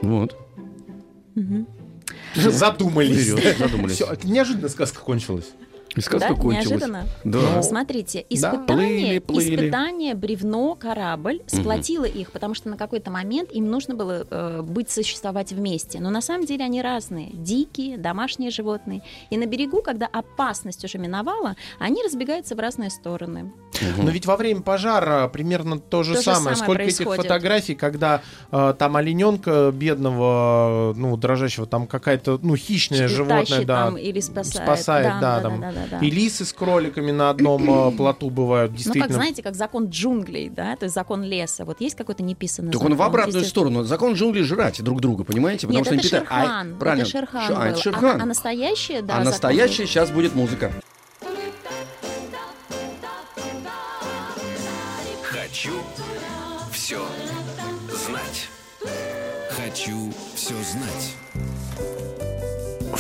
Вот. 0.02 0.38
Задумались. 2.36 3.30
Вперед, 3.30 3.58
задумались. 3.58 3.96
Все, 3.96 4.16
неожиданно 4.24 4.70
сказка 4.70 5.02
кончилась. 5.02 5.52
И 5.96 6.02
сказка 6.02 6.30
Да, 6.30 6.36
кончилась. 6.36 6.66
неожиданно. 6.70 7.06
Да. 7.24 7.40
Ну, 7.56 7.64
Смотрите, 7.64 8.26
Да. 8.30 8.36
испытание, 8.36 9.22
Плыли, 9.22 9.46
плыли. 9.46 9.56
испытание, 9.56 10.14
бревно, 10.16 10.76
корабль 10.76 11.42
сплотило 11.48 12.06
их, 12.06 12.32
потому 12.32 12.56
что 12.56 12.70
на 12.70 12.78
какой-то 12.78 13.12
момент 13.12 13.52
им 13.52 13.70
нужно 13.70 13.94
было 13.96 14.26
э, 14.30 14.62
быть, 14.64 14.90
существовать 14.90 15.52
вместе. 15.54 16.00
Но 16.00 16.10
на 16.10 16.22
самом 16.22 16.46
деле 16.46 16.66
они 16.66 16.82
разные. 16.82 17.30
Дикие, 17.34 17.98
домашние 17.98 18.50
животные. 18.50 19.02
И 19.30 19.38
на 19.38 19.46
берегу, 19.46 19.82
когда 19.82 20.08
опасность 20.08 20.84
уже 20.84 20.98
миновала, 20.98 21.56
они 21.80 22.02
разбегаются 22.04 22.56
в 22.56 22.60
разные 22.60 22.90
стороны. 22.90 23.52
Но 23.98 24.10
ведь 24.10 24.26
во 24.26 24.36
время 24.38 24.62
пожара 24.62 25.28
примерно 25.28 25.78
то 25.80 26.04
же 26.04 26.14
То 26.14 26.20
же 26.20 26.24
самое. 26.26 26.42
самое 26.56 26.58
Сколько 26.58 26.82
этих 26.84 26.98
происходит. 26.98 27.22
фотографий, 27.24 27.76
когда 27.76 28.22
э, 28.52 28.74
там 28.80 28.96
олененка 28.96 29.72
бедного, 29.72 30.94
ну, 30.96 31.16
дрожащего, 31.18 31.66
там 31.66 31.88
какая-то, 31.88 32.40
ну, 32.42 32.56
хищное 32.56 33.00
Тащит 33.02 33.16
животное, 33.18 33.66
да, 33.66 33.86
там 33.86 33.98
или 33.98 34.20
спасает. 34.20 34.66
спасает, 34.66 35.06
да, 35.22 35.40
там. 35.42 35.60
да, 35.62 35.68
да, 35.72 35.74
да. 35.74 35.83
И 36.02 36.10
лисы 36.10 36.46
с 36.46 36.54
кроликами 36.54 37.12
на 37.12 37.30
одном 37.30 37.90
э, 37.90 37.92
плоту 37.98 38.30
бывают, 38.30 38.72
Ну, 38.72 38.78
действительно. 38.78 39.08
как, 39.08 39.16
знаете, 39.16 39.44
как 39.44 39.56
закон 39.56 39.88
джунглей, 39.88 40.50
да, 40.50 40.76
то 40.76 40.84
есть 40.86 40.96
закон 40.96 41.24
леса. 41.24 41.66
Вот 41.66 41.82
есть 41.82 41.96
какой-то 41.96 42.24
неписанный 42.24 42.72
Так 42.72 42.80
закон? 42.82 42.92
он 42.94 42.98
в 42.98 43.02
обратную 43.02 43.46
сторону. 43.46 43.84
Закон 43.84 44.14
джунглей 44.14 44.44
жрать 44.44 44.82
друг 44.84 45.02
друга, 45.02 45.24
понимаете? 45.24 45.68
Потому 45.68 45.80
Нет, 45.80 45.86
что 45.86 45.96
это 45.96 46.02
они 46.02 46.10
питают- 46.10 46.28
А, 46.30 46.42
Шерхан. 46.42 46.76
правильно. 46.80 47.02
Это 47.02 47.12
Шерхан 47.12 47.48
Ш- 47.48 47.54
а, 47.62 47.66
это 47.66 47.74
был. 47.76 47.82
Шерхан. 47.82 48.20
А, 48.20 48.24
а 48.24 48.26
настоящее, 48.26 49.02
да, 49.02 49.14
а 49.14 49.18
закон 49.18 49.26
настоящий 49.32 49.86
сейчас 49.86 50.12
будет 50.12 50.36
музыка. 50.36 50.72
Хочу 55.24 55.74
все 56.72 57.00
знать. 58.08 58.48
Хочу 59.50 60.12
все 60.36 60.54
знать. 60.64 62.33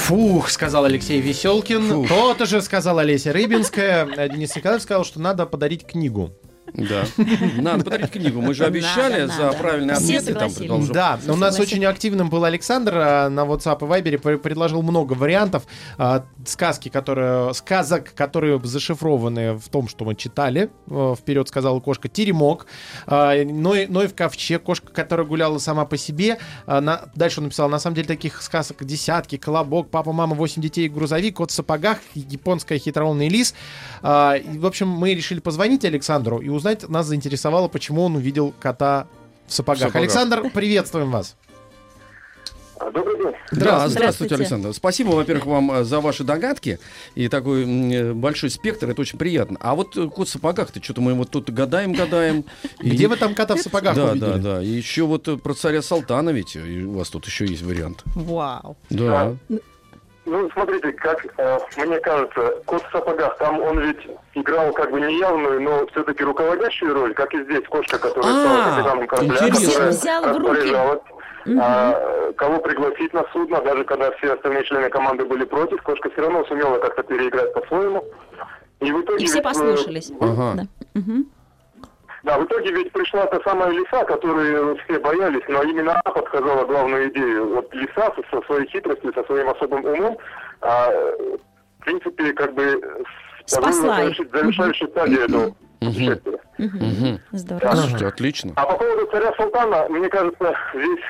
Фух, 0.03 0.49
сказал 0.49 0.83
Алексей 0.83 1.21
Веселкин. 1.21 2.05
То-то 2.07 2.45
же 2.45 2.61
сказала 2.61 3.01
Олеся 3.01 3.31
Рыбинская. 3.31 4.27
Денис 4.27 4.53
Николаев 4.53 4.81
сказал, 4.81 5.05
что 5.05 5.21
надо 5.21 5.45
подарить 5.45 5.85
книгу. 5.85 6.31
Да. 6.73 7.03
Надо 7.57 7.83
подарить 7.83 8.09
книгу. 8.09 8.41
Мы 8.41 8.53
же 8.53 8.63
Надо, 8.63 8.73
обещали 8.77 9.25
за 9.27 9.37
надо. 9.43 9.57
правильные 9.57 9.95
Все 9.97 10.17
ответы 10.17 10.33
там 10.67 10.87
Да, 10.87 11.19
у 11.27 11.35
нас 11.35 11.59
очень 11.59 11.85
активным 11.85 12.29
был 12.29 12.43
Александр 12.45 12.93
а, 12.95 13.29
на 13.29 13.41
WhatsApp 13.41 13.77
и 13.81 14.01
Viber 14.01 14.17
пр- 14.17 14.37
предложил 14.39 14.81
много 14.81 15.13
вариантов 15.13 15.63
а, 15.97 16.25
сказки, 16.45 16.89
которые 16.89 17.53
сказок, 17.53 18.13
которые 18.15 18.59
зашифрованы 18.63 19.53
в 19.53 19.69
том, 19.69 19.87
что 19.87 20.03
мы 20.05 20.15
читали. 20.15 20.71
А, 20.89 21.13
Вперед 21.15 21.47
сказала 21.47 21.79
кошка 21.79 22.09
Теремок, 22.09 22.65
а, 23.05 23.35
Ной, 23.43 23.85
Ной 23.87 24.07
в 24.07 24.15
ковчег, 24.15 24.63
кошка, 24.63 24.91
которая 24.91 25.27
гуляла 25.27 25.59
сама 25.59 25.85
по 25.85 25.97
себе. 25.97 26.39
На- 26.65 27.09
дальше 27.15 27.39
он 27.39 27.45
написал: 27.45 27.69
на 27.69 27.77
самом 27.79 27.95
деле 27.95 28.07
таких 28.07 28.41
сказок 28.41 28.83
десятки: 28.83 29.37
колобок, 29.37 29.89
папа, 29.91 30.11
мама, 30.11 30.35
восемь 30.35 30.61
детей, 30.61 30.89
грузовик, 30.89 31.35
кот 31.37 31.51
в 31.51 31.53
сапогах, 31.53 31.99
японская 32.15 32.79
хитроумный 32.79 33.29
лис. 33.29 33.53
И, 34.03 34.57
в 34.57 34.65
общем, 34.65 34.87
мы 34.87 35.13
решили 35.13 35.39
позвонить 35.39 35.85
Александру 35.85 36.39
и 36.39 36.49
узнать, 36.49 36.62
нас 36.87 37.05
заинтересовало, 37.07 37.67
почему 37.67 38.03
он 38.03 38.15
увидел 38.15 38.53
кота 38.59 39.07
в 39.47 39.53
сапогах. 39.53 39.79
сапогах. 39.81 39.95
Александр, 40.01 40.49
приветствуем 40.51 41.11
вас. 41.11 41.35
Добрый 42.93 43.15
день. 43.17 43.31
Да, 43.31 43.37
Здравствуйте. 43.51 43.89
здравствуйте, 43.99 44.35
Александр. 44.35 44.73
Спасибо, 44.73 45.09
во-первых, 45.11 45.45
вам 45.45 45.71
э, 45.71 45.83
за 45.85 46.01
ваши 46.01 46.23
догадки 46.25 46.79
и 47.15 47.29
такой 47.29 47.63
э, 47.93 48.13
большой 48.13 48.49
спектр. 48.49 48.89
Это 48.89 48.99
очень 48.99 49.17
приятно. 49.17 49.57
А 49.61 49.73
вот 49.75 49.95
э, 49.95 50.09
кот 50.09 50.27
в 50.27 50.31
сапогах-то 50.31 50.83
что-то 50.83 50.99
мы 50.99 51.13
вот 51.13 51.29
тут 51.29 51.49
гадаем, 51.49 51.93
гадаем. 51.93 52.43
И- 52.81 52.89
Где 52.89 53.07
вы 53.07 53.15
там 53.15 53.35
кота 53.35 53.55
в 53.55 53.59
сапогах 53.61 53.95
Да, 53.95 54.11
увидели? 54.11 54.29
да, 54.31 54.37
да. 54.37 54.63
И 54.63 54.67
еще 54.67 55.03
вот 55.03 55.29
про 55.41 55.53
царя 55.53 55.81
Салтана 55.81 56.31
ведь. 56.31 56.55
и 56.57 56.83
у 56.83 56.93
вас 56.97 57.09
тут 57.09 57.25
еще 57.25 57.45
есть 57.45 57.61
вариант. 57.61 58.03
Вау. 58.15 58.75
Да. 58.89 59.37
Ну, 60.25 60.49
смотрите, 60.51 60.93
как 60.93 61.25
э, 61.37 61.57
мне 61.85 61.99
кажется, 61.99 62.53
кот 62.65 62.81
в 62.83 62.91
сапогах, 62.91 63.37
там 63.39 63.61
он 63.61 63.79
ведь 63.79 63.99
играл 64.35 64.71
как 64.71 64.89
бы 64.91 65.01
неявную, 65.01 65.61
но 65.61 65.85
все-таки 65.87 66.23
руководящую 66.23 66.93
роль, 66.93 67.13
как 67.13 67.33
и 67.33 67.43
здесь 67.43 67.67
кошка, 67.67 67.99
которая 67.99 68.31
А, 68.33 68.39
стала 68.39 68.75
капитаном 68.75 69.07
корабля, 69.07 69.35
которая 69.37 69.87
руки. 69.87 70.39
распоряжалась, 70.39 71.01
а, 71.59 72.31
кого 72.37 72.59
пригласить 72.59 73.13
на 73.13 73.25
судно, 73.33 73.61
даже 73.61 73.83
когда 73.83 74.11
все 74.11 74.33
остальные 74.33 74.63
члены 74.63 74.89
команды 74.89 75.25
были 75.25 75.43
против, 75.43 75.81
кошка 75.83 76.09
все 76.11 76.21
равно 76.21 76.45
сумела 76.45 76.77
как-то 76.79 77.03
переиграть 77.03 77.53
по-своему. 77.53 78.05
И, 78.79 78.91
в 78.91 79.01
итоге 79.01 79.23
И 79.23 79.27
все 79.27 79.39
э, 79.39 79.43
послушались. 79.43 80.11
Ага. 80.21 80.53
Да. 80.55 80.63
Мгм. 80.93 81.25
Да, 82.23 82.37
в 82.37 82.45
итоге 82.45 82.71
ведь 82.71 82.91
пришла 82.93 83.25
та 83.25 83.39
самая 83.41 83.69
лиса, 83.71 84.05
которую 84.05 84.77
все 84.77 84.97
боялись, 84.99 85.43
но 85.49 85.61
именно 85.63 85.91
она 85.91 86.01
подсказала 86.01 86.65
главную 86.65 87.09
идею. 87.09 87.53
Вот 87.53 87.73
лиса 87.73 88.13
со, 88.31 88.41
своей 88.43 88.67
хитростью, 88.69 89.13
со 89.13 89.23
своим 89.25 89.49
особым 89.49 89.83
умом, 89.83 90.17
а, 90.61 90.89
в 91.79 91.83
принципе, 91.83 92.31
как 92.31 92.53
бы 92.53 92.81
Спасла 93.45 93.97
завершающую 94.31 94.89
стадию 94.89 95.23
этого 95.23 95.55
путешествия. 95.79 97.19
Здорово. 97.31 97.75
Слушайте, 97.75 98.07
отлично. 98.07 98.53
А 98.55 98.65
по 98.65 98.77
поводу 98.77 99.05
царя 99.11 99.33
Султана, 99.33 99.87
мне 99.89 100.07
кажется, 100.07 100.55
здесь 100.73 101.03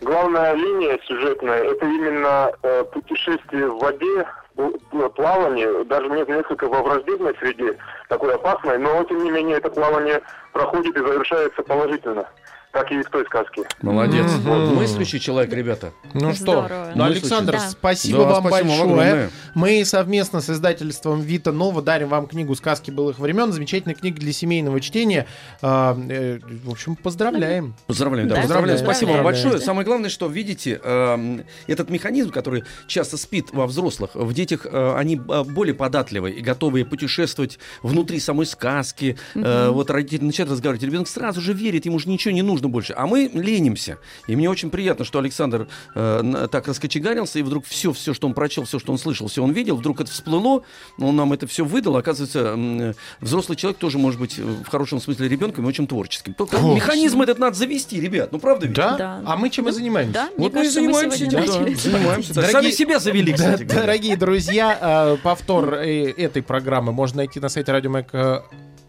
главная 0.00 0.54
линия 0.54 0.98
сюжетная, 1.06 1.62
это 1.62 1.86
именно 1.86 2.50
э, 2.62 2.84
путешествие 2.92 3.68
в 3.68 3.78
воде, 3.78 4.26
плавание, 5.14 5.84
даже 5.84 6.08
не- 6.08 6.34
несколько 6.34 6.68
во 6.68 6.82
враждебной 6.82 7.34
среде, 7.38 7.76
такой 8.08 8.34
опасной, 8.34 8.78
но 8.78 9.02
тем 9.04 9.22
не 9.24 9.30
менее 9.30 9.58
это 9.58 9.70
плавание 9.70 10.20
проходит 10.52 10.96
и 10.96 11.00
завершается 11.00 11.62
положительно, 11.62 12.28
как 12.72 12.90
и 12.90 13.02
в 13.02 13.10
той 13.10 13.24
сказке. 13.26 13.62
Молодец. 13.82 14.24
Мгм. 14.32 14.42
Вот 14.42 14.74
мыслящий 14.74 15.20
человек, 15.20 15.52
ребята. 15.52 15.92
Ну 16.14 16.32
что, 16.34 16.66
ну, 16.94 17.02
Мы 17.04 17.10
Александр. 17.10 17.52
Да. 17.52 17.68
спасибо 17.68 18.20
Да, 18.20 18.24
вам 18.24 18.46
спасибо 18.46 18.68
вам 18.68 18.78
большое. 18.78 18.82
огромное. 19.10 19.30
Мы 19.54 19.84
совместно 19.84 20.40
с 20.40 20.48
издательством 20.48 21.20
Вита 21.20 21.52
Нова 21.52 21.82
дарим 21.82 22.08
вам 22.08 22.26
книгу 22.26 22.54
«Сказки 22.54 22.90
былых 22.90 23.18
времен». 23.18 23.52
Замечательная 23.52 23.94
книга 23.94 24.18
для 24.18 24.32
семейного 24.32 24.80
чтения. 24.80 25.26
А, 25.60 25.94
э, 26.08 26.38
в 26.64 26.70
общем, 26.70 26.96
поздравляем. 26.96 27.74
Поздравляем, 27.86 28.28
да, 28.28 28.36
Да, 28.36 28.40
поздравляем. 28.40 28.78
поздравляем. 28.78 28.78
Спасибо 28.78 29.08
вам 29.10 29.24
Поздравляем. 29.24 29.44
большое. 29.50 29.66
Самое 29.66 29.86
главное, 29.86 30.08
что 30.10 30.26
видите, 30.28 30.80
эм, 30.82 31.44
этот 31.66 31.90
механизм, 31.90 32.30
который 32.30 32.64
часто 32.86 33.18
спит 33.18 33.48
во 33.52 33.66
взрослых, 33.66 34.14
в 34.14 34.32
детях 34.32 34.64
э, 34.64 34.94
они 34.96 35.16
э, 35.16 35.44
более 35.44 35.74
податливы 35.74 36.30
и 36.30 36.40
готовы 36.40 36.86
путешествовать 36.86 37.58
внутри 37.82 38.18
самой 38.18 38.46
сказки. 38.46 39.18
Э, 39.34 39.68
вот 39.68 39.90
родители 39.90 40.24
начинают 40.24 40.52
разговаривать, 40.52 40.82
ребенок 40.86 41.08
сразу 41.08 41.42
же 41.42 41.52
верит, 41.52 41.84
ему 41.84 41.98
же 41.98 42.08
ничего 42.08 42.32
не 42.32 42.40
нужно 42.40 42.61
больше. 42.68 42.94
А 42.96 43.06
мы 43.06 43.30
ленимся. 43.32 43.98
И 44.26 44.36
мне 44.36 44.48
очень 44.50 44.70
приятно, 44.70 45.04
что 45.04 45.18
Александр 45.18 45.68
э, 45.94 46.48
так 46.50 46.68
раскочегарился, 46.68 47.38
и 47.38 47.42
вдруг 47.42 47.64
все, 47.66 47.92
все, 47.92 48.14
что 48.14 48.26
он 48.26 48.34
прочел, 48.34 48.64
все, 48.64 48.78
что 48.78 48.92
он 48.92 48.98
слышал, 48.98 49.28
все 49.28 49.42
он 49.42 49.52
видел, 49.52 49.76
вдруг 49.76 50.00
это 50.00 50.10
всплыло, 50.10 50.62
он 50.98 51.16
нам 51.16 51.32
это 51.32 51.46
все 51.46 51.64
выдал. 51.64 51.96
Оказывается, 51.96 52.38
м, 52.54 52.94
взрослый 53.20 53.56
человек 53.56 53.78
тоже 53.78 53.98
может 53.98 54.18
быть 54.20 54.38
э, 54.38 54.42
в 54.42 54.68
хорошем 54.68 55.00
смысле 55.00 55.28
ребенком 55.28 55.64
и 55.64 55.68
очень 55.68 55.86
творческим. 55.86 56.34
Только 56.34 56.56
О. 56.56 56.74
Механизм 56.74 57.22
этот 57.22 57.38
надо 57.38 57.56
завести, 57.56 58.00
ребят. 58.00 58.32
Ну 58.32 58.38
правда 58.38 58.66
ведь? 58.66 58.76
Да? 58.76 58.96
Да. 58.96 59.22
А 59.26 59.36
мы 59.36 59.50
чем 59.50 59.68
и 59.68 59.72
занимаемся? 59.72 60.12
Да, 60.14 60.28
Вот 60.36 60.52
мы 60.52 60.60
и 60.60 60.64
мы 60.64 60.70
занимаемся, 60.70 61.24
этим, 61.24 61.30
да, 61.40 61.46
занимаемся. 61.80 62.34
Дорогие- 62.34 62.52
Сами 62.52 62.70
себя 62.70 62.98
завели, 62.98 63.32
Да, 63.32 63.36
кстати 63.36 63.62
дорогие 63.64 64.16
друзья, 64.16 64.78
э, 64.80 65.16
повтор 65.22 65.74
э, 65.74 66.10
этой 66.10 66.42
программы 66.42 66.92
можно 66.92 67.18
найти 67.18 67.40
на 67.40 67.48
сайте 67.48 67.72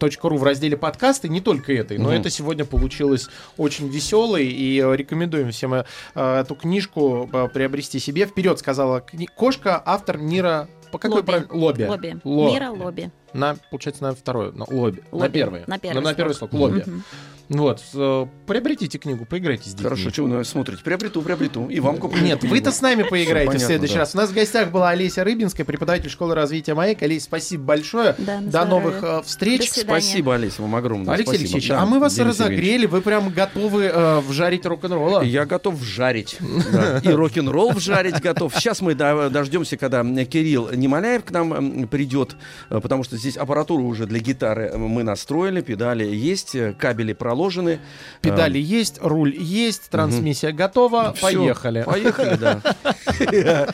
радиомаяк.ру 0.04 0.38
в 0.38 0.44
разделе 0.44 0.78
подкасты, 0.78 1.30
не 1.30 1.42
только 1.42 1.74
этой, 1.74 1.98
но 1.98 2.10
Мгм. 2.10 2.20
это 2.20 2.30
сегодня 2.30 2.66
получилось 2.66 3.28
очень 3.58 3.88
веселой, 3.88 4.46
и 4.48 4.78
рекомендуем 4.96 5.52
всем 5.52 5.74
э, 5.74 5.84
эту 6.16 6.56
книжку 6.56 7.30
э, 7.32 7.48
приобрести 7.54 8.00
себе. 8.00 8.26
Вперед, 8.26 8.60
сказала 8.60 9.00
кни- 9.00 9.28
кошка, 9.36 9.82
автор 9.86 10.18
Нира... 10.20 10.68
По 10.92 11.00
какой 11.00 11.18
Лобби. 11.22 11.32
прав- 11.32 11.52
Лобби. 11.52 11.84
Лобби. 11.86 12.18
Ло- 12.24 12.52
Мира 12.52 12.70
лобби. 12.70 13.12
На, 13.34 13.56
получается, 13.72 14.04
на 14.04 14.14
второе, 14.14 14.52
на 14.52 14.66
лобби. 14.70 15.04
На 15.12 15.18
Лобби. 15.18 15.32
первое. 15.34 15.64
На 15.68 15.78
первый 15.80 15.96
Ну, 15.96 16.02
на 16.02 16.14
первый 16.14 16.34
слог. 16.34 16.54
Лобби. 16.54 16.84
Мгм. 16.86 17.04
Вот. 17.50 17.84
э, 17.94 18.26
Приобретите 18.48 18.98
книгу, 18.98 19.26
поиграйте 19.26 19.64
с 19.70 19.74
детьми. 19.74 19.84
Хорошо, 19.84 20.10
что 20.12 20.24
вы 20.24 20.46
смотрите? 20.46 20.82
Приобрету, 20.82 21.22
приобрету. 21.22 21.68
И 21.68 21.80
вам 21.82 21.98
куплю. 21.98 22.22
Нет, 22.24 22.42
вы-то 22.44 22.72
с 22.72 22.82
нами 22.82 23.04
поиграете 23.04 23.50
в 23.50 23.54
Понятно, 23.54 23.68
следующий 23.68 23.94
да. 23.96 24.00
раз. 24.00 24.16
У 24.16 24.18
нас 24.18 24.30
в 24.30 24.34
гостях 24.34 24.72
была 24.72 24.90
Олеся 24.92 25.24
Рыбинская, 25.26 25.66
преподаватель 25.66 26.10
школы 26.10 26.36
развития 26.36 26.74
МАЭК. 26.74 27.04
Олеся, 27.04 27.26
спасибо 27.26 27.64
большое. 27.66 28.16
Да, 28.18 28.38
на 28.40 28.44
До 28.46 28.50
здоровье. 28.50 28.70
новых 28.70 29.04
э, 29.04 29.22
встреч. 29.26 29.74
До. 29.76 29.82
Спасибо, 29.82 30.36
Олеся, 30.36 30.62
вам 30.62 30.76
огромное. 30.76 31.14
Алексей 31.14 31.26
спасибо. 31.36 31.42
Алексеевич, 31.44 31.68
Да, 31.68 31.82
а 31.82 31.86
мы 31.86 32.00
вас 32.00 32.16
Денис 32.16 32.30
разогрели, 32.30 32.86
вы 32.86 33.02
прям 33.02 33.30
готовы 33.30 33.84
э, 33.94 34.20
вжарить 34.22 34.66
рок-н-ролла. 34.66 35.22
Я 35.22 35.46
готов 35.46 35.84
жарить. 35.84 36.38
Да. 36.72 37.00
И 37.04 37.10
рок-н-ролл 37.10 37.72
вжарить 37.72 38.22
готов. 38.22 38.56
Сейчас 38.56 38.82
мы 38.82 38.96
до- 38.96 39.30
дождемся, 39.30 39.76
когда 39.76 40.02
Кирилл 40.26 40.70
Немоляев 40.72 41.26
к 41.26 41.32
нам 41.32 41.88
придет, 41.90 42.36
э, 42.70 42.80
потому 42.80 43.04
что 43.04 43.18
здесь 43.24 43.38
аппаратуру 43.38 43.86
уже 43.86 44.06
для 44.06 44.20
гитары 44.20 44.78
мы 44.78 45.04
настроили, 45.04 45.62
педали 45.62 46.04
есть, 46.04 46.56
кабели 46.78 47.14
проложены. 47.14 47.80
Педали 48.22 48.60
есть, 48.60 49.00
руль 49.02 49.36
есть, 49.36 49.90
трансмиссия 49.90 50.52
готова. 50.52 51.14
Всё, 51.14 51.28
Поехали. 51.28 51.84
Поехали, 51.84 52.36
да. 52.36 52.62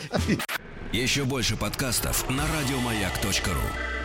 Еще 0.94 1.24
больше 1.24 1.56
подкастов 1.56 2.30
на 2.30 2.44
радиомаяк.ру. 2.44 3.99